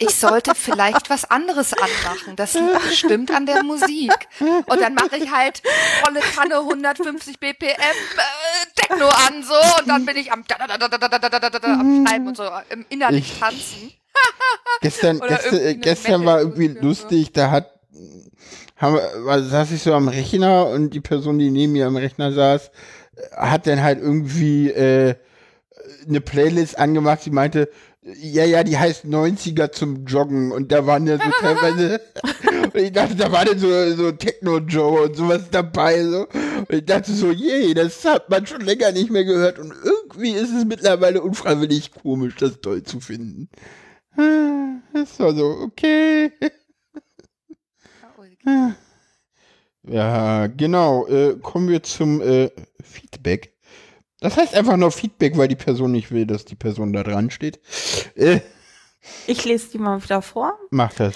[0.00, 2.34] Ich sollte vielleicht was anderes anmachen.
[2.34, 2.58] Das
[2.92, 4.12] stimmt an der Musik.
[4.40, 5.62] Und dann mache ich halt
[6.02, 7.78] volle Kanne 150 BPM äh,
[8.74, 13.92] Techno an so und dann bin ich am, am Schreiben und so im innerlich tanzen.
[14.80, 17.78] gestern gestern, gestern war irgendwie lustig, da hat
[18.78, 22.32] haben, also saß ich so am Rechner und die Person, die neben mir am Rechner
[22.32, 22.70] saß,
[23.36, 25.14] hat dann halt irgendwie äh,
[26.06, 27.68] eine Playlist angemacht, sie meinte,
[28.02, 32.00] ja, ja, die heißt 90er zum Joggen und da waren ja so teilweise,
[32.72, 36.26] und ich dachte, da war dann so, so Techno-Joe und sowas dabei, so.
[36.58, 40.30] Und ich dachte so, je, das hat man schon länger nicht mehr gehört und irgendwie
[40.30, 43.50] ist es mittlerweile unfreiwillig komisch, das toll zu finden.
[44.16, 46.32] Ah, Das war so, okay.
[48.46, 48.74] Ja,
[49.88, 51.06] genau.
[51.06, 52.50] Äh, kommen wir zum äh,
[52.82, 53.52] Feedback.
[54.20, 57.30] Das heißt einfach nur Feedback, weil die Person nicht will, dass die Person da dran
[57.30, 57.60] steht.
[58.16, 58.40] Äh,
[59.26, 60.58] Ich lese die mal wieder vor.
[60.70, 61.14] mach das.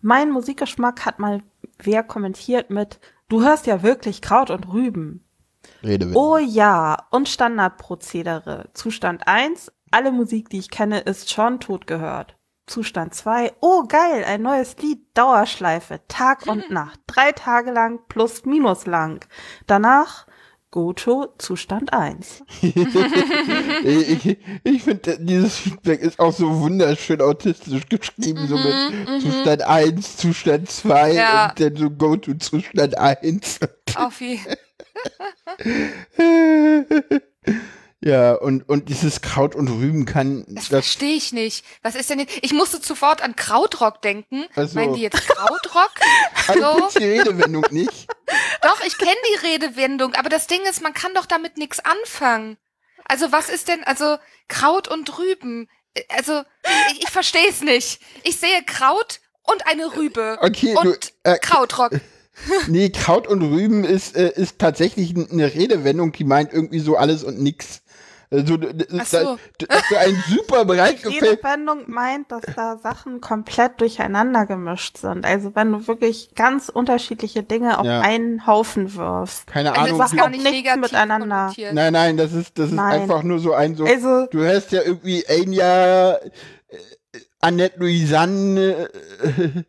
[0.00, 1.42] Mein Musikgeschmack hat mal
[1.78, 5.24] wer kommentiert mit, du hörst ja wirklich Kraut und Rüben.
[5.82, 8.68] Rede Oh ja, und Standardprozedere.
[8.74, 12.36] Zustand 1, alle Musik, die ich kenne, ist schon tot gehört.
[12.66, 18.44] Zustand 2, oh geil, ein neues Lied, Dauerschleife, Tag und Nacht, drei Tage lang plus
[18.46, 19.24] minus lang.
[19.66, 20.26] Danach
[20.70, 22.42] Goto, Zustand 1.
[22.62, 30.16] ich ich finde, dieses Feedback ist auch so wunderschön autistisch geschrieben, so mit Zustand 1,
[30.16, 31.50] Zustand 2 Ja.
[31.50, 33.60] und dann so Go to Zustand 1.
[33.94, 34.44] Auf jeden
[38.04, 40.84] ja, und, und dieses Kraut und Rüben kann Das das.
[40.84, 41.64] verstehe ich nicht.
[41.82, 42.38] Was ist denn jetzt?
[42.42, 44.44] Ich musste sofort an Krautrock denken.
[44.54, 44.74] Ach so.
[44.78, 45.92] Meinen die jetzt Krautrock?
[46.46, 46.76] Also so?
[46.76, 48.06] gibt's die Redewendung nicht.
[48.60, 52.58] Doch, ich kenne die Redewendung, aber das Ding ist, man kann doch damit nichts anfangen.
[53.06, 54.18] Also was ist denn, also
[54.48, 55.68] Kraut und Rüben?
[56.10, 56.42] Also,
[56.92, 58.00] ich, ich verstehe es nicht.
[58.24, 60.38] Ich sehe Kraut und eine Rübe.
[60.40, 60.84] Okay, und
[61.24, 61.92] du, äh, Krautrock.
[62.66, 67.22] Nee, Kraut und Rüben ist, äh, ist tatsächlich eine Redewendung, die meint irgendwie so alles
[67.22, 67.82] und nix.
[68.38, 68.58] Also,
[68.98, 69.38] Ach so.
[69.58, 71.38] da, ist so ein super Bereich Jede.
[71.42, 75.24] Wendung meint, dass da Sachen komplett durcheinander gemischt sind.
[75.24, 78.00] Also wenn du wirklich ganz unterschiedliche Dinge auf Ja.
[78.00, 79.46] einen Haufen wirfst.
[79.46, 79.98] Keine Also, Ahnung.
[79.98, 81.52] das gar überhaupt nicht nichts negativ miteinander.
[81.72, 83.02] Nein, nein, das ist, das ist Nein.
[83.02, 83.84] einfach nur so ein so.
[83.84, 86.30] Also Du hörst ja irgendwie Enya, äh,
[87.40, 88.88] Annette Louisanne,
[89.22, 89.62] äh,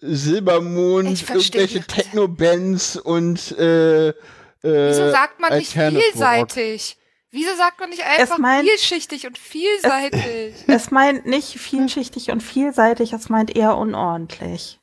[0.00, 1.80] Silbermond, irgendwelche.
[1.82, 4.14] Techno-Bands und äh, äh,
[4.62, 6.96] Wieso sagt man nicht vielseitig?
[7.32, 10.54] Wieso sagt man nicht einfach meint- vielschichtig und vielseitig?
[10.66, 14.78] es meint nicht vielschichtig und vielseitig, es meint eher unordentlich.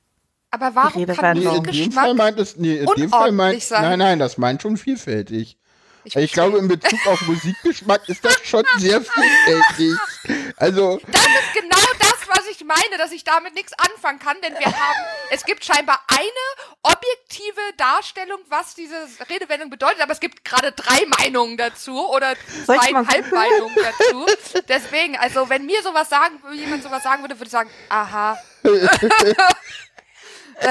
[0.52, 1.38] Aber warum kann.
[1.38, 3.84] Nee, in dem Fall meint es, nee, in dem Fall meint, sein.
[3.84, 5.58] nein, nein, das meint schon vielfältig.
[6.06, 10.00] Ich, Ich glaube, in Bezug auf Musikgeschmack ist das schon sehr vielfältig.
[10.58, 12.09] Also, Das ist genau das,
[12.52, 15.00] ich meine, dass ich damit nichts anfangen kann, denn wir haben,
[15.32, 18.96] es gibt scheinbar eine objektive Darstellung, was diese
[19.30, 22.34] Redewendung bedeutet, aber es gibt gerade drei Meinungen dazu oder
[22.66, 24.26] zweieinhalb Meinungen dazu.
[24.68, 28.38] Deswegen, also wenn mir sowas sagen, jemand sowas sagen würde, würde ich sagen, aha.
[28.64, 28.88] äh,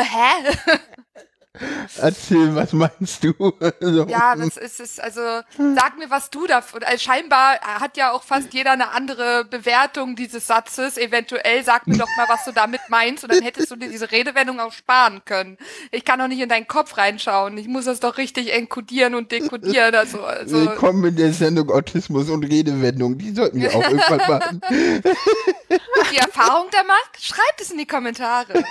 [0.04, 0.58] hä?
[1.98, 3.34] Erzähl, was meinst du?
[3.80, 4.06] So.
[4.06, 4.98] Ja, das ist es.
[4.98, 5.20] Also
[5.56, 6.82] sag mir, was du davon.
[6.82, 10.98] Also, scheinbar hat ja auch fast jeder eine andere Bewertung dieses Satzes.
[10.98, 14.10] Eventuell sag mir doch mal, was du damit meinst, und dann hättest du dir diese
[14.10, 15.58] Redewendung auch sparen können.
[15.90, 17.56] Ich kann doch nicht in deinen Kopf reinschauen.
[17.58, 19.94] Ich muss das doch richtig enkodieren und dekodieren.
[19.94, 23.16] Also, also Willkommen in der Sendung Autismus und Redewendung.
[23.18, 24.60] Die sollten wir auch irgendwann machen.
[26.12, 28.52] die Erfahrung der macht, schreibt es in die Kommentare.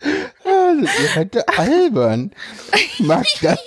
[0.00, 2.32] Sind ihr heute albern.
[2.74, 3.58] Ich mag das.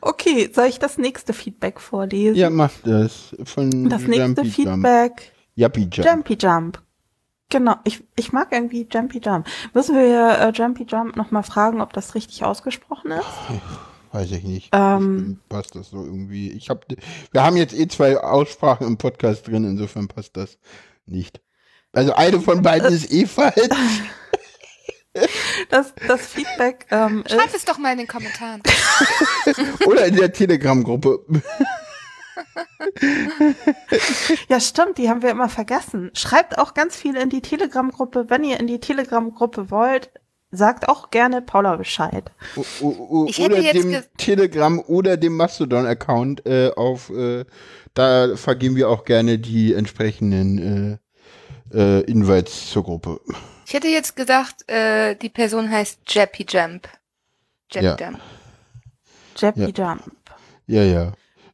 [0.00, 2.36] Okay, soll ich das nächste Feedback vorlesen?
[2.36, 3.34] Ja, mach das.
[3.44, 4.54] Von das nächste Jumpy Jump.
[4.54, 6.06] Feedback, Yuppie Jump.
[6.06, 6.82] Jumpy Jump.
[7.48, 9.46] Genau, ich, ich mag irgendwie Jumpy Jump.
[9.74, 13.26] Müssen wir äh, Jumpy Jump nochmal fragen, ob das richtig ausgesprochen ist?
[14.12, 14.70] Weiß ich nicht.
[14.72, 15.38] Ähm.
[15.40, 16.50] Ich, passt das so irgendwie.
[16.50, 16.86] Ich hab,
[17.32, 20.58] wir haben jetzt eh zwei Aussprachen im Podcast drin, insofern passt das
[21.06, 21.40] nicht.
[21.92, 23.68] Also eine von beiden ist eh falsch.
[25.70, 28.62] Das, das Feedback ähm, Schreib es doch mal in den Kommentaren.
[29.86, 31.24] Oder in der Telegram-Gruppe.
[34.48, 36.10] ja stimmt, die haben wir immer vergessen.
[36.14, 38.26] Schreibt auch ganz viel in die Telegram-Gruppe.
[38.28, 40.10] Wenn ihr in die Telegram-Gruppe wollt,
[40.52, 42.30] sagt auch gerne Paula Bescheid.
[42.56, 47.44] O- o- o- Ich hätte oder jetzt dem Telegram oder dem Mastodon-Account äh, auf, äh,
[47.94, 50.98] da vergeben wir auch gerne die entsprechenden äh,
[51.72, 53.20] äh, Invites zur Gruppe.
[53.66, 56.88] Ich hätte jetzt gedacht, äh, die Person heißt Jappy Jump.
[57.70, 57.96] Jappy Ja.
[57.96, 58.20] Jump.
[59.36, 59.68] Jappy Ja.
[59.68, 60.02] Jump.
[60.66, 61.12] Ja, ja.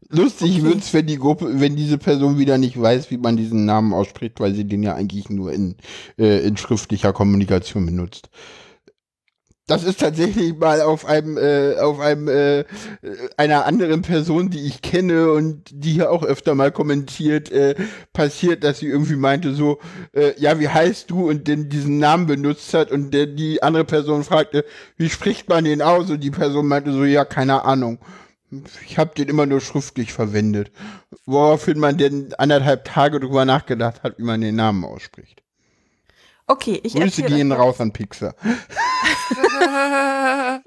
[0.09, 0.63] Lustig Okay.
[0.63, 4.39] wird's, wenn die Gruppe, wenn diese Person wieder nicht weiß, wie man diesen Namen ausspricht,
[4.39, 5.77] weil sie den ja eigentlich nur in,
[6.17, 8.29] äh, in schriftlicher Kommunikation benutzt.
[9.69, 12.65] Das ist tatsächlich mal auf einem, äh, auf einem, äh,
[13.37, 17.75] einer anderen Person, die ich kenne und die hier auch öfter mal kommentiert, äh,
[18.13, 19.81] passiert, dass sie irgendwie meinte so,
[20.13, 23.85] äh, ja, wie heißt du und denn diesen Namen benutzt hat und der, die andere
[23.85, 24.65] Person fragte,
[24.99, 27.99] wie spricht man den aus und die Person meinte so, ja, keine Ahnung.
[28.87, 30.71] Ich habe den immer nur schriftlich verwendet.
[31.25, 35.43] Woraufhin man denn anderthalb Tage drüber nachgedacht hat, wie man den Namen ausspricht.
[36.47, 38.37] Okay, ich Grüße gehen raus an Pixar.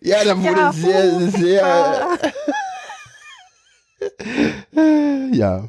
[0.00, 2.18] Ja, da wurde Ja, sehr, sehr,
[5.32, 5.68] ja,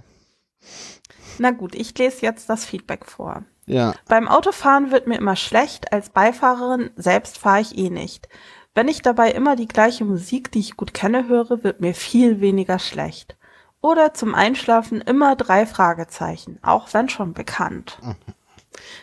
[1.40, 3.44] Na gut, ich lese jetzt das Feedback vor.
[3.66, 3.94] ja.
[4.08, 8.28] Beim Autofahren wird mir immer schlecht, als Beifahrerin selbst fahre ich eh nicht.
[8.76, 12.40] Wenn ich dabei immer die gleiche Musik, die ich gut kenne, höre, wird mir viel
[12.41, 13.36] weniger schlecht.
[13.82, 17.98] Oder zum Einschlafen immer drei Fragezeichen, auch wenn schon bekannt.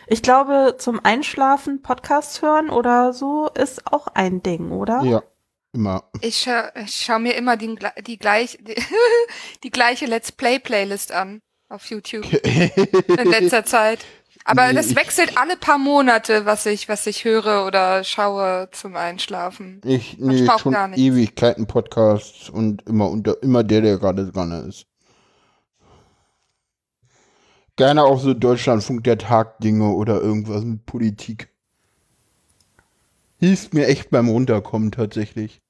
[0.07, 5.01] Ich glaube, zum Einschlafen Podcasts hören oder so ist auch ein Ding, oder?
[5.03, 5.23] Ja,
[5.73, 6.03] immer.
[6.21, 8.75] Ich, scha ich schaue mir immer die, die, gleich, die,
[9.63, 11.39] die gleiche Let's Play Playlist an
[11.69, 13.99] auf YouTube in letzter Zeit.
[14.47, 18.95] Aber Nee, das wechselt alle paar Monate, was ich, was ich höre oder schaue zum
[18.95, 19.81] Einschlafen.
[19.83, 20.99] Ich, nee, schon gar nicht.
[20.99, 24.85] Ewigkeiten Podcasts und immer unter, immer der, der gerade dran ist.
[27.77, 31.49] Gerne auch so Deutschlandfunk der Tag Dinge oder irgendwas mit Politik.
[33.37, 35.61] Hilft mir echt beim Runterkommen tatsächlich.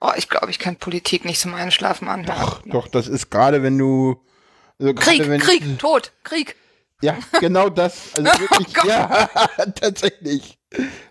[0.00, 2.38] Oh, ich glaube, ich kann Politik nicht zum Einschlafen anhören.
[2.38, 4.16] Doch, doch, das ist gerade wenn du.
[4.78, 6.56] Also Krieg, wenn, Krieg, Tod, Krieg.
[7.02, 8.14] Ja, genau das.
[8.14, 8.86] Also wirklich, Gott.
[8.86, 9.28] ja,
[9.74, 10.58] tatsächlich.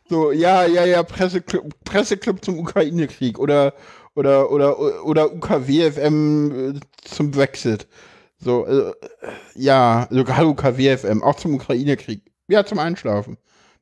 [0.10, 3.74] So, ja, ja, ja, Presseclub, Presseclub zum Ukraine-Krieg oder,
[4.16, 7.88] oder, oder, oder UKWFM äh, zum Brexit.
[8.40, 8.94] So, äh,
[9.56, 12.22] ja, sogar UKWFM, auch zum Ukraine-Krieg.
[12.48, 13.38] Ja, zum Einschlafen.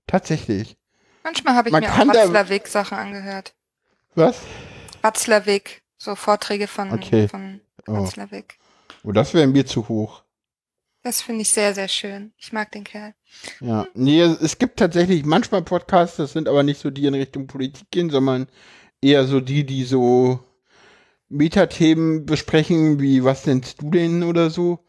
[0.08, 0.78] Tatsächlich.
[1.24, 3.54] Manchmal habe ich Man mir auch Watzlawick-Sachen angehört.
[4.16, 4.42] Was?
[5.02, 7.28] Watzlawick, so Vorträge von, Okay.
[7.28, 8.58] von Oh, Watzlawick.
[9.04, 10.24] oh das wäre mir zu hoch.
[11.04, 12.34] Das finde ich sehr, sehr schön.
[12.38, 13.14] Ich mag den Kerl.
[13.62, 17.48] Ja, nee, es gibt tatsächlich manchmal Podcasts, das sind aber nicht so die in Richtung
[17.48, 18.48] Politik gehen, sondern
[19.02, 20.40] eher so die, die so
[21.30, 24.80] Metathemen besprechen, wie was nennst du denn oder so.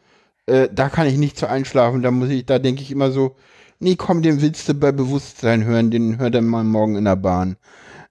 [0.47, 3.37] Äh, da kann ich nicht so einschlafen, da muss ich, da denke ich immer so,
[3.81, 7.17] nee, komm, den willst du bei Bewusstsein hören, den hör dann mal morgen in der
[7.17, 7.57] Bahn.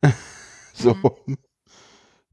[0.74, 0.96] so.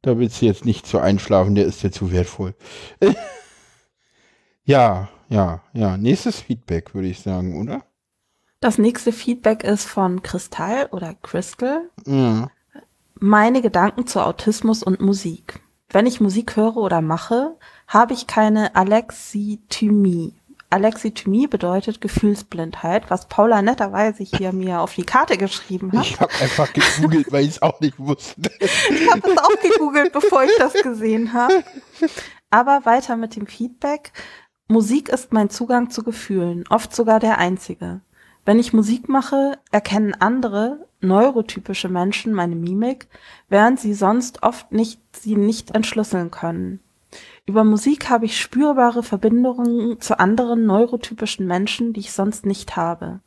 [0.02, 2.54] Da willst du jetzt nicht so einschlafen, der ist dir zu wertvoll.
[4.64, 5.96] ja, ja, ja.
[5.96, 7.84] Nächstes Feedback, würde ich sagen, oder?
[8.60, 11.88] Das nächste Feedback ist von Kristall oder Crystal.
[12.06, 12.50] Ja.
[13.18, 15.60] Meine Gedanken zu Autismus und Musik.
[15.94, 17.56] Wenn ich Musik höre oder mache,
[17.86, 20.34] habe ich keine Alexithymie.
[20.68, 26.04] Alexithymie bedeutet Gefühlsblindheit, was Paula netterweise hier mir auf die Karte geschrieben hat.
[26.04, 28.50] Ich habe einfach gegoogelt, weil ich es auch nicht wusste.
[28.58, 31.62] Ich habe es auch gegoogelt, bevor ich das gesehen habe.
[32.50, 34.10] Aber weiter mit dem Feedback.
[34.66, 38.00] Musik ist mein Zugang zu Gefühlen, oft sogar der einzige.
[38.44, 43.06] Wenn ich Musik mache, erkennen andere, neurotypische Menschen meine Mimik,
[43.48, 46.80] während sie sonst oft nicht, sie nicht entschlüsseln können.
[47.46, 53.20] Über Musik habe ich spürbare Verbindungen zu anderen neurotypischen Menschen, die ich sonst nicht habe.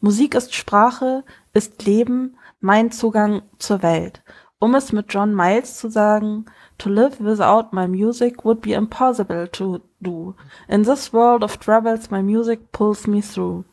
[0.00, 4.22] Musik ist Sprache, ist Leben, mein Zugang zur Welt.
[4.58, 6.46] Um es mit John Miles zu sagen,
[6.78, 10.34] to live without my music would be impossible to do.
[10.68, 13.64] In this world of troubles my music pulls me through.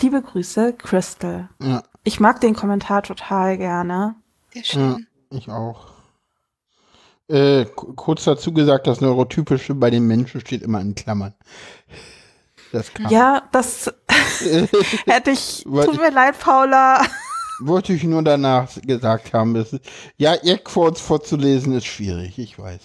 [0.00, 1.48] Liebe Grüße, Crystal.
[1.60, 4.14] Ja, Ich mag den Kommentar total gerne.
[4.52, 5.06] Sehr ja schön.
[5.30, 5.86] ich auch.
[7.28, 11.34] Äh, ku- kurz dazu gesagt, das Neurotypische bei den Menschen steht immer in Klammern.
[12.72, 13.08] Das kann.
[13.10, 13.92] Ja, das
[15.06, 15.62] hätte ich.
[15.64, 17.02] Tut mir leid, Paula.
[17.60, 19.56] Wollte ich nur danach gesagt haben.
[19.56, 19.78] Ist,
[20.18, 22.80] ja, Eckquotes vorzulesen ist schwierig, ich weiß.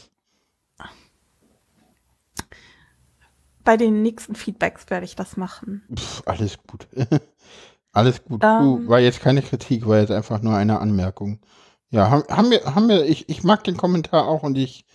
[3.65, 5.83] Bei den nächsten Feedbacks werde ich das machen.
[5.93, 6.87] Pff, alles gut.
[7.99, 8.43] alles gut.
[8.43, 8.87] Ähm.
[8.87, 11.39] war jetzt keine Kritik, war jetzt einfach nur eine Anmerkung.
[11.91, 14.85] Ja, haben, haben wir, haben wir, ich, ich mag den Kommentar auch und ich,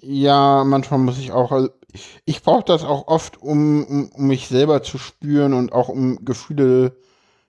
[0.00, 4.26] ja, manchmal muss ich auch, also ich, ich brauche das auch oft, um, um, um
[4.26, 6.96] mich selber zu spüren und auch um Gefühle,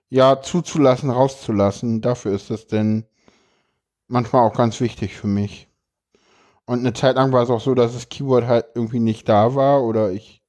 [0.08, 2.00] ja, zuzulassen, rauszulassen.
[2.02, 3.06] Dafür ist das denn
[4.08, 5.68] manchmal auch ganz wichtig für mich.
[6.66, 9.54] Und eine Zeit lang war es auch so, dass das Keyword halt irgendwie nicht da
[9.54, 10.42] war oder ich,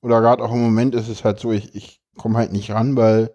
[0.00, 2.96] oder gerade auch im Moment ist es halt so, ich, ich komme halt nicht ran,
[2.96, 3.34] weil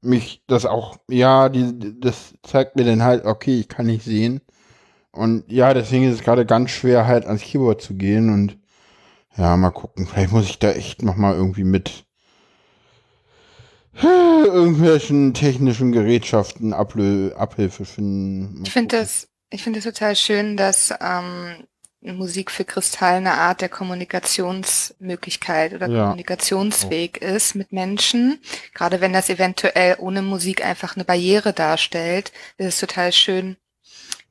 [0.00, 4.40] mich das auch, ja, die, das zeigt mir dann halt, okay, ich kann nicht sehen.
[5.10, 8.58] Und ja, deswegen ist es gerade ganz schwer, halt ans Keyboard zu gehen und
[9.36, 10.06] ja, mal gucken.
[10.06, 12.04] Vielleicht muss ich da echt nochmal irgendwie mit
[14.02, 18.58] irgendwelchen technischen Gerätschaften Ablö Abhilfe finden.
[18.58, 21.64] Mal Ich finde das, ich finde es total schön, dass ähm,
[22.00, 26.04] Musik für Kristall eine Art der Kommunikationsmöglichkeit oder Ja.
[26.04, 28.40] Kommunikationsweg ist mit Menschen.
[28.72, 33.56] Gerade wenn das eventuell ohne Musik einfach eine Barriere darstellt, ist es total schön,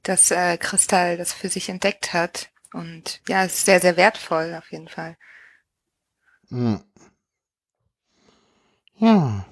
[0.04, 2.50] dass äh, Kristall das für sich entdeckt hat.
[2.74, 5.18] Und ja, es ist sehr, sehr wertvoll auf jeden Fall.
[6.50, 6.82] Ja.
[9.00, 9.46] ja.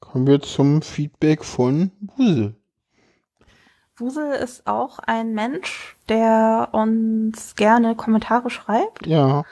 [0.00, 2.56] Kommen wir zum Feedback von Buse.
[3.96, 9.44] Wusel ist auch ein Mensch, der uns gerne Kommentare schreibt Ja.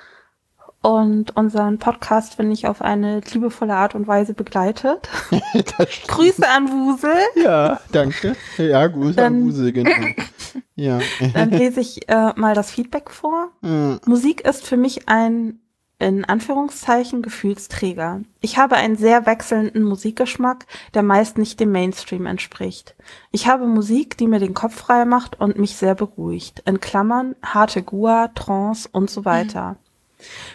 [0.83, 5.09] und unseren Podcast, finde ich, auf eine liebevolle Art und Weise begleitet.
[6.09, 7.17] Grüße an Wusel.
[7.37, 8.35] Ja, danke.
[8.57, 9.91] Ja, Gruß an Dann- Buse, genau.
[10.75, 10.99] Ja.
[11.35, 13.51] Dann lese ich äh, mal das Feedback vor.
[13.61, 13.99] Ja.
[14.07, 15.61] Musik ist für mich ein
[16.01, 18.23] in Anführungszeichen Gefühlsträger.
[18.41, 22.95] Ich habe einen sehr wechselnden Musikgeschmack, der meist nicht dem Mainstream entspricht.
[23.31, 26.63] Ich habe Musik, die mir den Kopf frei macht und mich sehr beruhigt.
[26.65, 29.77] In Klammern harte Gua, Trance und so weiter.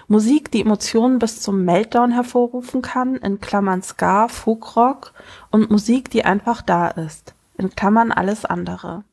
[0.08, 5.14] Musik, die Emotionen bis zum Meltdown hervorrufen kann, in Klammern Ska, Folkrock
[5.52, 9.04] und Musik, die einfach da ist, in Klammern alles andere.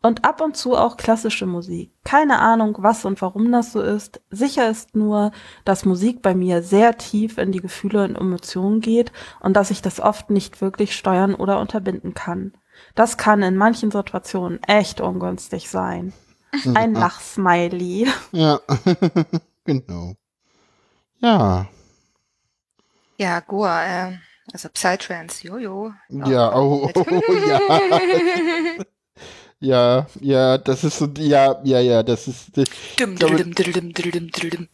[0.00, 1.92] Und ab und zu auch klassische Musik.
[2.04, 4.20] Keine Ahnung, was und warum das so ist.
[4.30, 5.32] Sicher ist nur,
[5.64, 9.10] dass Musik bei mir sehr tief in die Gefühle und Emotionen geht
[9.40, 12.52] und dass ich das oft nicht wirklich steuern oder unterbinden kann.
[12.94, 16.12] Das kann in manchen Situationen echt ungünstig sein.
[16.74, 18.08] Ein Lachsmiley.
[18.30, 18.60] Ja.
[19.64, 20.14] genau.
[21.18, 21.66] Ja.
[23.16, 24.18] Ja, Goa, äh,
[24.52, 25.92] also Psytrance, jojo.
[26.08, 27.04] Ja, oh, oh,
[27.48, 28.84] ja.
[29.60, 33.72] Ja, ja, das ist so, ja, ja, ja, das ist, ich Dum, glaube- dum, dum,
[33.72, 34.68] dum, dum, dum, dum.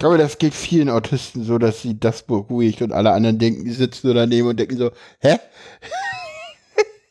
[0.00, 3.70] glaube, das geht vielen Autisten so, dass sie das beruhigt und alle anderen denken, die
[3.72, 4.90] sitzen so daneben und denken so,
[5.20, 5.38] hä?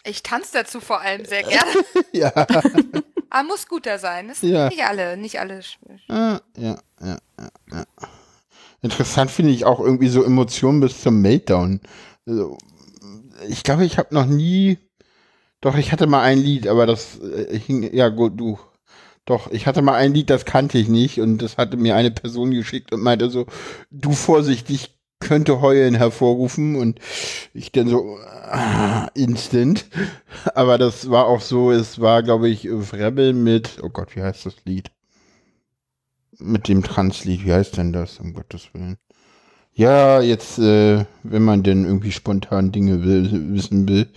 [0.03, 1.71] Ich tanze dazu vor allem sehr gerne.
[2.11, 2.33] Ja,
[3.29, 4.27] Aber muss guter sein.
[4.27, 4.67] Das Ja.
[4.69, 5.61] Nicht alle, nicht alle.
[6.09, 7.85] ja, ja, ja, ja, ja.
[8.81, 11.79] Interessant finde ich auch irgendwie so Emotionen bis zum Meltdown.
[12.25, 12.57] Also,
[13.47, 14.77] ich glaube, ich habe noch nie,
[15.61, 18.59] doch, ich hatte mal ein Lied, aber das äh, hing, ja gut, du.
[19.25, 22.09] Doch, ich hatte mal ein Lied, das kannte ich nicht und das hatte mir eine
[22.09, 23.45] Person geschickt und meinte so,
[23.91, 26.99] du vorsichtig, könnte Heulen hervorrufen und
[27.53, 29.85] ich dann so, ah, instant.
[30.55, 34.45] Aber das war auch so, es war, glaube ich, Rebel mit, oh Gott, wie heißt
[34.45, 34.91] das Lied?
[36.39, 38.97] Mit dem Translied, wie heißt denn das, um Gottes Willen?
[39.73, 44.07] Ja, jetzt, äh, wenn man denn irgendwie spontan Dinge will, wissen will.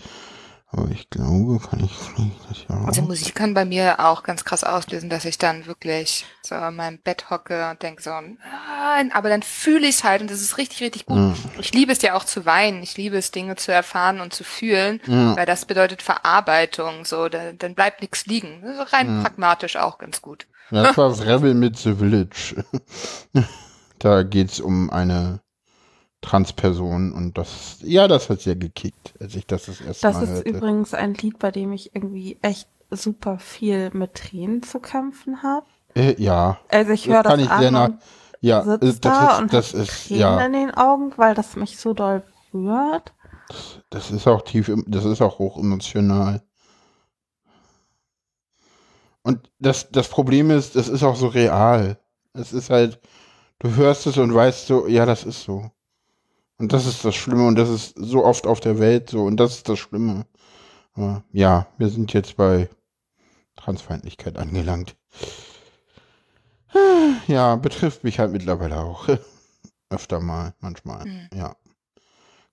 [0.74, 1.92] Aber ich glaube, kann ich
[2.48, 3.06] das ja Also auch.
[3.08, 6.96] Musik kann bei mir auch ganz krass auslösen, dass ich dann wirklich so in meinem
[6.98, 10.56] Bett hocke und denke so, nein, aber dann fühle ich es halt und das ist
[10.56, 11.18] richtig, richtig gut.
[11.18, 11.34] Ja.
[11.60, 12.82] Ich liebe es ja auch zu weinen.
[12.82, 15.36] Ich liebe es, Dinge zu erfahren und zu fühlen, Ja.
[15.36, 17.04] weil das bedeutet Verarbeitung.
[17.04, 18.62] So, da, dann bleibt nichts liegen.
[18.62, 20.46] Das ist rein pragmatisch auch ganz gut.
[20.70, 22.64] Ja, Das war Rebel mit The Village.
[23.98, 25.41] da geht's um eine
[26.22, 30.24] Transperson und das, ja, das hat sehr gekickt, als ich das das erste Das Mal
[30.24, 30.50] ist hörte.
[30.50, 35.66] übrigens ein Lied, bei dem ich irgendwie echt super viel mit Tränen zu kämpfen habe.
[35.94, 38.00] Äh, ja, Also ich Das höre das kann ich sehr an nach- und
[38.40, 41.34] ja, sitze äh, da das ist, und das ist, Tränen ja, in den Augen, weil
[41.34, 42.22] das mich so doll
[42.52, 43.12] berührt.
[43.90, 46.42] das ist auch tief, das ist auch hoch emotional.
[49.22, 51.98] Und das, das Problem ist, das ist auch so real.
[52.34, 53.00] Es ist halt,
[53.60, 55.70] du hörst es und weißt so, ja, das ist so.
[56.62, 59.36] Und das ist das Schlimme und das ist so oft auf der Welt so und
[59.36, 60.26] das ist das Schlimme.
[61.32, 62.68] Ja, wir sind jetzt bei
[63.56, 64.94] Transfeindlichkeit angelangt.
[67.26, 69.08] Ja, betrifft mich halt mittlerweile auch.
[69.90, 71.02] Öfter mal, manchmal.
[71.02, 71.28] Hm.
[71.34, 71.56] Ja.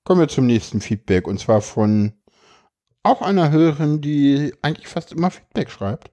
[0.04, 2.14] Kommen wir zum nächsten Feedback und zwar von
[3.04, 6.12] auch einer Hörerin, die eigentlich fast immer Feedback schreibt.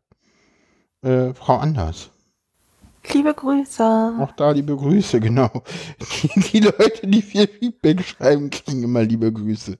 [1.00, 2.10] Äh, Frau Anders.
[3.12, 4.16] Liebe Grüße.
[4.20, 5.50] Auch da liebe Grüße, genau.
[6.22, 9.78] Die, die Leute, die viel Feedback schreiben, kriegen immer liebe Grüße.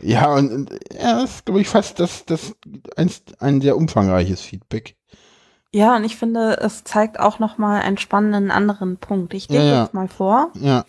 [0.00, 2.54] Ja, und, und ja, das ist, glaube ich, fast das, das
[2.96, 4.96] eins, ein sehr umfangreiches Feedback.
[5.72, 9.32] Ja, und ich finde, es zeigt auch noch mal einen spannenden anderen Punkt.
[9.34, 9.82] Ich lese Ja, ja.
[9.82, 10.50] jetzt mal vor.
[10.54, 10.84] Ja,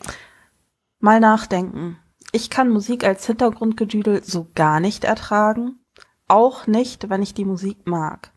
[1.00, 1.98] Mal nachdenken.
[2.32, 5.80] Ich kann Musik als Hintergrundgedüdel so gar nicht ertragen.
[6.28, 8.32] Auch nicht, wenn ich die Musik mag.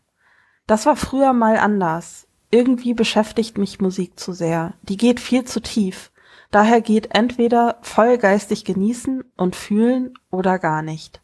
[0.65, 2.24] Das war früher mal anders.
[2.51, 4.73] Irgendwie beschäftigt mich Musik zu sehr.
[4.83, 6.11] Die geht viel zu tief.
[6.51, 11.21] Daher geht entweder voll geistig genießen und fühlen oder gar nicht.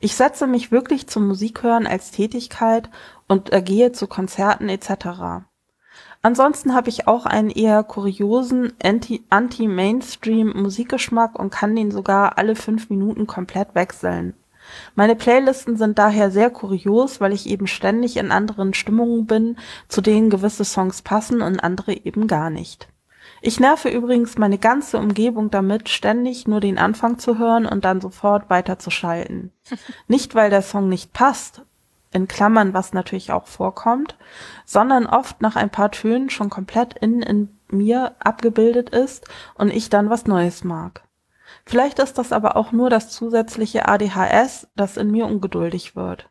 [0.00, 2.90] Ich setze mich wirklich zum Musikhören als Tätigkeit
[3.28, 5.44] und äh, gehe zu Konzerten etc.
[6.22, 12.90] Ansonsten habe ich auch einen eher kuriosen Anti- Anti-Mainstream-Musikgeschmack und kann den sogar alle fünf
[12.90, 14.34] Minuten komplett wechseln.
[14.94, 19.56] Meine Playlisten sind daher sehr kurios, weil ich eben ständig in anderen Stimmungen bin,
[19.88, 22.88] zu denen gewisse Songs passen und andere eben gar nicht.
[23.42, 28.00] Ich nerve übrigens meine ganze Umgebung damit, ständig nur den Anfang zu hören und dann
[28.00, 29.52] sofort weiterzuschalten.
[30.08, 31.62] Nicht, weil der Song nicht passt,
[32.12, 34.16] in Klammern, was natürlich auch vorkommt,
[34.64, 39.90] sondern oft nach ein paar Tönen schon komplett innen in mir abgebildet ist und ich
[39.90, 41.02] dann was Neues mag.
[41.66, 46.30] Vielleicht ist das aber auch nur das zusätzliche ADHS, das in mir ungeduldig wird.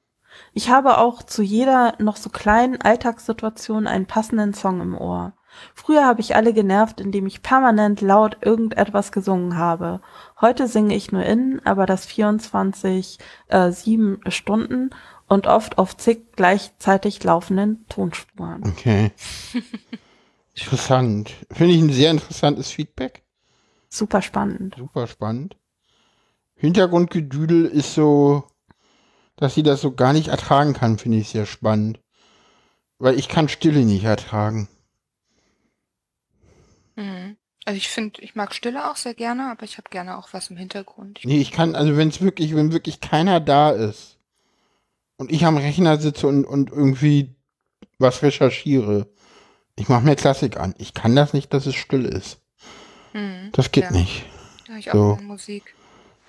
[0.53, 5.33] Ich habe auch zu jeder noch so kleinen Alltagssituation einen passenden Song im Ohr.
[5.73, 10.01] Früher habe ich alle genervt, indem ich permanent laut irgendetwas gesungen habe.
[10.39, 14.89] Heute singe ich nur innen, aber das 24 äh, 7 Stunden
[15.27, 18.63] und oft auf zig gleichzeitig laufenden Tonspuren.
[18.65, 19.11] okay.
[20.53, 21.33] Interessant.
[21.51, 23.24] Finde ich ein sehr interessantes Feedback.
[23.95, 24.75] Super spannend.
[24.77, 25.55] Super spannend.
[26.55, 28.43] Hintergrundgedüdel ist so,
[29.37, 31.99] dass sie das so gar nicht ertragen kann, finde ich sehr spannend.
[32.97, 34.67] Weil ich kann Stille nicht ertragen.
[36.95, 37.37] Mhm.
[37.65, 40.49] Also ich finde, ich mag Stille auch sehr gerne, aber ich habe gerne auch was
[40.49, 41.19] im Hintergrund.
[41.19, 44.17] Ich, Nee, ich kann, also wenn es wirklich, wenn wirklich keiner da ist
[45.17, 47.35] und ich am Rechner sitze und, und irgendwie
[47.97, 49.07] was recherchiere,
[49.77, 50.75] ich mache mir Klassik an.
[50.77, 52.39] Ich kann das nicht, dass es still ist.
[53.15, 53.51] Mhm.
[53.53, 53.91] Das geht Ja.
[53.91, 54.25] nicht.
[54.69, 55.13] Hab ich auch So.
[55.15, 55.73] gerne Musik.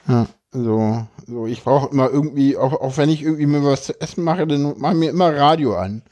[0.08, 4.00] Ja, so, so, ich brauche immer irgendwie, auch, auch wenn ich irgendwie mir was zu
[4.00, 6.02] essen mache, dann mache ich mir immer Radio an.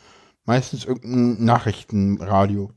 [0.45, 2.71] Meistens irgendein Nachrichtenradio.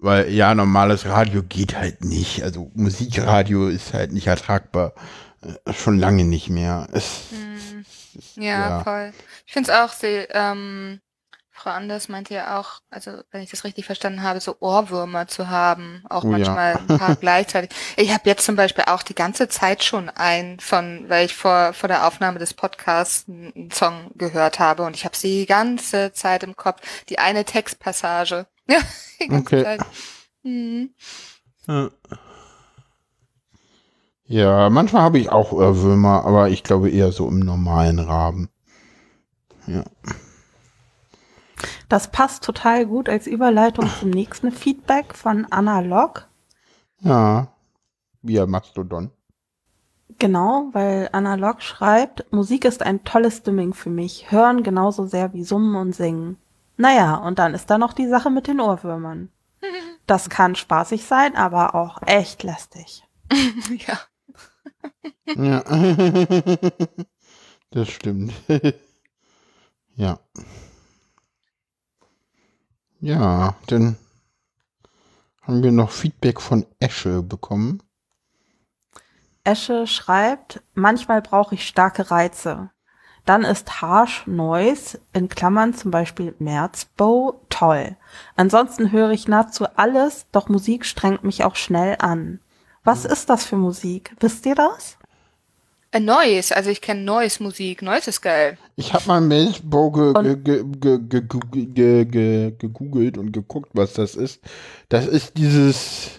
[0.00, 2.42] Weil ja, normales Radio geht halt nicht.
[2.42, 4.92] Also Musikradio ist halt nicht ertragbar.
[5.42, 6.86] Äh, schon lange nicht mehr.
[6.92, 7.84] Es, Mhm.
[8.14, 9.12] ist, Ja, voll.
[9.46, 11.00] Ich finde es auch, sie, ähm,
[11.58, 15.48] Frau Anders meinte ja auch, also wenn ich das richtig verstanden habe, so Ohrwürmer zu
[15.48, 16.58] haben, auch Oh ja.
[16.58, 17.70] manchmal ein paar gleichzeitig.
[17.96, 21.72] Ich habe jetzt zum Beispiel auch die ganze Zeit schon einen von, weil ich vor
[21.74, 25.46] vor der Aufnahme des Podcasts einen einen Song gehört habe und ich habe sie die
[25.46, 28.46] ganze Zeit im Kopf, die eine Textpassage.
[28.68, 28.78] Ja,
[29.20, 29.62] die ganze Okay.
[29.62, 29.82] Zeit.
[30.42, 30.94] Mhm.
[31.66, 31.90] Ja.
[34.28, 38.48] Ja, manchmal habe ich auch Ohrwürmer, aber ich glaube eher so im normalen Rahmen.
[39.66, 39.84] Ja.
[41.88, 46.28] Das passt total gut als Überleitung zum nächsten Feedback von Anna Lock.
[47.00, 47.48] Ja.
[48.22, 49.10] Via Mastodon.
[50.18, 55.32] Genau, weil Anna Lock schreibt, Musik ist ein tolles Stimming für mich, hören genauso sehr
[55.32, 56.38] wie summen und singen.
[56.76, 59.30] Naja, und dann ist da noch die Sache mit den Ohrwürmern.
[60.06, 63.04] Das kann spaßig sein, aber auch echt lästig.
[63.86, 63.98] ja.
[65.36, 65.62] Ja.
[67.70, 68.32] das stimmt.
[69.96, 70.18] ja.
[73.00, 73.96] Ja, dann
[75.42, 77.82] haben wir noch Feedback von Esche bekommen.
[79.44, 82.70] Esche schreibt, manchmal brauche ich starke Reize.
[83.24, 87.96] Dann ist Harsh Noise, in Klammern zum Beispiel Merzbow, toll.
[88.36, 92.40] Ansonsten höre ich nahezu alles, doch Musik strengt mich auch schnell an.
[92.84, 94.14] Was ist das für Musik?
[94.20, 94.97] Wisst ihr das?
[95.90, 97.82] Äh, Noise, also ich kenne Noise Musik.
[97.82, 98.58] Noise ist geil.
[98.76, 99.52] Ich habe mal ge
[102.58, 104.40] gegoogelt und geguckt, was das ist.
[104.88, 106.10] Das ist dieses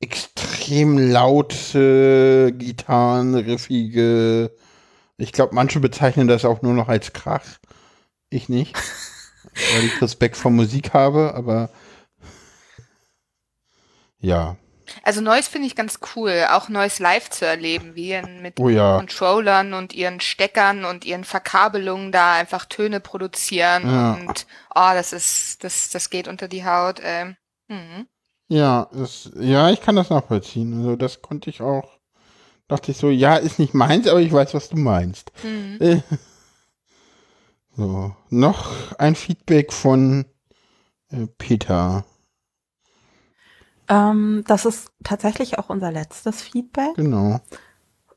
[0.00, 4.50] extrem laute, gitarrenriffige.
[5.16, 7.44] Ich glaube, manche bezeichnen das auch nur noch als Krach.
[8.30, 8.76] Ich nicht.
[9.54, 11.70] weil ich Respekt vor Musik habe, aber
[14.20, 14.56] ja.
[15.02, 18.98] Also Noise finde ich ganz cool, auch Noise live zu erleben, wie mit Oh ja.
[18.98, 24.12] Controllern und ihren Steckern und ihren Verkabelungen da einfach Töne produzieren Ja.
[24.14, 27.00] und oh, das ist, das, das geht unter die Haut.
[27.02, 27.36] Ähm.
[27.68, 28.06] Mhm.
[28.48, 30.74] Ja, das, ja, ich kann das nachvollziehen.
[30.74, 31.98] Also das konnte ich auch.
[32.68, 35.32] Dachte ich so, ja, ist nicht meins, aber ich weiß, was du meinst.
[35.42, 35.78] Mhm.
[35.80, 36.00] Äh.
[37.76, 40.26] So, noch ein Feedback von
[41.10, 42.04] äh, Peter.
[43.88, 46.94] Ähm, das ist tatsächlich auch unser letztes Feedback.
[46.96, 47.40] Genau.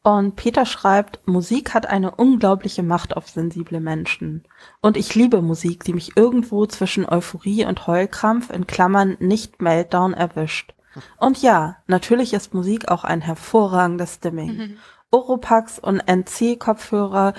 [0.04, 4.46] Und Peter schreibt, Musik hat eine unglaubliche Macht auf sensible Menschen.
[4.82, 10.14] Und ich liebe Musik, die mich irgendwo zwischen Euphorie und Heulkrampf in Klammern nicht Meltdown
[10.14, 10.74] erwischt.
[11.18, 14.58] Und ja, natürlich ist Musik auch ein hervorragendes Stimming.
[14.58, 14.78] Mhm.
[15.12, 17.34] Oropax und NC-Kopfhörer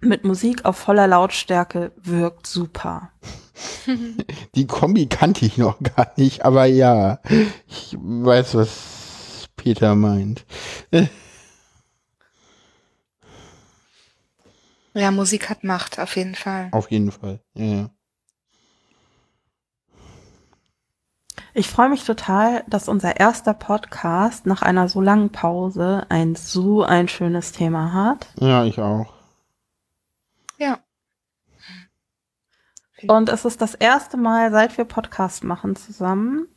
[0.00, 3.10] mit Musik auf voller Lautstärke wirkt super.
[4.54, 7.20] Die Kombi kannte ich noch gar nicht, aber ja,
[7.68, 10.44] ich weiß, was Peter meint.
[14.92, 16.68] Ja, Musik hat Macht, auf jeden Fall.
[16.72, 17.40] Auf jeden Fall.
[17.54, 17.90] Ja, ja.
[21.56, 26.82] Ich freue mich total, dass unser erster Podcast nach einer so langen Pause ein so
[26.82, 28.26] ein schönes Thema hat.
[28.40, 29.12] ja, ich auch.
[30.58, 30.80] Ja.
[33.08, 36.48] Und es ist das erste Mal, seit wir Podcast machen zusammen.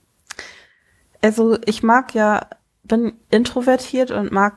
[1.22, 2.48] Also ich mag ja,
[2.84, 4.56] bin introvertiert und mag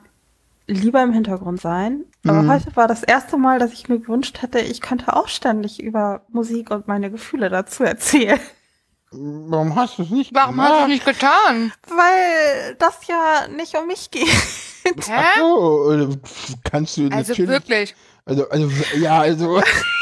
[0.66, 2.04] lieber im Hintergrund sein.
[2.26, 2.50] Aber Mhm.
[2.52, 6.22] heute war das erste Mal, dass ich mir gewünscht hätte, ich könnte auch ständig über
[6.28, 8.38] Musik und meine Gefühle dazu erzählen.
[9.12, 11.72] Warum hast du es nicht Warum hast du es nicht getan?
[11.88, 14.28] Weil das ja nicht um mich geht.
[14.28, 14.92] Hä?
[15.16, 16.16] Ach so, äh,
[16.62, 17.48] kannst du Also natürlich.
[17.50, 17.94] wirklich,
[18.24, 18.68] Also, also,
[18.98, 19.60] ja, also.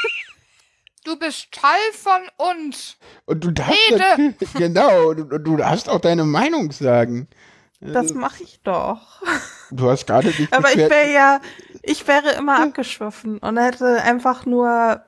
[1.09, 2.97] du bist Teil von uns.
[3.25, 4.35] Und du darfst Rede!
[4.55, 7.29] genau, du, du darfst auch deine Meinung sagen.
[7.81, 9.23] Das mache ich doch.
[9.71, 11.41] Du hast gerade dich Aber ich wäre ja,
[11.83, 15.05] ich wäre immer abgeschwiffen und hätte einfach nur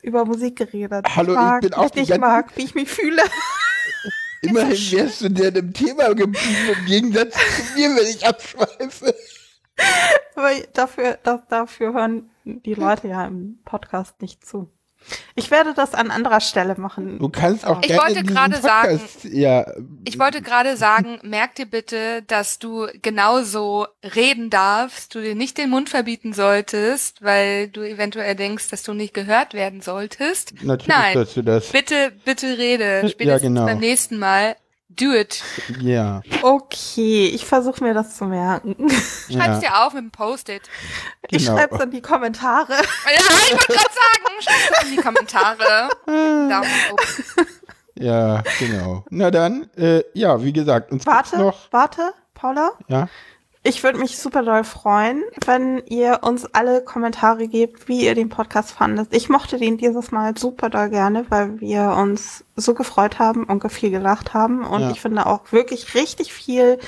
[0.00, 1.06] über Musik geredet.
[1.14, 3.22] Hallo, ich mag, bin wie auch ich die dich mag, wie ich mich fühle.
[4.42, 9.14] Immerhin wärst du dir dem Thema geblieben, im Gegensatz zu mir, wenn ich abschweife.
[10.34, 14.70] Aber dafür, das, dafür hören die Leute ja im Podcast nicht zu.
[15.34, 17.18] Ich werde das an anderer Stelle machen.
[17.18, 19.66] Du kannst auch Ich gerne wollte gerade sagen- ja,
[20.04, 25.58] Ich wollte gerade sagen, merk dir bitte, dass du genauso reden darfst, du dir nicht
[25.58, 30.52] den Mund verbieten solltest, weil du eventuell denkst, dass du nicht gehört werden solltest.
[30.62, 31.26] natürlich Nein.
[31.34, 31.68] du das.
[31.68, 33.00] Bitte, bitte rede.
[33.02, 33.66] Ja, Spätestens genau.
[33.66, 34.56] beim nächsten Mal.
[34.96, 35.42] Do it.
[35.80, 38.76] Ja, Okay, ich versuche mir das zu merken.
[39.30, 40.62] Schreib's ja, dir auf mit dem Post-it.
[41.30, 41.56] Ich Genau.
[41.56, 42.72] schreibe es in die Kommentare.
[42.74, 45.88] Ja, ich wollte gerade sagen, schreib's in die Kommentare.
[46.06, 47.44] Daumen hoch.
[47.94, 49.04] ja, genau.
[49.10, 52.72] Na dann, äh, ja, wie gesagt, uns gibt's Warte, noch, warte, Paula.
[52.88, 53.08] ja,
[53.62, 58.30] Ich würde mich super doll freuen, wenn ihr uns alle Kommentare gebt, wie ihr den
[58.30, 59.14] Podcast fandet.
[59.14, 63.70] Ich mochte den dieses Mal super doll gerne, weil wir uns so gefreut haben und
[63.70, 64.90] viel gelacht haben und Ja.
[64.90, 66.78] ich finde auch wirklich richtig viel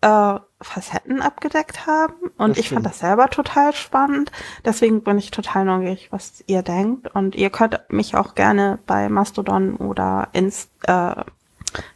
[0.00, 2.86] äh, Facetten abgedeckt haben und Das ich fand stimmt.
[2.86, 4.32] das selber total spannend.
[4.64, 9.08] Deswegen bin ich total neugierig, was ihr denkt und ihr könnt mich auch gerne bei
[9.08, 11.14] Mastodon oder ins äh,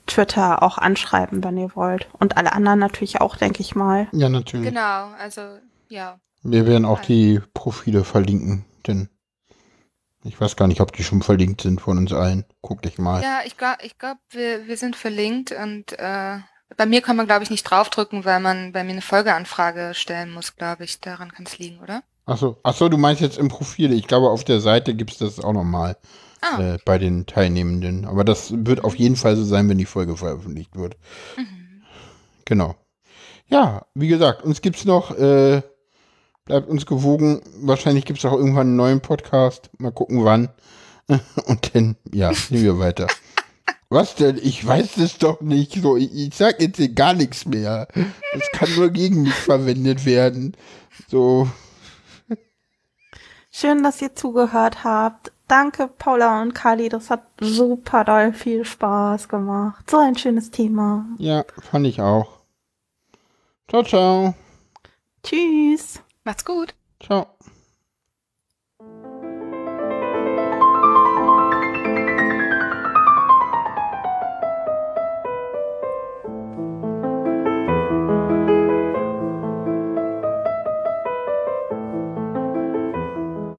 [0.07, 2.09] Twitter auch anschreiben, wenn ihr wollt.
[2.19, 4.09] Und alle anderen natürlich auch, denke ich mal.
[4.13, 4.69] Ja, natürlich.
[4.69, 5.43] Genau, also
[5.89, 6.19] ja.
[6.43, 9.09] Wir werden auch die Profile verlinken, denn
[10.25, 12.45] ich weiß gar nicht, ob die schon verlinkt sind von uns allen.
[12.61, 13.23] Guck dich mal.
[13.23, 16.39] Ja, ich glaube, ich glaub, wir, wir sind verlinkt und äh,
[16.77, 20.33] bei mir kann man, glaube ich, nicht draufdrücken, weil man bei mir eine Folgeanfrage stellen
[20.33, 21.01] muss, glaube ich.
[21.01, 22.03] Daran kann es liegen, oder?
[22.25, 23.93] Achso, achso, du meinst jetzt im Profil.
[23.93, 25.97] Ich glaube, auf der Seite gibt es das auch nochmal
[26.43, 28.05] Ah, äh, bei den Teilnehmenden.
[28.05, 30.97] Aber das wird auf jeden Fall so sein, wenn die Folge veröffentlicht wird.
[31.37, 31.83] mhm.
[32.45, 32.75] Genau.
[33.47, 35.63] Ja, wie gesagt, uns gibt's noch, äh,
[36.45, 37.41] bleibt uns gewogen.
[37.61, 39.71] Wahrscheinlich gibt's auch irgendwann einen neuen Podcast.
[39.79, 40.49] Mal gucken wann.
[41.47, 43.07] Und dann, ja, nehmen wir weiter.
[43.89, 44.41] Was denn?
[44.43, 45.81] Ich weiß es doch nicht.
[45.81, 47.87] So, ich, ich sag jetzt hier gar nichts mehr.
[48.33, 50.57] Es kann nur gegen mich verwendet werden.
[51.09, 51.49] So,
[53.55, 55.31] Schön, dass ihr zugehört habt.
[55.53, 56.89] Danke, Paula und Kali.
[56.89, 59.91] Das hat super doll viel Spaß gemacht.
[59.91, 61.05] So ein schönes Thema.
[61.19, 62.39] ja, fand ich auch.
[63.69, 64.35] Ciao, ciao.
[65.23, 66.01] Tschüss.
[66.25, 66.75] Macht's gut.
[67.01, 67.27] Ciao.